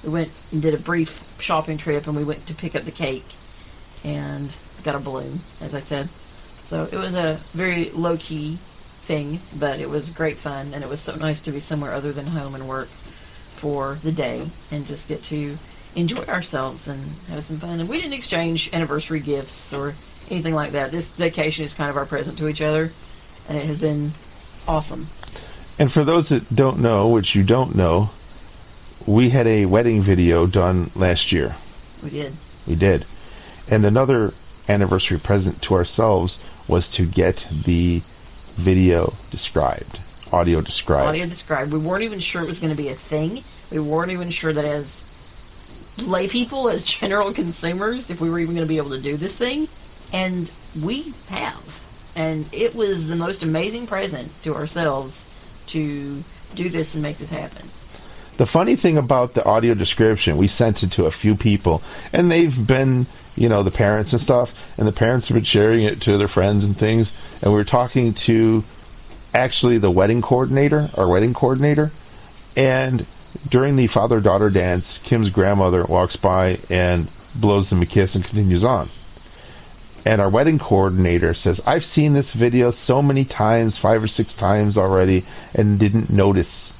We 0.03 0.09
went 0.09 0.31
and 0.51 0.61
did 0.61 0.73
a 0.73 0.77
brief 0.77 1.23
shopping 1.39 1.77
trip 1.77 2.07
and 2.07 2.15
we 2.15 2.23
went 2.23 2.47
to 2.47 2.53
pick 2.53 2.75
up 2.75 2.83
the 2.83 2.91
cake 2.91 3.25
and 4.03 4.51
got 4.83 4.95
a 4.95 4.99
balloon, 4.99 5.41
as 5.61 5.75
I 5.75 5.81
said. 5.81 6.09
So 6.67 6.87
it 6.91 6.97
was 6.97 7.15
a 7.15 7.39
very 7.53 7.89
low 7.89 8.17
key 8.17 8.57
thing, 9.01 9.39
but 9.57 9.79
it 9.79 9.89
was 9.89 10.11
great 10.11 10.37
fun, 10.37 10.73
and 10.73 10.83
it 10.83 10.89
was 10.89 11.01
so 11.01 11.15
nice 11.15 11.41
to 11.41 11.51
be 11.51 11.59
somewhere 11.59 11.93
other 11.93 12.11
than 12.11 12.27
home 12.27 12.53
and 12.53 12.67
work 12.67 12.89
for 13.55 13.97
the 14.03 14.11
day 14.11 14.47
and 14.71 14.85
just 14.85 15.07
get 15.07 15.23
to 15.23 15.57
enjoy 15.95 16.23
ourselves 16.25 16.87
and 16.87 17.01
have 17.27 17.43
some 17.43 17.57
fun. 17.57 17.79
And 17.79 17.89
we 17.89 17.97
didn't 17.97 18.13
exchange 18.13 18.69
anniversary 18.71 19.19
gifts 19.19 19.73
or 19.73 19.95
anything 20.29 20.53
like 20.53 20.73
that. 20.73 20.91
This 20.91 21.07
vacation 21.07 21.65
is 21.65 21.73
kind 21.73 21.89
of 21.89 21.97
our 21.97 22.05
present 22.05 22.37
to 22.37 22.47
each 22.47 22.61
other, 22.61 22.91
and 23.49 23.57
it 23.57 23.65
has 23.65 23.79
been 23.79 24.11
awesome. 24.67 25.07
And 25.77 25.91
for 25.91 26.03
those 26.03 26.29
that 26.29 26.53
don't 26.53 26.79
know, 26.79 27.07
which 27.07 27.35
you 27.35 27.43
don't 27.43 27.75
know, 27.75 28.11
we 29.05 29.29
had 29.29 29.47
a 29.47 29.65
wedding 29.65 30.01
video 30.01 30.45
done 30.45 30.91
last 30.95 31.31
year. 31.31 31.55
We 32.03 32.09
did. 32.09 32.33
We 32.67 32.75
did. 32.75 33.05
And 33.69 33.85
another 33.85 34.33
anniversary 34.67 35.19
present 35.19 35.61
to 35.63 35.73
ourselves 35.73 36.37
was 36.67 36.87
to 36.89 37.05
get 37.05 37.47
the 37.49 38.01
video 38.55 39.13
described, 39.31 39.99
audio 40.31 40.61
described. 40.61 41.07
Audio 41.07 41.25
described. 41.25 41.71
We 41.71 41.79
weren't 41.79 42.03
even 42.03 42.19
sure 42.19 42.43
it 42.43 42.47
was 42.47 42.59
going 42.59 42.75
to 42.75 42.77
be 42.77 42.89
a 42.89 42.95
thing. 42.95 43.43
We 43.71 43.79
weren't 43.79 44.11
even 44.11 44.29
sure 44.29 44.53
that 44.53 44.65
as 44.65 45.03
lay 45.97 46.27
people, 46.27 46.69
as 46.69 46.83
general 46.99 47.33
consumers, 47.33 48.09
if 48.09 48.19
we 48.21 48.29
were 48.29 48.39
even 48.39 48.55
going 48.55 48.67
to 48.67 48.69
be 48.69 48.77
able 48.77 48.91
to 48.91 49.01
do 49.01 49.17
this 49.17 49.35
thing. 49.35 49.67
And 50.11 50.49
we 50.79 51.13
have. 51.29 51.81
And 52.15 52.47
it 52.51 52.75
was 52.75 53.07
the 53.07 53.15
most 53.15 53.43
amazing 53.43 53.87
present 53.87 54.31
to 54.43 54.55
ourselves 54.55 55.25
to 55.67 56.23
do 56.55 56.69
this 56.69 56.93
and 56.93 57.03
make 57.03 57.17
this 57.17 57.29
happen. 57.29 57.69
The 58.37 58.45
funny 58.45 58.75
thing 58.75 58.97
about 58.97 59.33
the 59.33 59.43
audio 59.45 59.73
description, 59.73 60.37
we 60.37 60.47
sent 60.47 60.81
it 60.81 60.91
to 60.93 61.05
a 61.05 61.11
few 61.11 61.35
people, 61.35 61.81
and 62.13 62.31
they've 62.31 62.65
been, 62.65 63.05
you 63.35 63.49
know, 63.49 63.63
the 63.63 63.71
parents 63.71 64.13
and 64.13 64.21
stuff, 64.21 64.53
and 64.77 64.87
the 64.87 64.93
parents 64.93 65.27
have 65.27 65.35
been 65.35 65.43
sharing 65.43 65.83
it 65.83 66.01
to 66.01 66.17
their 66.17 66.29
friends 66.29 66.63
and 66.63 66.75
things. 66.75 67.11
And 67.41 67.51
we 67.51 67.57
were 67.57 67.65
talking 67.65 68.13
to 68.13 68.63
actually 69.33 69.77
the 69.77 69.91
wedding 69.91 70.21
coordinator, 70.21 70.89
our 70.95 71.07
wedding 71.07 71.33
coordinator, 71.33 71.91
and 72.55 73.05
during 73.47 73.75
the 73.75 73.87
father 73.87 74.19
daughter 74.19 74.49
dance, 74.49 74.99
Kim's 74.99 75.29
grandmother 75.29 75.83
walks 75.83 76.15
by 76.15 76.59
and 76.69 77.07
blows 77.35 77.69
them 77.69 77.81
a 77.81 77.85
kiss 77.85 78.15
and 78.15 78.23
continues 78.23 78.63
on. 78.63 78.89
And 80.05 80.21
our 80.21 80.29
wedding 80.29 80.59
coordinator 80.59 81.33
says, 81.33 81.61
I've 81.65 81.85
seen 81.85 82.13
this 82.13 82.31
video 82.31 82.71
so 82.71 83.01
many 83.01 83.25
times, 83.25 83.77
five 83.77 84.03
or 84.03 84.07
six 84.07 84.33
times 84.33 84.77
already, 84.77 85.25
and 85.53 85.77
didn't 85.77 86.09
notice. 86.09 86.71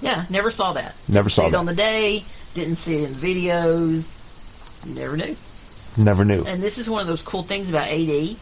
Yeah, 0.00 0.26
never 0.28 0.50
saw 0.50 0.72
that. 0.74 0.94
Never 1.08 1.30
saw 1.30 1.42
see 1.42 1.48
it 1.48 1.50
that. 1.52 1.58
on 1.58 1.66
the 1.66 1.74
day, 1.74 2.24
didn't 2.54 2.76
see 2.76 2.96
it 2.96 3.10
in 3.10 3.14
videos, 3.14 4.12
never 4.84 5.16
knew. 5.16 5.36
Never 5.96 6.24
knew. 6.24 6.44
And 6.44 6.62
this 6.62 6.76
is 6.78 6.88
one 6.90 7.00
of 7.00 7.06
those 7.06 7.22
cool 7.22 7.42
things 7.42 7.68
about 7.68 7.88
AD. 7.88 8.36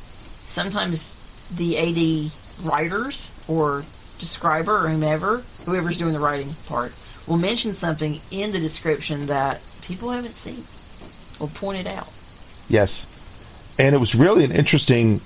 Sometimes 0.48 1.14
the 1.54 1.78
AD 1.78 2.32
writers 2.64 3.30
or 3.46 3.84
describer 4.18 4.84
or 4.84 4.88
whomever, 4.88 5.44
whoever's 5.66 5.98
doing 5.98 6.12
the 6.12 6.20
writing 6.20 6.54
part, 6.66 6.92
will 7.26 7.38
mention 7.38 7.74
something 7.74 8.20
in 8.30 8.52
the 8.52 8.58
description 8.58 9.26
that 9.26 9.60
people 9.82 10.10
haven't 10.10 10.36
seen 10.36 10.64
or 11.38 11.48
pointed 11.48 11.86
out. 11.86 12.08
Yes. 12.68 13.06
And 13.78 13.94
it 13.94 13.98
was 13.98 14.14
really 14.14 14.44
an 14.44 14.52
interesting 14.52 15.20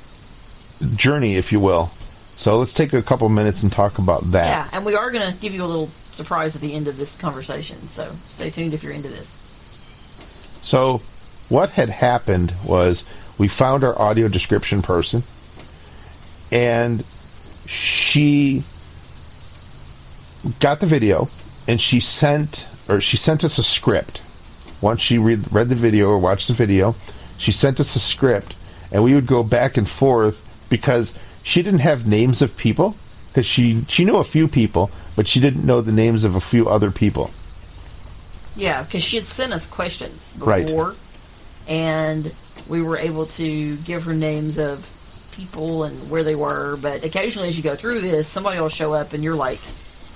journey, 0.95 1.37
if 1.37 1.53
you 1.53 1.61
will. 1.61 1.91
So 2.37 2.59
let's 2.59 2.73
take 2.73 2.93
a 2.93 3.03
couple 3.03 3.29
minutes 3.29 3.63
and 3.63 3.73
talk 3.73 3.99
about 3.99 4.31
that. 4.31 4.47
Yeah, 4.47 4.69
and 4.73 4.87
we 4.87 4.95
are 4.95 5.11
going 5.11 5.33
to 5.33 5.39
give 5.41 5.53
you 5.53 5.65
a 5.65 5.67
little 5.67 5.91
surprise 6.15 6.55
at 6.55 6.63
the 6.63 6.73
end 6.73 6.89
of 6.89 6.97
this 6.97 7.17
conversation. 7.17 7.89
So 7.89 8.15
stay 8.29 8.51
tuned 8.51 8.75
if 8.75 8.83
you're 8.83 8.93
into 8.93 9.09
this. 9.09 9.35
So, 10.63 11.01
what 11.49 11.71
had 11.71 11.89
happened 11.89 12.53
was 12.65 13.05
we 13.39 13.49
found 13.49 13.83
our 13.83 13.99
audio 14.01 14.29
description 14.29 14.83
person, 14.83 15.23
and 16.53 17.05
she 17.67 18.65
got 20.61 20.81
the 20.81 20.87
video, 20.87 21.29
and 21.67 21.81
she 21.81 22.01
sent 22.01 22.67
or 22.89 23.01
she 23.01 23.17
sent 23.17 23.45
us 23.45 23.59
a 23.59 23.63
script. 23.63 24.21
Once 24.81 25.01
she 25.01 25.19
read 25.19 25.53
read 25.53 25.69
the 25.69 25.75
video 25.75 26.09
or 26.09 26.19
watched 26.19 26.49
the 26.49 26.55
video, 26.55 26.95
she 27.39 27.53
sent 27.53 27.81
us 27.81 27.97
a 27.97 28.01
script, 28.01 28.55
and 28.93 29.03
we 29.03 29.15
would 29.15 29.27
go 29.27 29.43
back 29.43 29.77
and 29.77 29.89
forth 29.89 30.45
because 30.69 31.15
she 31.43 31.63
didn't 31.63 31.81
have 31.81 32.07
names 32.07 32.43
of 32.43 32.57
people 32.57 32.97
because 33.29 33.47
she 33.47 33.85
she 33.89 34.05
knew 34.05 34.17
a 34.17 34.25
few 34.25 34.49
people, 34.49 34.91
but 35.17 35.29
she 35.29 35.41
didn't 35.41 35.65
know 35.65 35.81
the 35.81 35.93
names 35.93 36.25
of 36.25 36.35
a 36.35 36.41
few 36.41 36.69
other 36.69 36.91
people. 36.91 37.31
Yeah, 38.57 38.83
because 38.83 39.03
she 39.05 39.17
had 39.17 39.27
sent 39.27 39.53
us 39.53 39.67
questions 39.67 40.35
Right. 40.39 40.67
before, 40.67 40.97
and 41.69 42.33
we 42.69 42.83
were 42.83 42.99
able 42.99 43.27
to 43.27 43.77
give 43.77 44.03
her 44.05 44.15
names 44.15 44.59
of 44.59 44.89
people 45.33 45.85
and 45.85 46.11
where 46.11 46.25
they 46.25 46.35
were. 46.35 46.77
But 46.77 47.05
occasionally, 47.05 47.49
as 47.49 47.57
you 47.57 47.63
go 47.63 47.77
through 47.77 48.01
this, 48.01 48.29
somebody 48.29 48.61
will 48.61 48.69
show 48.69 48.93
up, 48.95 49.13
and 49.13 49.23
you're 49.23 49.37
like, 49.37 49.61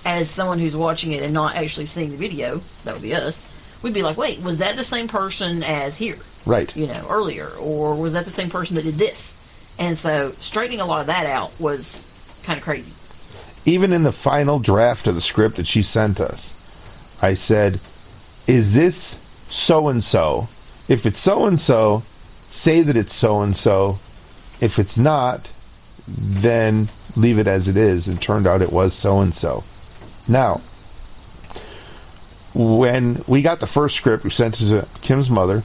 as 0.04 0.28
someone 0.28 0.58
who's 0.58 0.74
watching 0.74 1.12
it 1.12 1.22
and 1.22 1.32
not 1.32 1.54
actually 1.54 1.86
seeing 1.86 2.10
the 2.10 2.16
video, 2.16 2.60
that 2.84 2.94
would 2.94 3.02
be 3.02 3.14
us. 3.14 3.40
We'd 3.82 3.94
be 3.94 4.02
like, 4.02 4.16
wait, 4.16 4.40
was 4.42 4.58
that 4.58 4.76
the 4.76 4.84
same 4.84 5.06
person 5.06 5.62
as 5.62 5.96
here? 5.96 6.18
Right. 6.44 6.74
You 6.76 6.86
know, 6.88 7.06
earlier, 7.08 7.48
or 7.50 7.94
was 7.94 8.14
that 8.14 8.24
the 8.24 8.30
same 8.30 8.50
person 8.50 8.76
that 8.76 8.82
did 8.82 8.98
this? 8.98 9.34
And 9.78 9.96
so, 9.96 10.32
straightening 10.40 10.80
a 10.80 10.86
lot 10.86 11.00
of 11.00 11.06
that 11.06 11.26
out 11.26 11.52
was 11.60 12.04
kind 12.42 12.58
of 12.58 12.64
crazy. 12.64 12.92
even 13.64 13.92
in 13.92 14.02
the 14.02 14.12
final 14.12 14.58
draft 14.58 15.06
of 15.06 15.14
the 15.14 15.20
script 15.20 15.56
that 15.56 15.66
she 15.66 15.82
sent 15.82 16.20
us, 16.20 16.52
I 17.22 17.34
said, 17.34 17.78
Is 18.46 18.74
this 18.74 19.20
so 19.50 19.88
and 19.88 20.02
so? 20.02 20.48
If 20.88 21.06
it's 21.06 21.20
so 21.20 21.46
and 21.46 21.58
so, 21.58 22.02
say 22.50 22.82
that 22.82 22.96
it's 22.96 23.14
so 23.14 23.40
and 23.40 23.56
so. 23.56 23.98
If 24.60 24.78
it's 24.78 24.98
not, 24.98 25.50
then 26.06 26.88
leave 27.16 27.38
it 27.38 27.46
as 27.46 27.68
it 27.68 27.76
is. 27.76 28.08
And 28.08 28.20
turned 28.20 28.46
out 28.46 28.62
it 28.62 28.72
was 28.72 28.94
so 28.94 29.20
and 29.20 29.34
so. 29.34 29.62
Now, 30.28 30.60
when 32.54 33.22
we 33.26 33.42
got 33.42 33.60
the 33.60 33.66
first 33.66 33.96
script, 33.96 34.24
we 34.24 34.30
sent 34.30 34.60
it 34.60 34.68
to 34.68 34.86
Kim's 35.00 35.30
mother, 35.30 35.62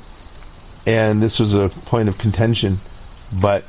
and 0.88 1.22
this 1.22 1.38
was 1.38 1.54
a 1.54 1.68
point 1.68 2.08
of 2.08 2.18
contention, 2.18 2.78
but 3.42 3.66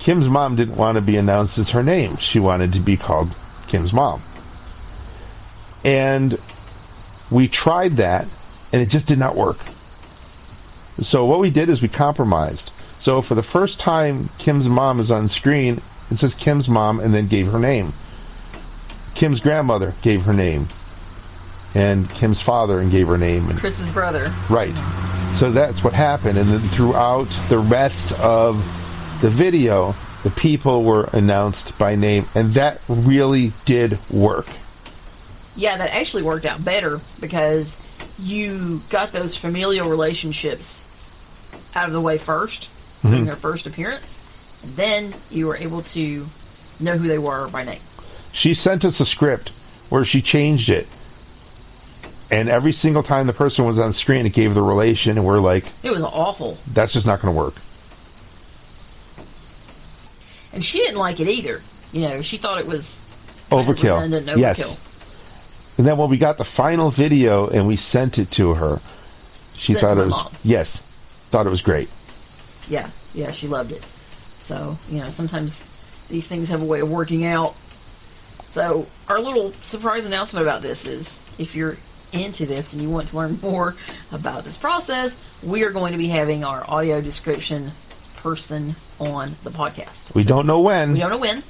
Kim's 0.00 0.28
mom 0.28 0.56
didn't 0.56 0.76
want 0.76 0.96
to 0.96 1.00
be 1.00 1.16
announced 1.16 1.58
as 1.58 1.70
her 1.70 1.82
name. 1.82 2.16
She 2.16 2.40
wanted 2.40 2.72
to 2.72 2.80
be 2.80 2.96
called 2.96 3.30
Kim's 3.68 3.92
mom. 3.92 4.20
And 5.84 6.40
we 7.30 7.46
tried 7.46 7.98
that, 7.98 8.26
and 8.72 8.82
it 8.82 8.86
just 8.86 9.06
did 9.06 9.18
not 9.18 9.36
work. 9.36 9.58
So 11.00 11.24
what 11.24 11.38
we 11.38 11.50
did 11.50 11.68
is 11.68 11.80
we 11.80 11.88
compromised. 11.88 12.72
So 12.98 13.22
for 13.22 13.36
the 13.36 13.44
first 13.44 13.78
time 13.78 14.30
Kim's 14.38 14.68
mom 14.68 14.98
is 14.98 15.12
on 15.12 15.28
screen, 15.28 15.80
it 16.10 16.16
says 16.16 16.34
Kim's 16.34 16.68
mom 16.68 16.98
and 16.98 17.14
then 17.14 17.28
gave 17.28 17.52
her 17.52 17.60
name. 17.60 17.92
Kim's 19.14 19.38
grandmother 19.38 19.94
gave 20.02 20.22
her 20.22 20.34
name. 20.34 20.68
And 21.74 22.10
Kim's 22.10 22.40
father 22.40 22.80
and 22.80 22.90
gave 22.90 23.06
her 23.06 23.16
name. 23.16 23.48
And 23.48 23.58
Chris's 23.60 23.88
brother. 23.90 24.34
Right. 24.48 24.74
So 25.40 25.50
that's 25.50 25.82
what 25.82 25.94
happened. 25.94 26.36
And 26.36 26.50
then 26.50 26.60
throughout 26.60 27.30
the 27.48 27.58
rest 27.58 28.12
of 28.20 28.58
the 29.22 29.30
video, 29.30 29.94
the 30.22 30.28
people 30.28 30.84
were 30.84 31.08
announced 31.14 31.78
by 31.78 31.94
name. 31.94 32.26
And 32.34 32.52
that 32.52 32.82
really 32.88 33.54
did 33.64 33.98
work. 34.10 34.46
Yeah, 35.56 35.78
that 35.78 35.94
actually 35.94 36.24
worked 36.24 36.44
out 36.44 36.62
better 36.62 37.00
because 37.20 37.78
you 38.18 38.82
got 38.90 39.12
those 39.12 39.34
familial 39.34 39.88
relationships 39.88 40.84
out 41.74 41.86
of 41.86 41.94
the 41.94 42.02
way 42.02 42.18
1st 42.18 42.68
in 43.04 43.10
mm-hmm. 43.10 43.24
their 43.24 43.36
first 43.36 43.66
appearance, 43.66 44.20
and 44.62 44.76
then 44.76 45.14
you 45.30 45.46
were 45.46 45.56
able 45.56 45.80
to 45.80 46.26
know 46.80 46.98
who 46.98 47.08
they 47.08 47.18
were 47.18 47.48
by 47.48 47.64
name. 47.64 47.80
She 48.32 48.52
sent 48.52 48.84
us 48.84 49.00
a 49.00 49.06
script 49.06 49.48
where 49.88 50.04
she 50.04 50.20
changed 50.20 50.68
it. 50.68 50.86
And 52.30 52.48
every 52.48 52.72
single 52.72 53.02
time 53.02 53.26
the 53.26 53.32
person 53.32 53.64
was 53.64 53.78
on 53.78 53.92
screen, 53.92 54.24
it 54.26 54.30
gave 54.32 54.54
the 54.54 54.62
relation. 54.62 55.16
And 55.18 55.26
we're 55.26 55.40
like, 55.40 55.64
It 55.82 55.90
was 55.90 56.02
awful, 56.02 56.58
that's 56.72 56.92
just 56.92 57.06
not 57.06 57.20
going 57.20 57.34
to 57.34 57.38
work. 57.38 57.54
and 60.52 60.64
she 60.64 60.78
didn't 60.78 60.98
like 60.98 61.20
it 61.20 61.28
either. 61.28 61.62
You 61.92 62.02
know, 62.02 62.22
she 62.22 62.36
thought 62.36 62.58
it 62.58 62.66
was 62.66 62.98
kind 63.50 63.68
of 63.68 63.76
Overkill. 63.76 63.96
redundant 64.02 64.26
overkill. 64.26 64.38
Yes. 64.38 64.76
And 65.78 65.86
then 65.86 65.96
when 65.96 66.10
we 66.10 66.18
got 66.18 66.38
the 66.38 66.44
final 66.44 66.90
video 66.90 67.48
and 67.48 67.66
we 67.66 67.76
sent 67.76 68.18
it 68.18 68.30
to 68.32 68.54
her, 68.54 68.80
she 69.54 69.72
Sent 69.74 69.80
thought 69.86 69.94
to 69.94 70.02
it 70.02 70.06
my 70.08 70.16
was 70.16 70.24
mom. 70.24 70.32
yes, 70.44 70.76
thought 71.30 71.46
it 71.46 71.50
was 71.50 71.62
great. 71.62 71.88
Yeah, 72.68 72.90
yeah, 73.14 73.30
she 73.30 73.48
loved 73.48 73.72
it. 73.72 73.82
So, 74.42 74.76
you 74.90 74.98
know, 75.00 75.10
sometimes 75.10 75.62
these 76.08 76.26
things 76.26 76.48
have 76.48 76.62
a 76.62 76.64
way 76.64 76.80
of 76.80 76.90
working 76.90 77.24
out. 77.24 77.54
So, 78.52 78.86
our 79.08 79.20
little 79.20 79.52
surprise 79.62 80.06
announcement 80.06 80.44
about 80.44 80.62
this 80.62 80.84
is 80.86 81.18
if 81.38 81.54
you're 81.54 81.76
into 82.12 82.46
this 82.46 82.72
and 82.72 82.82
you 82.82 82.90
want 82.90 83.08
to 83.08 83.16
learn 83.16 83.38
more 83.40 83.76
about 84.12 84.44
this 84.44 84.56
process, 84.56 85.16
we 85.42 85.62
are 85.64 85.70
going 85.70 85.92
to 85.92 85.98
be 85.98 86.08
having 86.08 86.44
our 86.44 86.64
audio 86.68 87.00
description 87.00 87.72
person 88.16 88.76
on 88.98 89.34
the 89.44 89.50
podcast. 89.50 90.14
We 90.14 90.24
don't 90.24 90.46
know 90.46 90.60
when. 90.60 90.92
We 90.92 90.98
don't 90.98 91.10
know 91.10 91.18
when. 91.18 91.42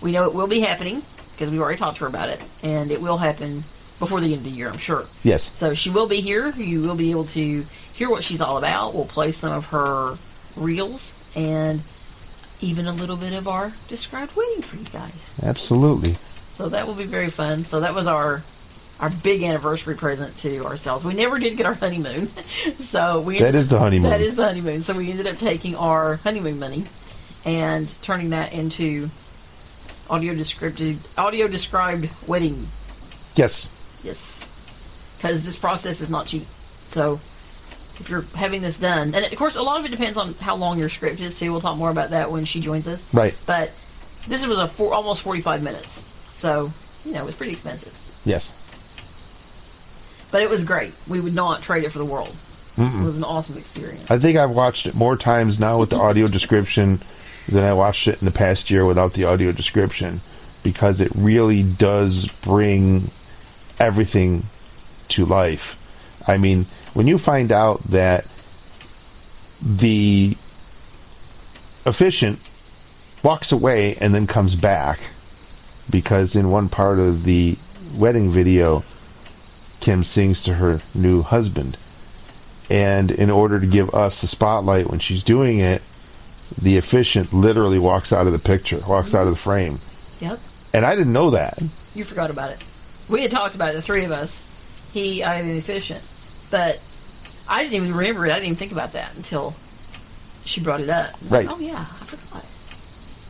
We 0.00 0.12
know 0.12 0.24
it 0.24 0.34
will 0.34 0.46
be 0.46 0.60
happening 0.60 1.02
because 1.32 1.50
we've 1.50 1.60
already 1.60 1.78
talked 1.78 1.98
to 1.98 2.04
her 2.04 2.08
about 2.08 2.28
it, 2.28 2.40
and 2.62 2.90
it 2.90 3.00
will 3.00 3.18
happen 3.18 3.64
before 3.98 4.20
the 4.20 4.26
end 4.26 4.34
of 4.36 4.44
the 4.44 4.50
year, 4.50 4.68
I'm 4.68 4.78
sure. 4.78 5.06
Yes. 5.22 5.50
So 5.56 5.74
she 5.74 5.90
will 5.90 6.06
be 6.06 6.20
here. 6.20 6.50
You 6.50 6.82
will 6.82 6.94
be 6.94 7.10
able 7.10 7.24
to 7.26 7.64
hear 7.92 8.10
what 8.10 8.24
she's 8.24 8.40
all 8.40 8.58
about. 8.58 8.94
We'll 8.94 9.04
play 9.04 9.32
some 9.32 9.52
of 9.52 9.66
her 9.66 10.16
reels 10.56 11.12
and 11.34 11.82
even 12.60 12.86
a 12.86 12.92
little 12.92 13.16
bit 13.16 13.32
of 13.32 13.48
our 13.48 13.72
described 13.88 14.34
wedding 14.36 14.62
for 14.62 14.76
you 14.76 14.84
guys. 14.84 15.32
Absolutely. 15.42 16.16
So 16.56 16.68
that 16.68 16.86
will 16.86 16.94
be 16.94 17.04
very 17.04 17.30
fun. 17.30 17.64
So 17.64 17.80
that 17.80 17.94
was 17.94 18.06
our 18.06 18.42
our 19.00 19.10
big 19.10 19.42
anniversary 19.42 19.96
present 19.96 20.36
to 20.38 20.64
ourselves. 20.64 21.04
We 21.04 21.14
never 21.14 21.38
did 21.38 21.56
get 21.56 21.66
our 21.66 21.74
honeymoon, 21.74 22.30
so 22.80 23.20
we 23.20 23.40
That 23.40 23.54
is 23.54 23.68
the 23.68 23.78
honeymoon. 23.78 24.10
That 24.10 24.20
is 24.20 24.36
the 24.36 24.44
honeymoon. 24.46 24.82
So 24.82 24.94
we 24.94 25.10
ended 25.10 25.26
up 25.26 25.38
taking 25.38 25.74
our 25.74 26.16
honeymoon 26.16 26.58
money 26.58 26.84
and 27.44 27.92
turning 28.02 28.30
that 28.30 28.52
into 28.52 29.10
audio 30.08 30.34
described 30.34 30.82
audio 31.18 31.48
described 31.48 32.08
wedding. 32.26 32.66
Yes. 33.36 33.70
Yes, 34.02 34.44
because 35.16 35.44
this 35.44 35.56
process 35.56 36.00
is 36.00 36.10
not 36.10 36.26
cheap. 36.26 36.46
So 36.88 37.14
if 37.98 38.08
you're 38.08 38.22
having 38.34 38.60
this 38.60 38.78
done, 38.78 39.14
and 39.14 39.24
of 39.24 39.34
course, 39.36 39.56
a 39.56 39.62
lot 39.62 39.80
of 39.80 39.86
it 39.86 39.90
depends 39.90 40.18
on 40.18 40.34
how 40.34 40.56
long 40.56 40.78
your 40.78 40.90
script 40.90 41.20
is 41.20 41.38
too. 41.38 41.50
We'll 41.50 41.62
talk 41.62 41.78
more 41.78 41.90
about 41.90 42.10
that 42.10 42.30
when 42.30 42.44
she 42.44 42.60
joins 42.60 42.86
us. 42.86 43.12
Right. 43.14 43.34
But 43.46 43.70
this 44.28 44.46
was 44.46 44.58
a 44.58 44.68
four, 44.68 44.94
almost 44.94 45.22
45 45.22 45.62
minutes, 45.62 46.02
so 46.36 46.72
you 47.04 47.12
know 47.12 47.22
it 47.22 47.26
was 47.26 47.34
pretty 47.34 47.52
expensive. 47.52 47.96
Yes. 48.24 48.50
But 50.34 50.42
it 50.42 50.50
was 50.50 50.64
great. 50.64 50.92
We 51.06 51.20
would 51.20 51.32
not 51.32 51.62
trade 51.62 51.84
it 51.84 51.92
for 51.92 52.00
the 52.00 52.04
world. 52.04 52.34
It 52.76 53.04
was 53.04 53.16
an 53.16 53.22
awesome 53.22 53.56
experience. 53.56 54.10
I 54.10 54.18
think 54.18 54.36
I've 54.36 54.50
watched 54.50 54.84
it 54.84 54.92
more 54.96 55.16
times 55.16 55.60
now 55.60 55.78
with 55.78 55.90
the 55.90 55.96
audio 55.96 56.26
description 56.26 57.00
than 57.48 57.62
I 57.62 57.72
watched 57.72 58.08
it 58.08 58.20
in 58.20 58.24
the 58.24 58.32
past 58.32 58.68
year 58.68 58.84
without 58.84 59.12
the 59.12 59.22
audio 59.22 59.52
description 59.52 60.22
because 60.64 61.00
it 61.00 61.12
really 61.14 61.62
does 61.62 62.26
bring 62.42 63.12
everything 63.78 64.42
to 65.10 65.24
life. 65.24 65.80
I 66.26 66.36
mean, 66.36 66.66
when 66.94 67.06
you 67.06 67.16
find 67.16 67.52
out 67.52 67.84
that 67.84 68.26
the 69.62 70.36
officiant 71.86 72.40
walks 73.22 73.52
away 73.52 73.94
and 74.00 74.12
then 74.12 74.26
comes 74.26 74.56
back 74.56 74.98
because 75.88 76.34
in 76.34 76.50
one 76.50 76.68
part 76.68 76.98
of 76.98 77.22
the 77.22 77.56
wedding 77.96 78.32
video 78.32 78.82
Kim 79.84 80.02
sings 80.02 80.42
to 80.44 80.54
her 80.54 80.80
new 80.94 81.20
husband 81.20 81.76
and 82.70 83.10
in 83.10 83.30
order 83.30 83.60
to 83.60 83.66
give 83.66 83.94
us 83.94 84.22
the 84.22 84.26
spotlight 84.26 84.88
when 84.88 84.98
she's 84.98 85.22
doing 85.22 85.58
it, 85.58 85.82
the 86.60 86.78
officiant 86.78 87.34
literally 87.34 87.78
walks 87.78 88.10
out 88.10 88.26
of 88.26 88.32
the 88.32 88.38
picture, 88.38 88.80
walks 88.88 89.14
out 89.14 89.26
of 89.26 89.34
the 89.34 89.38
frame. 89.38 89.80
Yep. 90.20 90.40
And 90.72 90.86
I 90.86 90.96
didn't 90.96 91.12
know 91.12 91.30
that. 91.30 91.58
You 91.94 92.04
forgot 92.04 92.30
about 92.30 92.50
it. 92.50 92.58
We 93.10 93.20
had 93.20 93.30
talked 93.30 93.54
about 93.54 93.70
it, 93.70 93.74
the 93.74 93.82
three 93.82 94.04
of 94.04 94.10
us. 94.12 94.42
He, 94.94 95.22
I, 95.22 95.40
and 95.40 95.58
officiant. 95.58 96.02
But 96.50 96.80
I 97.46 97.62
didn't 97.62 97.74
even 97.74 97.94
remember 97.94 98.24
it. 98.24 98.30
I 98.30 98.36
didn't 98.36 98.46
even 98.46 98.56
think 98.56 98.72
about 98.72 98.92
that 98.92 99.14
until 99.16 99.54
she 100.46 100.62
brought 100.62 100.80
it 100.80 100.88
up. 100.88 101.20
Was 101.20 101.30
like, 101.30 101.46
Right. 101.46 101.56
oh, 101.56 101.60
yeah, 101.60 101.80
I 101.80 102.04
forgot. 102.06 102.46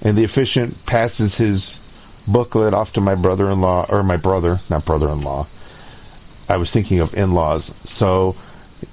And 0.02 0.16
the 0.16 0.22
officiant 0.22 0.86
passes 0.86 1.38
his 1.38 1.80
booklet 2.28 2.72
off 2.72 2.92
to 2.92 3.00
my 3.00 3.16
brother-in-law 3.16 3.86
or 3.88 4.04
my 4.04 4.16
brother, 4.16 4.60
not 4.70 4.84
brother-in-law. 4.84 5.48
I 6.48 6.56
was 6.56 6.70
thinking 6.70 7.00
of 7.00 7.14
in-laws. 7.14 7.72
So 7.84 8.36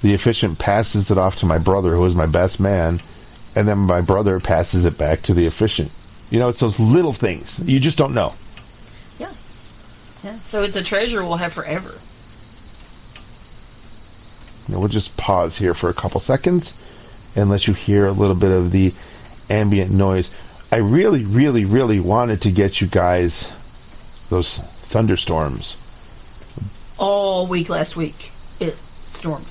the 0.01 0.13
officiant 0.13 0.59
passes 0.59 1.11
it 1.11 1.17
off 1.17 1.37
to 1.37 1.45
my 1.45 1.57
brother, 1.57 1.95
who 1.95 2.05
is 2.05 2.15
my 2.15 2.25
best 2.25 2.59
man, 2.59 3.01
and 3.55 3.67
then 3.67 3.79
my 3.79 4.01
brother 4.01 4.39
passes 4.39 4.85
it 4.85 4.97
back 4.97 5.21
to 5.23 5.33
the 5.33 5.45
officiant. 5.45 5.91
You 6.29 6.39
know, 6.39 6.49
it's 6.49 6.59
those 6.59 6.79
little 6.79 7.13
things 7.13 7.59
you 7.59 7.79
just 7.79 7.97
don't 7.97 8.13
know. 8.13 8.33
Yeah. 9.19 9.33
Yeah. 10.23 10.39
So 10.47 10.63
it's 10.63 10.77
a 10.77 10.83
treasure 10.83 11.23
we'll 11.23 11.37
have 11.37 11.53
forever. 11.53 11.95
Now, 14.67 14.79
we'll 14.79 14.87
just 14.87 15.17
pause 15.17 15.57
here 15.57 15.73
for 15.73 15.89
a 15.89 15.93
couple 15.93 16.21
seconds 16.21 16.73
and 17.35 17.49
let 17.49 17.67
you 17.67 17.73
hear 17.73 18.07
a 18.07 18.11
little 18.13 18.35
bit 18.35 18.51
of 18.51 18.71
the 18.71 18.93
ambient 19.49 19.91
noise. 19.91 20.29
I 20.71 20.77
really, 20.77 21.25
really, 21.25 21.65
really 21.65 21.99
wanted 21.99 22.41
to 22.43 22.51
get 22.51 22.79
you 22.79 22.87
guys 22.87 23.49
those 24.29 24.59
thunderstorms. 24.83 25.75
All 27.01 27.47
week 27.47 27.67
last 27.67 27.95
week, 27.95 28.31
it 28.59 28.77
stormed. 29.09 29.47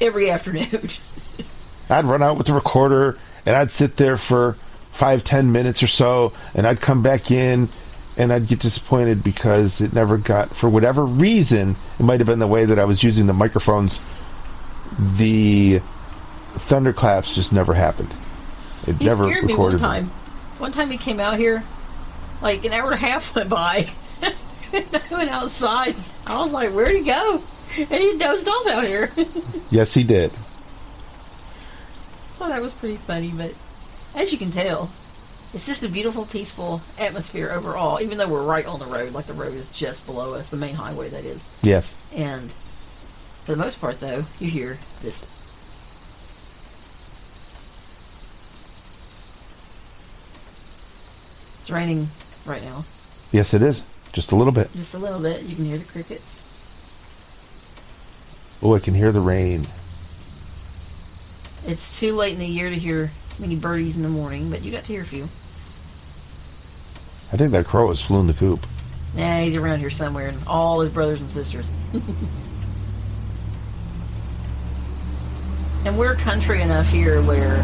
Every 0.00 0.28
afternoon. 0.28 0.90
I'd 1.88 2.04
run 2.04 2.20
out 2.20 2.36
with 2.36 2.48
the 2.48 2.52
recorder 2.52 3.16
and 3.46 3.54
I'd 3.54 3.70
sit 3.70 3.96
there 3.96 4.16
for 4.16 4.54
five, 4.92 5.22
ten 5.22 5.52
minutes 5.52 5.84
or 5.84 5.86
so, 5.86 6.32
and 6.52 6.66
I'd 6.66 6.80
come 6.80 7.00
back 7.00 7.30
in 7.30 7.68
and 8.16 8.32
I'd 8.32 8.48
get 8.48 8.58
disappointed 8.58 9.22
because 9.22 9.80
it 9.80 9.92
never 9.92 10.18
got, 10.18 10.54
for 10.56 10.68
whatever 10.68 11.04
reason, 11.06 11.76
it 12.00 12.02
might 12.02 12.18
have 12.18 12.26
been 12.26 12.40
the 12.40 12.46
way 12.48 12.64
that 12.64 12.78
I 12.80 12.84
was 12.84 13.04
using 13.04 13.26
the 13.28 13.32
microphones, 13.32 14.00
the 15.16 15.80
thunderclaps 16.68 17.36
just 17.36 17.52
never 17.52 17.74
happened. 17.74 18.12
It 18.88 18.96
He 18.96 19.04
never 19.04 19.24
scared 19.24 19.44
me 19.44 19.54
one 19.54 19.74
recorded. 19.74 19.80
them. 19.80 19.88
time. 19.90 20.06
One 20.58 20.72
time 20.72 20.90
he 20.90 20.98
came 20.98 21.20
out 21.20 21.38
here, 21.38 21.62
like 22.42 22.64
an 22.64 22.72
hour 22.72 22.86
and 22.86 22.94
a 22.94 22.96
half 22.96 23.32
went 23.36 23.48
by. 23.48 23.90
and 24.72 24.86
I 25.10 25.14
went 25.16 25.30
outside. 25.30 25.96
I 26.26 26.42
was 26.42 26.52
like, 26.52 26.70
where'd 26.70 26.96
he 26.96 27.02
go? 27.04 27.42
And 27.76 27.88
he 27.88 28.16
dozed 28.18 28.46
off 28.48 28.66
out 28.66 28.84
here. 28.84 29.10
Yes, 29.70 29.92
he 29.94 30.04
did. 30.04 30.30
So 32.38 32.48
that 32.48 32.62
was 32.62 32.72
pretty 32.74 32.96
funny, 32.98 33.32
but 33.36 33.52
as 34.14 34.30
you 34.30 34.38
can 34.38 34.52
tell, 34.52 34.90
it's 35.52 35.66
just 35.66 35.82
a 35.82 35.88
beautiful, 35.88 36.26
peaceful 36.26 36.80
atmosphere 36.98 37.50
overall, 37.50 38.00
even 38.00 38.18
though 38.18 38.28
we're 38.28 38.42
right 38.44 38.66
on 38.66 38.78
the 38.78 38.86
road, 38.86 39.12
like 39.12 39.26
the 39.26 39.32
road 39.32 39.54
is 39.54 39.68
just 39.70 40.06
below 40.06 40.34
us, 40.34 40.48
the 40.50 40.56
main 40.56 40.74
highway 40.76 41.08
that 41.08 41.24
is. 41.24 41.42
Yes. 41.62 41.92
And 42.14 42.52
for 43.44 43.52
the 43.52 43.56
most 43.56 43.80
part, 43.80 43.98
though, 43.98 44.24
you 44.38 44.48
hear 44.48 44.78
this. 45.02 45.24
It's 51.62 51.70
raining 51.70 52.08
right 52.44 52.62
now, 52.62 52.84
Yes, 53.32 53.54
it 53.54 53.62
is. 53.62 53.82
Just 54.14 54.30
a 54.30 54.36
little 54.36 54.52
bit. 54.52 54.72
just 54.74 54.94
a 54.94 54.98
little 54.98 55.18
bit. 55.18 55.42
You 55.42 55.56
can 55.56 55.64
hear 55.64 55.76
the 55.76 55.84
crickets. 55.84 56.40
Oh, 58.62 58.76
I 58.76 58.78
can 58.78 58.94
hear 58.94 59.10
the 59.10 59.20
rain. 59.20 59.66
It's 61.66 61.98
too 61.98 62.14
late 62.14 62.34
in 62.34 62.38
the 62.38 62.46
year 62.46 62.70
to 62.70 62.76
hear 62.76 63.10
many 63.40 63.56
birdies 63.56 63.96
in 63.96 64.02
the 64.02 64.08
morning, 64.08 64.50
but 64.50 64.62
you 64.62 64.70
got 64.70 64.84
to 64.84 64.92
hear 64.92 65.02
a 65.02 65.04
few. 65.04 65.24
I 67.32 67.36
think 67.36 67.50
that 67.50 67.66
crow 67.66 67.88
has 67.88 68.00
flown 68.00 68.28
the 68.28 68.34
coop. 68.34 68.64
Nah, 69.16 69.40
he's 69.40 69.56
around 69.56 69.80
here 69.80 69.90
somewhere, 69.90 70.28
and 70.28 70.38
all 70.46 70.78
his 70.80 70.92
brothers 70.92 71.20
and 71.20 71.28
sisters. 71.28 71.68
and 75.84 75.98
we're 75.98 76.14
country 76.14 76.62
enough 76.62 76.86
here 76.86 77.20
where. 77.20 77.60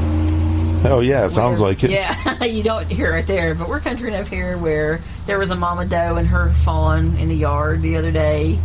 Oh, 0.83 0.99
yeah, 1.01 1.27
it 1.27 1.31
sounds 1.31 1.61
like 1.61 1.85
it. 1.85 1.91
Yeah, 1.91 2.43
you 2.45 2.65
don't 2.65 2.91
hear 2.91 3.15
it 3.17 3.29
there, 3.29 3.55
but 3.55 3.69
we're 3.69 3.79
country 3.79 4.13
enough 4.13 4.27
here 4.27 4.59
where 4.59 5.01
there 5.31 5.39
was 5.39 5.51
a 5.51 5.55
mama 5.55 5.87
doe 5.87 6.17
and 6.17 6.27
her 6.27 6.53
fawn 6.65 7.17
in 7.19 7.29
the 7.29 7.37
yard 7.37 7.81
the 7.83 7.97
other 7.97 8.11
day. 8.11 8.49
You 8.49 8.59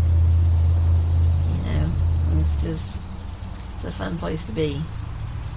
know, 1.63 1.91
it's 2.39 2.63
just 2.63 2.83
it's 3.75 3.85
a 3.85 3.91
fun 3.91 4.17
place 4.17 4.43
to 4.47 4.51
be. 4.51 4.81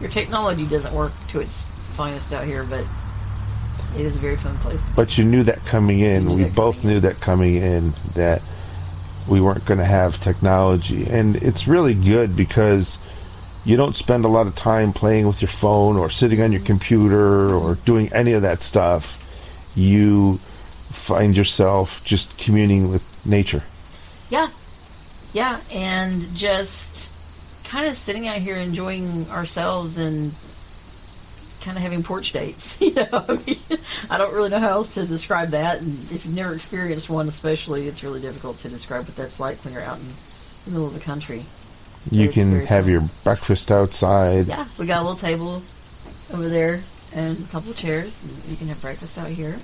Your 0.03 0.11
technology 0.11 0.67
doesn't 0.67 0.93
work 0.93 1.13
to 1.29 1.41
its 1.41 1.65
finest 1.95 2.35
out 2.35 2.45
here, 2.45 2.63
but 2.63 2.85
it 3.97 4.03
is 4.03 4.19
a 4.19 4.21
very 4.21 4.37
fun 4.37 4.59
place 4.59 4.83
to 4.83 4.87
be. 4.87 4.93
But 4.97 5.17
you 5.17 5.25
knew 5.25 5.43
that 5.45 5.65
coming 5.65 6.01
in. 6.01 6.31
We 6.35 6.45
both 6.45 6.85
knew 6.85 7.01
that 7.01 7.23
coming 7.23 7.55
in 7.55 7.95
that 8.15 8.43
we 9.27 9.41
weren't 9.41 9.65
going 9.65 9.79
to 9.79 9.87
have 9.87 10.23
technology. 10.23 11.07
And 11.07 11.37
it's 11.37 11.67
really 11.67 11.95
good 11.95 12.37
because 12.37 12.99
you 13.65 13.79
don't 13.79 13.97
spend 13.97 14.27
a 14.27 14.29
lot 14.29 14.47
of 14.47 14.55
time 14.55 14.93
playing 14.93 15.27
with 15.27 15.41
your 15.41 15.49
phone 15.49 15.97
or 15.97 16.11
sitting 16.11 16.43
on 16.43 16.53
your 16.53 16.61
mm-hmm. 16.61 16.67
computer 16.67 17.55
or 17.55 17.77
doing 17.77 18.13
any 18.13 18.35
of 18.35 18.43
that 18.43 18.61
stuff. 18.61 19.25
You 19.75 20.39
find 21.09 21.35
yourself 21.35 22.05
just 22.05 22.37
communing 22.37 22.91
with 22.91 23.03
nature. 23.25 23.63
Yeah. 24.29 24.51
Yeah, 25.33 25.61
and 25.73 26.35
just 26.35 27.09
kind 27.65 27.87
of 27.87 27.97
sitting 27.97 28.29
out 28.29 28.39
here 28.39 28.57
enjoying 28.57 29.31
ourselves 29.31 29.97
and 29.97 30.35
kind 31.63 31.79
of 31.79 31.83
having 31.83 32.03
porch 32.03 32.33
dates. 32.33 32.77
You 32.89 32.95
know, 32.95 33.25
I, 33.29 33.37
mean, 33.47 33.59
I 34.11 34.19
don't 34.19 34.35
really 34.35 34.51
know 34.51 34.59
how 34.59 34.69
else 34.69 34.95
to 34.95 35.07
describe 35.07 35.51
that. 35.51 35.81
And 35.81 36.11
if 36.11 36.25
you've 36.25 36.35
never 36.35 36.55
experienced 36.55 37.09
one, 37.09 37.29
especially, 37.29 37.89
it's 37.89 38.03
really 38.03 38.21
difficult 38.21 38.59
to 38.61 38.69
describe 38.69 39.07
what 39.07 39.17
that's 39.17 39.41
like 39.41 39.65
when 39.65 39.73
you're 39.73 39.83
out 39.83 39.99
in 39.99 40.09
the 40.65 40.71
middle 40.71 40.87
of 40.87 40.95
the 40.95 41.01
country. 41.01 41.45
You 42.11 42.29
can 42.29 42.67
have 42.67 42.85
fun. 42.85 42.93
your 42.93 43.03
breakfast 43.25 43.71
outside. 43.71 44.47
Yeah, 44.47 44.67
we 44.79 44.87
got 44.87 45.01
a 45.01 45.03
little 45.03 45.19
table 45.19 45.63
over 46.33 46.49
there 46.49 46.83
and 47.13 47.39
a 47.39 47.49
couple 47.49 47.71
of 47.71 47.77
chairs. 47.77 48.17
And 48.23 48.51
you 48.51 48.57
can 48.57 48.69
have 48.69 48.81
breakfast 48.81 49.19
out 49.19 49.29
here. 49.29 49.59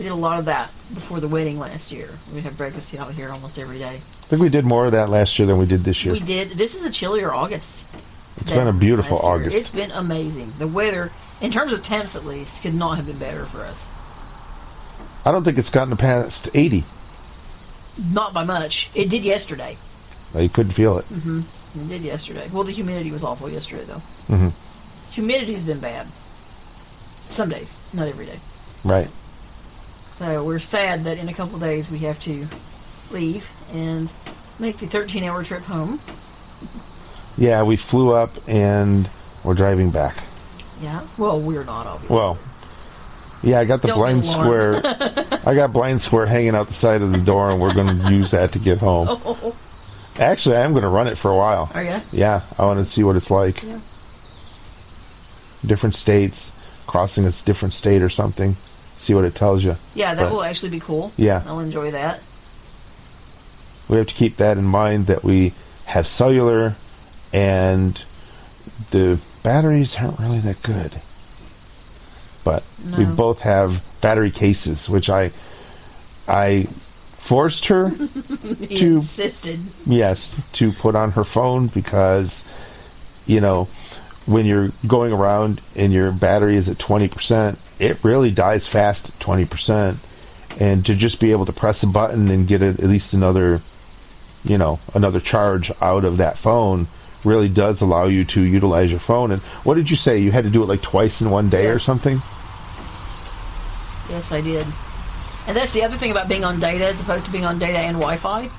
We 0.00 0.04
did 0.04 0.12
a 0.12 0.14
lot 0.14 0.38
of 0.38 0.46
that 0.46 0.70
before 0.94 1.20
the 1.20 1.28
wedding 1.28 1.58
last 1.58 1.92
year. 1.92 2.08
We'd 2.32 2.44
have 2.44 2.56
breakfast 2.56 2.94
out 2.94 3.12
here 3.12 3.28
almost 3.28 3.58
every 3.58 3.78
day. 3.78 3.96
I 3.96 4.26
think 4.28 4.40
we 4.40 4.48
did 4.48 4.64
more 4.64 4.86
of 4.86 4.92
that 4.92 5.10
last 5.10 5.38
year 5.38 5.44
than 5.44 5.58
we 5.58 5.66
did 5.66 5.84
this 5.84 6.06
year. 6.06 6.14
We 6.14 6.20
did. 6.20 6.52
This 6.52 6.74
is 6.74 6.86
a 6.86 6.90
chillier 6.90 7.34
August. 7.34 7.84
It's 8.38 8.50
been 8.50 8.66
a 8.66 8.72
beautiful. 8.72 9.18
August. 9.18 9.54
It's 9.54 9.70
been 9.70 9.90
amazing. 9.90 10.54
The 10.56 10.66
weather, 10.66 11.12
in 11.42 11.52
terms 11.52 11.74
of 11.74 11.82
temps 11.82 12.16
at 12.16 12.24
least, 12.24 12.62
could 12.62 12.72
not 12.72 12.96
have 12.96 13.04
been 13.04 13.18
better 13.18 13.44
for 13.44 13.60
us. 13.60 13.86
I 15.26 15.32
don't 15.32 15.44
think 15.44 15.58
it's 15.58 15.68
gotten 15.68 15.94
past 15.98 16.48
80. 16.54 16.82
Not 18.10 18.32
by 18.32 18.44
much. 18.44 18.88
It 18.94 19.10
did 19.10 19.22
yesterday. 19.22 19.76
You 20.34 20.48
couldn't 20.48 20.72
feel 20.72 20.96
it. 20.96 21.04
Mm-hmm. 21.10 21.40
It 21.78 21.88
did 21.90 22.00
yesterday. 22.00 22.48
Well, 22.50 22.64
the 22.64 22.72
humidity 22.72 23.12
was 23.12 23.22
awful 23.22 23.50
yesterday, 23.50 23.84
though. 23.84 24.02
Mm-hmm. 24.34 24.48
Humidity's 25.10 25.62
been 25.62 25.80
bad. 25.80 26.06
Some 27.28 27.50
days, 27.50 27.76
not 27.92 28.08
every 28.08 28.24
day. 28.24 28.40
Right. 28.82 29.10
So 30.20 30.44
we're 30.44 30.58
sad 30.58 31.04
that 31.04 31.16
in 31.16 31.30
a 31.30 31.32
couple 31.32 31.58
days 31.58 31.90
we 31.90 32.00
have 32.00 32.20
to 32.20 32.46
leave 33.10 33.48
and 33.72 34.10
make 34.58 34.76
the 34.76 34.86
13 34.86 35.24
hour 35.24 35.42
trip 35.42 35.62
home. 35.62 35.98
Yeah, 37.38 37.62
we 37.62 37.78
flew 37.78 38.12
up 38.12 38.30
and 38.46 39.08
we're 39.42 39.54
driving 39.54 39.90
back. 39.90 40.22
Yeah. 40.82 41.06
Well, 41.16 41.40
we're 41.40 41.64
not, 41.64 41.86
obviously. 41.86 42.14
Well, 42.14 42.38
yeah, 43.42 43.60
I 43.60 43.64
got 43.64 43.80
the 43.80 43.88
Don't 43.88 44.20
BlindSquare. 44.20 44.84
I 45.46 45.54
got 45.54 45.72
BlindSquare 45.72 46.28
hanging 46.28 46.54
out 46.54 46.66
the 46.66 46.74
side 46.74 47.00
of 47.00 47.12
the 47.12 47.18
door, 47.18 47.50
and 47.50 47.58
we're 47.58 47.72
going 47.72 47.98
to 47.98 48.12
use 48.12 48.30
that 48.32 48.52
to 48.52 48.58
get 48.58 48.76
home. 48.76 49.08
Oh, 49.24 49.56
Actually, 50.18 50.56
I 50.56 50.64
am 50.64 50.72
going 50.72 50.82
to 50.82 50.88
run 50.88 51.06
it 51.06 51.16
for 51.16 51.30
a 51.30 51.36
while. 51.36 51.70
are 51.72 51.82
you? 51.82 51.98
Yeah, 52.12 52.42
I 52.58 52.66
want 52.66 52.84
to 52.84 52.92
see 52.92 53.02
what 53.02 53.16
it's 53.16 53.30
like. 53.30 53.62
Yeah. 53.62 53.80
Different 55.64 55.94
states, 55.94 56.50
crossing 56.86 57.24
a 57.24 57.30
different 57.30 57.72
state 57.72 58.02
or 58.02 58.10
something. 58.10 58.56
See 59.00 59.14
what 59.14 59.24
it 59.24 59.34
tells 59.34 59.64
you. 59.64 59.76
Yeah, 59.94 60.14
that 60.14 60.24
But- 60.24 60.32
will 60.32 60.42
actually 60.44 60.68
be 60.68 60.78
cool. 60.80 61.10
Yeah. 61.16 61.42
I'll 61.46 61.58
enjoy 61.60 61.90
that. 61.92 62.20
We 63.88 63.96
have 63.96 64.06
to 64.08 64.14
keep 64.14 64.36
that 64.36 64.58
in 64.58 64.64
mind 64.64 65.06
that 65.06 65.24
we 65.24 65.52
have 65.86 66.06
cellular, 66.06 66.76
and 67.32 68.00
the 68.92 69.18
batteries 69.42 69.96
aren't 69.96 70.20
really 70.20 70.38
that 70.40 70.62
good. 70.62 71.00
But 72.44 72.62
we 72.96 73.04
both 73.04 73.40
have 73.40 73.82
battery 74.00 74.30
cases, 74.30 74.88
which 74.88 75.08
I 75.10 75.32
I 76.28 76.68
forced 77.18 77.66
her 77.66 77.90
To- 77.96 78.96
insisted. 78.96 79.60
yes, 79.86 80.34
to 80.54 80.72
put 80.72 80.94
on 80.94 81.12
her 81.12 81.24
phone 81.24 81.66
because, 81.68 82.44
you 83.26 83.40
know, 83.40 83.66
when 84.26 84.46
you're 84.46 84.70
going 84.86 85.12
around 85.12 85.60
and 85.74 85.92
your 85.92 86.12
battery 86.12 86.56
is 86.56 86.68
at 86.68 86.76
20%, 86.78 87.56
it 87.78 88.02
really 88.04 88.30
dies 88.30 88.66
fast 88.66 89.08
at 89.08 89.18
20%. 89.18 89.96
And 90.58 90.84
to 90.86 90.94
just 90.94 91.20
be 91.20 91.32
able 91.32 91.46
to 91.46 91.52
press 91.52 91.82
a 91.82 91.86
button 91.86 92.28
and 92.28 92.46
get 92.46 92.62
it, 92.62 92.80
at 92.80 92.88
least 92.88 93.14
another, 93.14 93.60
you 94.44 94.58
know, 94.58 94.78
another 94.94 95.20
charge 95.20 95.70
out 95.80 96.04
of 96.04 96.18
that 96.18 96.38
phone 96.38 96.86
really 97.24 97.48
does 97.48 97.80
allow 97.80 98.06
you 98.06 98.24
to 98.24 98.42
utilize 98.42 98.90
your 98.90 99.00
phone. 99.00 99.30
And 99.30 99.42
what 99.64 99.74
did 99.74 99.90
you 99.90 99.96
say? 99.96 100.18
You 100.18 100.32
had 100.32 100.44
to 100.44 100.50
do 100.50 100.62
it 100.62 100.66
like 100.66 100.82
twice 100.82 101.20
in 101.20 101.30
one 101.30 101.48
day 101.50 101.68
or 101.68 101.78
something? 101.78 102.22
Yes, 104.08 104.32
I 104.32 104.40
did. 104.40 104.66
And 105.46 105.56
that's 105.56 105.72
the 105.72 105.84
other 105.84 105.96
thing 105.96 106.10
about 106.10 106.28
being 106.28 106.44
on 106.44 106.60
data 106.60 106.86
as 106.86 107.00
opposed 107.00 107.24
to 107.26 107.30
being 107.30 107.44
on 107.44 107.58
data 107.58 107.78
and 107.78 107.96
Wi-Fi. 107.96 108.50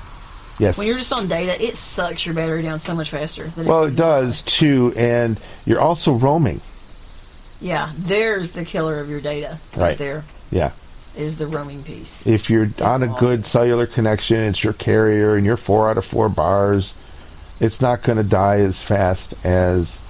Yes. 0.58 0.76
When 0.78 0.86
you're 0.86 0.98
just 0.98 1.12
on 1.12 1.28
data, 1.28 1.60
it 1.62 1.76
sucks 1.76 2.24
your 2.26 2.34
battery 2.34 2.62
down 2.62 2.78
so 2.78 2.94
much 2.94 3.10
faster. 3.10 3.48
Than 3.48 3.66
well, 3.66 3.84
it 3.84 3.96
does 3.96 4.42
too. 4.42 4.92
And 4.96 5.40
you're 5.64 5.80
also 5.80 6.12
roaming. 6.12 6.60
Yeah, 7.60 7.90
there's 7.96 8.52
the 8.52 8.64
killer 8.64 9.00
of 9.00 9.08
your 9.08 9.20
data. 9.20 9.58
Right. 9.76 9.96
there 9.96 10.24
Yeah. 10.50 10.72
is 11.16 11.38
the 11.38 11.46
roaming 11.46 11.82
piece. 11.82 12.26
if 12.26 12.50
you're 12.50 12.68
on 12.82 13.02
a 13.02 13.06
awful. 13.06 13.18
good 13.20 13.46
cellular 13.46 13.86
connection, 13.86 14.36
it's 14.38 14.62
your 14.64 14.72
carrier, 14.72 15.36
and 15.36 15.46
you're 15.46 15.56
four 15.56 15.88
out 15.88 15.96
of 15.96 16.04
four 16.04 16.28
bars, 16.28 16.94
it's 17.60 17.80
not 17.80 18.02
going 18.02 18.18
to 18.18 18.24
die 18.24 18.58
as 18.60 18.82
fast 18.82 19.34
as 19.44 20.00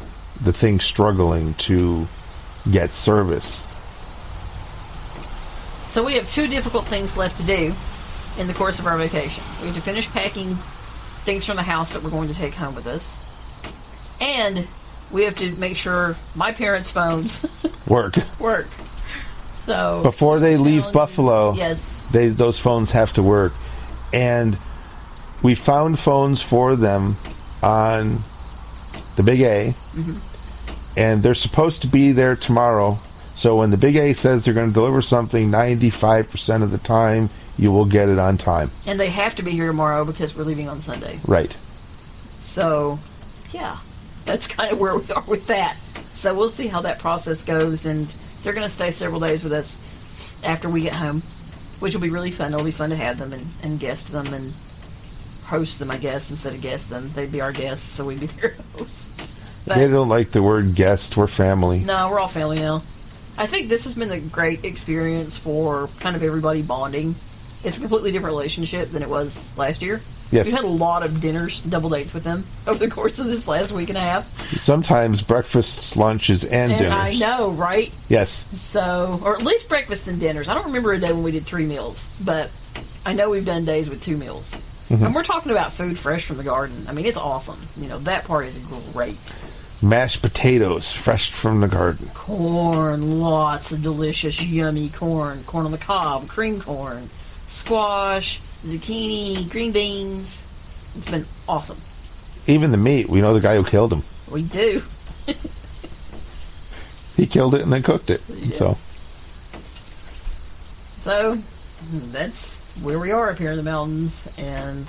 the 0.43 0.53
thing 0.53 0.81
struggling 0.81 1.55
to 1.55 2.09
get 2.71 2.93
service. 2.95 3.63
So 5.91 6.03
we 6.05 6.15
have 6.15 6.31
two 6.31 6.47
difficult 6.47 6.87
things 6.87 7.17
left 7.19 7.37
to 7.37 7.43
do 7.43 7.75
in 8.39 8.47
the 8.47 8.55
course 8.55 8.79
of 8.79 8.87
our 8.87 8.97
vacation. 8.99 9.43
We 9.61 9.67
have 9.67 9.77
to 9.77 9.83
finish 9.83 10.09
packing 10.09 10.57
things 11.25 11.45
from 11.45 11.57
the 11.57 11.63
house 11.63 11.91
that 11.91 12.03
we're 12.03 12.11
going 12.11 12.29
to 12.29 12.35
take 12.35 12.55
home 12.55 12.75
with 12.75 12.87
us, 12.87 13.17
and 14.21 14.67
we 15.11 15.25
have 15.25 15.37
to 15.37 15.53
make 15.57 15.77
sure 15.77 16.17
my 16.35 16.53
parents' 16.53 16.91
phones 16.91 17.45
Work 17.87 18.17
work. 18.39 18.69
So 19.65 20.03
before 20.03 20.41
they 20.41 20.57
leave 20.57 20.91
Buffalo. 20.93 21.53
yes, 21.55 21.81
They 22.11 22.29
those 22.29 22.59
phones 22.59 22.91
have 22.93 23.13
to 23.15 23.23
work, 23.23 23.53
and 24.13 24.57
we 25.43 25.55
found 25.55 25.99
phones 25.99 26.41
for 26.43 26.75
them 26.77 27.17
on 27.63 28.23
the 29.17 29.23
Big 29.23 29.41
A, 29.43 29.75
mm-hmm. 29.95 30.17
and 30.97 31.23
they're 31.23 31.35
supposed 31.35 31.83
to 31.83 31.89
be 31.89 32.13
there 32.13 32.35
tomorrow. 32.35 32.99
So 33.37 33.57
when 33.57 33.71
the 33.71 33.77
Big 33.77 33.97
A 33.97 34.15
says 34.15 34.45
they're 34.45 34.55
going 34.55 34.69
to 34.69 34.75
deliver 34.75 35.03
something, 35.03 35.51
ninety-five 35.51 36.31
percent 36.31 36.63
of 36.63 36.71
the 36.71 36.79
time 36.79 37.31
you 37.59 37.71
will 37.71 37.85
get 37.85 38.09
it 38.09 38.19
on 38.19 38.39
time. 38.39 38.71
and 38.87 38.99
they 38.99 39.11
have 39.11 39.35
to 39.37 39.43
be 39.43 39.51
here 39.53 39.67
tomorrow 39.67 40.05
because 40.05 40.35
we're 40.37 40.45
leaving 40.45 40.69
on 40.69 40.81
Sunday. 40.81 41.21
Right. 41.27 41.55
So, 42.41 42.99
yeah, 43.53 43.79
that's 44.25 44.47
kind 44.47 44.73
of 44.73 44.79
where 44.79 44.97
we 44.99 45.11
are 45.13 45.23
with 45.27 45.47
that. 45.47 45.77
So 46.17 46.35
we'll 46.35 46.51
see 46.51 46.67
how 46.69 46.83
that 46.83 46.99
process 46.99 47.45
goes, 47.45 47.85
and 47.87 48.13
they're 48.43 48.53
going 48.53 48.67
to 48.67 48.73
stay 48.73 48.91
several 48.91 49.21
days 49.21 49.43
with 49.43 49.53
us 49.53 49.77
after 50.45 50.69
we 50.69 50.83
get 50.83 50.93
home, 50.95 51.23
which 51.81 51.95
will 51.95 52.01
be 52.03 52.11
really 52.11 52.31
fun. 52.31 52.53
It'll 52.53 52.65
be 52.65 52.71
fun 52.71 52.91
to 52.91 52.97
have 52.97 53.19
them 53.19 53.33
and, 53.33 53.47
and 53.63 53.81
guest 53.81 54.13
them 54.13 54.33
and 54.33 54.53
host 55.45 55.79
them, 55.79 55.91
I 55.91 55.97
guess, 55.99 56.31
instead 56.31 56.55
of 56.55 56.61
guest 56.61 56.91
them. 56.91 57.11
They'd 57.15 57.33
be 57.33 57.41
our 57.41 57.53
guests, 57.53 57.93
so 57.93 58.05
we'd 58.05 58.21
be 58.21 58.27
their 58.41 58.55
hosts. 58.77 59.35
But 59.67 59.77
They 59.77 59.89
don't 59.89 60.09
like 60.09 60.31
the 60.33 60.43
word 60.43 60.75
guest. 60.75 61.17
We're 61.17 61.27
family. 61.29 61.81
no, 61.81 62.11
we're 62.11 62.19
all 62.21 62.29
family 62.29 62.59
now. 62.59 62.83
I 63.39 63.47
think 63.47 63.69
this 63.69 63.85
has 63.85 63.95
been 63.95 64.11
a 64.11 64.21
great 64.21 64.65
experience 64.65 65.37
for 65.37 65.89
kind 66.01 66.15
of 66.17 66.23
everybody 66.23 66.63
bonding. 66.63 67.15
It's 67.65 67.77
a 67.77 67.81
completely 67.81 68.13
different 68.13 68.35
relationship 68.35 68.91
than 68.91 69.03
it 69.03 69.09
was 69.09 69.45
last 69.57 69.83
year. 69.83 70.01
Yes. 70.33 70.47
We've 70.47 70.55
had 70.55 70.65
a 70.65 70.69
lot 70.69 71.03
of 71.03 71.21
dinners, 71.21 71.61
double 71.61 71.91
dates 71.91 72.15
with 72.15 72.25
them 72.25 72.45
over 72.67 72.79
the 72.79 72.91
course 72.91 73.19
of 73.19 73.27
this 73.27 73.47
last 73.47 73.71
week 73.71 73.91
and 73.91 73.99
a 73.99 74.01
half. 74.01 74.59
Sometimes 74.59 75.21
breakfasts, 75.21 75.95
lunches, 75.95 76.43
and, 76.43 76.73
And 76.73 76.81
dinners. 76.81 76.95
I 76.95 77.15
know, 77.15 77.51
right? 77.51 77.93
Yes. 78.09 78.47
So, 78.59 79.21
or 79.23 79.37
at 79.37 79.43
least 79.43 79.69
breakfast 79.69 80.09
and 80.09 80.19
dinners. 80.19 80.49
I 80.49 80.55
don't 80.55 80.65
remember 80.65 80.95
a 80.95 80.99
day 80.99 81.13
when 81.13 81.23
we 81.23 81.33
did 81.33 81.45
three 81.45 81.67
meals, 81.67 82.09
but 82.25 82.51
I 83.05 83.13
know 83.13 83.29
we've 83.29 83.45
done 83.45 83.67
days 83.67 83.91
with 83.91 84.03
two 84.03 84.17
meals. 84.17 84.53
Mm-hmm. 84.89 85.05
And 85.05 85.15
we're 85.15 85.23
talking 85.23 85.53
about 85.53 85.73
food 85.73 85.99
fresh 85.99 86.27
from 86.27 86.39
the 86.39 86.45
garden. 86.45 86.87
I 86.89 86.93
mean, 86.93 87.05
it's 87.05 87.19
awesome. 87.19 87.61
You 87.77 87.89
know, 87.89 87.99
that 88.01 88.25
part 88.25 88.47
is 88.47 88.59
great. 88.93 89.19
Mashed 89.83 90.23
potatoes, 90.23 90.93
fresh 90.93 91.31
from 91.31 91.61
the 91.61 91.69
garden. 91.69 92.09
Corn, 92.15 93.21
lots 93.21 93.73
of 93.73 93.83
delicious, 93.83 94.41
yummy 94.41 94.89
corn. 94.89 95.45
Corn 95.45 95.67
on 95.67 95.73
the 95.73 95.79
cob, 95.79 96.29
cream 96.29 96.61
corn, 96.61 97.11
squash, 97.53 98.41
zucchini, 98.65 99.49
green 99.51 99.73
beans. 99.73 100.43
It's 100.97 101.09
been 101.09 101.27
awesome. 101.49 101.79
Even 102.47 102.71
the 102.71 102.77
meat. 102.77 103.09
We 103.09 103.21
know 103.21 103.35
the 103.35 103.41
guy 103.41 103.57
who 103.57 103.65
killed 103.65 103.93
him. 103.93 104.03
We 104.31 104.43
do. 104.43 104.83
He 107.17 107.27
killed 107.27 107.55
it 107.55 107.61
and 107.61 107.71
then 107.73 107.83
cooked 107.83 108.09
it. 108.11 108.23
So 108.57 108.77
So 111.05 111.39
that's 111.93 112.55
where 112.81 112.99
we 112.99 113.13
are 113.13 113.31
up 113.31 113.39
here 113.39 113.51
in 113.51 113.59
the 113.59 113.63
mountains, 113.63 114.27
and 114.39 114.87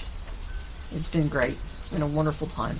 it's 0.91 1.09
been 1.09 1.27
great. 1.27 1.57
It's 1.79 1.89
been 1.89 2.01
a 2.01 2.07
wonderful 2.07 2.47
time. 2.47 2.79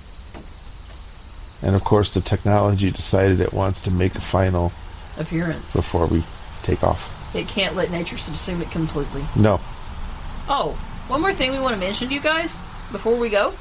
And 1.62 1.76
of 1.76 1.84
course, 1.84 2.10
the 2.10 2.20
technology 2.22 2.90
decided 2.90 3.40
it 3.40 3.52
wants 3.52 3.82
to 3.82 3.90
make 3.90 4.14
a 4.14 4.20
final 4.20 4.72
Appearance. 5.18 5.72
before 5.72 6.06
we 6.06 6.24
take 6.62 6.82
off. 6.82 7.10
It 7.34 7.46
can't 7.46 7.76
let 7.76 7.90
nature 7.90 8.16
subsume 8.16 8.62
it 8.62 8.70
completely. 8.70 9.24
No. 9.36 9.60
Oh, 10.48 10.72
one 11.08 11.22
more 11.22 11.32
thing 11.32 11.52
we 11.52 11.58
want 11.58 11.74
to 11.74 11.80
mention 11.80 12.08
to 12.08 12.14
you 12.14 12.20
guys 12.20 12.54
before 12.92 13.16
we 13.16 13.30
go 13.30 13.54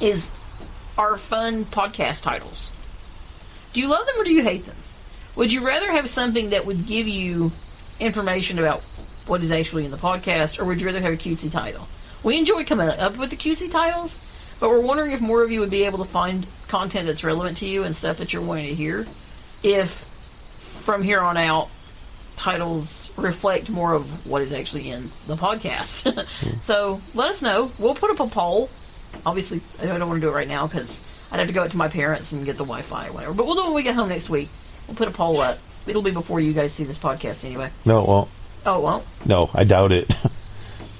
is 0.00 0.30
our 0.96 1.16
fun 1.16 1.64
podcast 1.64 2.22
titles. 2.22 2.72
Do 3.72 3.80
you 3.80 3.86
love 3.86 4.04
them 4.06 4.16
or 4.18 4.24
do 4.24 4.32
you 4.32 4.42
hate 4.42 4.66
them? 4.66 4.76
Would 5.36 5.52
you 5.52 5.64
rather 5.64 5.92
have 5.92 6.10
something 6.10 6.50
that 6.50 6.66
would 6.66 6.86
give 6.86 7.06
you 7.06 7.52
information 8.00 8.58
about 8.58 8.80
what 9.28 9.42
is 9.42 9.52
actually 9.52 9.84
in 9.84 9.92
the 9.92 9.96
podcast, 9.96 10.58
or 10.58 10.64
would 10.64 10.80
you 10.80 10.86
rather 10.86 11.00
have 11.00 11.12
a 11.12 11.16
cutesy 11.16 11.50
title? 11.50 11.86
We 12.24 12.36
enjoy 12.36 12.64
coming 12.64 12.88
up 12.88 13.16
with 13.16 13.30
the 13.30 13.36
cutesy 13.36 13.70
titles, 13.70 14.18
but 14.58 14.70
we're 14.70 14.80
wondering 14.80 15.12
if 15.12 15.20
more 15.20 15.44
of 15.44 15.52
you 15.52 15.60
would 15.60 15.70
be 15.70 15.84
able 15.84 15.98
to 15.98 16.04
find 16.04 16.46
content 16.66 17.06
that's 17.06 17.22
relevant 17.22 17.58
to 17.58 17.66
you 17.66 17.84
and 17.84 17.94
stuff 17.94 18.16
that 18.16 18.32
you're 18.32 18.42
wanting 18.42 18.66
to 18.66 18.74
hear. 18.74 19.06
If 19.62 19.90
from 20.84 21.04
here 21.04 21.20
on 21.20 21.36
out, 21.36 21.68
titles 22.36 22.97
reflect 23.18 23.68
more 23.68 23.92
of 23.94 24.26
what 24.26 24.42
is 24.42 24.52
actually 24.52 24.90
in 24.90 25.10
the 25.26 25.36
podcast. 25.36 26.26
so 26.64 27.00
let 27.14 27.30
us 27.30 27.42
know. 27.42 27.70
We'll 27.78 27.94
put 27.94 28.10
up 28.10 28.20
a 28.20 28.26
poll. 28.26 28.70
Obviously, 29.26 29.60
I 29.80 29.86
don't 29.86 29.98
want 30.08 30.20
to 30.20 30.26
do 30.26 30.30
it 30.30 30.34
right 30.34 30.48
now 30.48 30.66
because 30.66 31.00
I'd 31.30 31.38
have 31.38 31.48
to 31.48 31.54
go 31.54 31.62
up 31.64 31.70
to 31.70 31.76
my 31.76 31.88
parents 31.88 32.32
and 32.32 32.44
get 32.44 32.56
the 32.56 32.64
Wi-Fi 32.64 33.08
or 33.08 33.12
whatever. 33.12 33.34
But 33.34 33.46
we'll 33.46 33.54
do 33.56 33.62
it 33.62 33.66
when 33.66 33.74
we 33.74 33.82
get 33.82 33.94
home 33.94 34.08
next 34.08 34.28
week. 34.30 34.48
We'll 34.86 34.96
put 34.96 35.08
a 35.08 35.12
poll 35.12 35.40
up. 35.40 35.58
It'll 35.86 36.02
be 36.02 36.10
before 36.10 36.40
you 36.40 36.52
guys 36.52 36.72
see 36.72 36.84
this 36.84 36.98
podcast 36.98 37.44
anyway. 37.44 37.70
No, 37.84 38.02
it 38.02 38.08
won't. 38.08 38.28
Oh, 38.66 38.78
it 38.78 38.82
won't. 38.82 39.04
No, 39.26 39.50
I 39.54 39.64
doubt 39.64 39.92
it. 39.92 40.10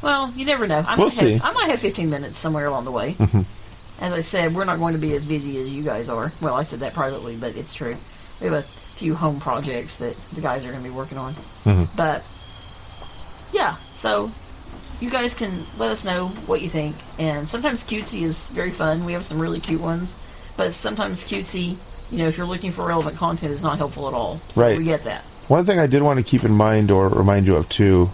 Well, 0.01 0.33
you 0.37 0.45
never 0.45 0.69
know. 0.69 0.85
I 0.87 0.95
We'll 0.97 1.09
might 1.09 1.17
see. 1.17 1.25
Mm-hmm. 1.33 1.45
Have, 1.45 1.57
I 1.57 1.61
might 1.61 1.71
have 1.71 1.81
15 1.81 2.09
minutes 2.09 2.39
somewhere 2.39 2.67
along 2.67 2.85
the 2.85 2.93
way. 2.93 3.17
As 4.01 4.13
I 4.13 4.21
said, 4.21 4.55
we're 4.55 4.65
not 4.65 4.79
going 4.79 4.93
to 4.95 5.01
be 5.01 5.13
as 5.15 5.27
busy 5.27 5.59
as 5.61 5.69
you 5.71 5.83
guys 5.83 6.09
are. 6.09 6.33
Well, 6.41 6.55
I 6.55 6.63
said 6.63 6.79
that 6.81 6.95
privately, 6.95 7.37
but 7.37 7.57
it's 7.57 7.75
true. 7.75 7.97
We 8.41 8.47
have 8.47 8.65
a 8.65 8.65
few 8.99 9.15
home 9.15 9.41
projects 9.41 9.95
that 9.97 10.17
the 10.33 10.41
guys 10.41 10.65
are 10.65 10.71
going 10.71 10.83
to 10.83 10.89
be 10.89 10.95
working 10.95 11.19
on. 11.19 11.35
Mm-hmm. 11.65 11.85
But 11.97 12.25
yeah, 13.53 13.77
so 13.97 14.31
you 15.01 15.11
guys 15.11 15.35
can 15.35 15.65
let 15.79 15.91
us 15.91 16.05
know 16.05 16.29
what 16.47 16.61
you 16.61 16.69
think. 16.69 16.97
And 17.19 17.49
sometimes 17.49 17.83
cutesy 17.83 18.23
is 18.23 18.49
very 18.49 18.71
fun. 18.71 19.05
We 19.05 19.13
have 19.13 19.25
some 19.25 19.39
really 19.39 19.61
cute 19.61 19.81
ones, 19.81 20.17
but 20.57 20.75
sometimes 20.75 21.25
cutesy, 21.25 21.77
you 22.11 22.19
know, 22.19 22.27
if 22.27 22.37
you're 22.37 22.47
looking 22.47 22.73
for 22.73 22.87
relevant 22.87 23.17
content, 23.17 23.53
is 23.53 23.63
not 23.63 23.79
helpful 23.79 24.09
at 24.09 24.15
all. 24.15 24.41
So 24.55 24.61
Right. 24.61 24.77
We 24.77 24.85
get 24.85 25.05
that. 25.05 25.23
One 25.47 25.65
thing 25.65 25.79
I 25.79 25.87
did 25.87 26.03
want 26.03 26.19
to 26.19 26.23
keep 26.23 26.45
in 26.45 26.53
mind 26.53 26.91
or 26.91 27.09
remind 27.09 27.47
you 27.47 27.57
of 27.57 27.69
too 27.69 28.11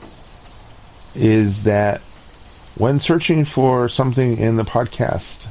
is 1.15 1.63
that 1.65 2.01
when 2.77 3.01
searching 3.01 3.45
for 3.45 3.89
something 3.89 4.37
in 4.37 4.57
the 4.57 4.65
podcast, 4.65 5.47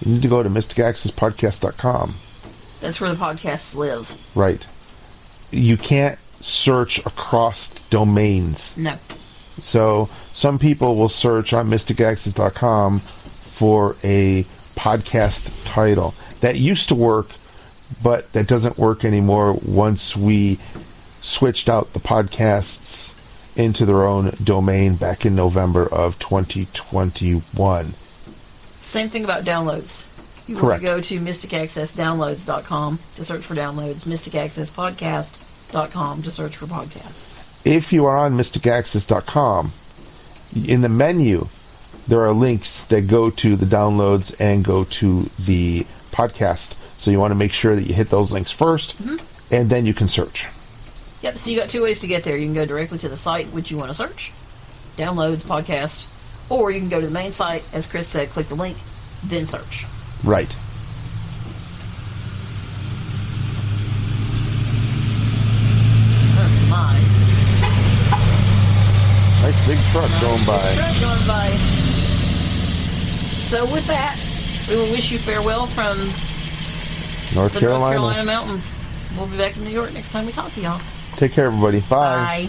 you 0.00 0.14
need 0.14 0.22
to 0.22 0.28
go 0.28 0.42
to 0.42 0.50
mysticaccesspodcast.com. 0.50 2.16
That's 2.80 3.00
where 3.00 3.12
the 3.12 3.16
podcasts 3.16 3.74
live. 3.74 4.10
Right. 4.36 4.66
You 5.50 5.76
can't 5.76 6.18
search 6.40 6.98
across 7.06 7.70
domains. 7.90 8.76
No. 8.76 8.98
So 9.60 10.08
some 10.34 10.58
people 10.58 10.96
will 10.96 11.08
search 11.08 11.52
on 11.52 11.68
mysticaccess.com 11.68 13.00
for 13.00 13.96
a 14.04 14.44
podcast 14.76 15.50
title. 15.64 16.14
That 16.40 16.56
used 16.56 16.88
to 16.88 16.94
work, 16.94 17.30
but 18.02 18.32
that 18.32 18.46
doesn't 18.46 18.76
work 18.76 19.04
anymore 19.04 19.54
once 19.54 20.14
we 20.14 20.58
switched 21.22 21.68
out 21.68 21.92
the 21.92 22.00
podcasts 22.00 23.14
into 23.56 23.86
their 23.86 24.04
own 24.04 24.36
domain 24.42 24.96
back 24.96 25.24
in 25.24 25.34
November 25.34 25.86
of 25.86 26.18
2021. 26.18 27.94
Same 28.82 29.08
thing 29.08 29.24
about 29.24 29.44
downloads. 29.44 30.05
You 30.46 30.56
Correct. 30.56 30.84
want 30.84 31.04
to 31.04 31.18
go 31.18 31.20
to 31.20 31.20
mysticaccessdownloads.com 31.20 32.98
to 33.16 33.24
search 33.24 33.44
for 33.44 33.54
downloads, 33.54 34.04
mysticaccesspodcast.com 34.04 36.22
to 36.22 36.30
search 36.30 36.56
for 36.56 36.66
podcasts. 36.66 37.44
If 37.64 37.92
you 37.92 38.06
are 38.06 38.16
on 38.16 38.36
mysticaccess.com, 38.36 39.72
in 40.54 40.82
the 40.82 40.88
menu, 40.88 41.48
there 42.06 42.24
are 42.24 42.32
links 42.32 42.84
that 42.84 43.08
go 43.08 43.30
to 43.30 43.56
the 43.56 43.66
downloads 43.66 44.34
and 44.38 44.64
go 44.64 44.84
to 44.84 45.28
the 45.38 45.84
podcast. 46.12 46.74
So 46.98 47.10
you 47.10 47.18
want 47.18 47.32
to 47.32 47.36
make 47.36 47.52
sure 47.52 47.74
that 47.74 47.82
you 47.82 47.94
hit 47.94 48.10
those 48.10 48.30
links 48.30 48.54
1st 48.54 48.94
mm-hmm. 48.94 49.54
and 49.54 49.68
then 49.68 49.84
you 49.84 49.94
can 49.94 50.06
search. 50.06 50.46
Yep, 51.22 51.38
so 51.38 51.50
you 51.50 51.58
got 51.58 51.68
two 51.68 51.82
ways 51.82 52.00
to 52.00 52.06
get 52.06 52.22
there. 52.22 52.36
You 52.36 52.46
can 52.46 52.54
go 52.54 52.66
directly 52.66 52.98
to 52.98 53.08
the 53.08 53.16
site 53.16 53.48
which 53.48 53.70
you 53.70 53.76
want 53.76 53.90
to 53.90 53.94
search, 53.94 54.32
downloads, 54.96 55.38
podcast, 55.38 56.06
or 56.48 56.70
you 56.70 56.78
can 56.78 56.88
go 56.88 57.00
to 57.00 57.06
the 57.06 57.12
main 57.12 57.32
site, 57.32 57.64
as 57.72 57.86
Chris 57.86 58.06
said, 58.06 58.30
click 58.30 58.48
the 58.48 58.54
link, 58.54 58.76
then 59.24 59.46
search. 59.46 59.86
Right. 60.26 60.54
Oh. 66.68 67.02
Nice 69.42 69.66
big 69.68 69.78
truck 69.92 70.10
going 70.20 70.44
by. 70.44 70.74
Truck 70.74 71.00
going 71.00 71.26
by. 71.28 71.50
So 73.48 73.72
with 73.72 73.86
that, 73.86 74.18
we 74.68 74.74
will 74.74 74.90
wish 74.90 75.12
you 75.12 75.18
farewell 75.18 75.68
from 75.68 75.96
North 77.36 77.54
the 77.54 77.60
Carolina. 77.60 78.00
North 78.00 78.14
Carolina 78.14 78.24
mountains. 78.24 78.64
We'll 79.16 79.28
be 79.28 79.36
back 79.38 79.56
in 79.56 79.62
New 79.62 79.70
York 79.70 79.92
next 79.94 80.10
time 80.10 80.26
we 80.26 80.32
talk 80.32 80.50
to 80.54 80.60
y'all. 80.60 80.80
Take 81.14 81.32
care, 81.32 81.46
everybody. 81.46 81.80
Bye. 81.82 82.48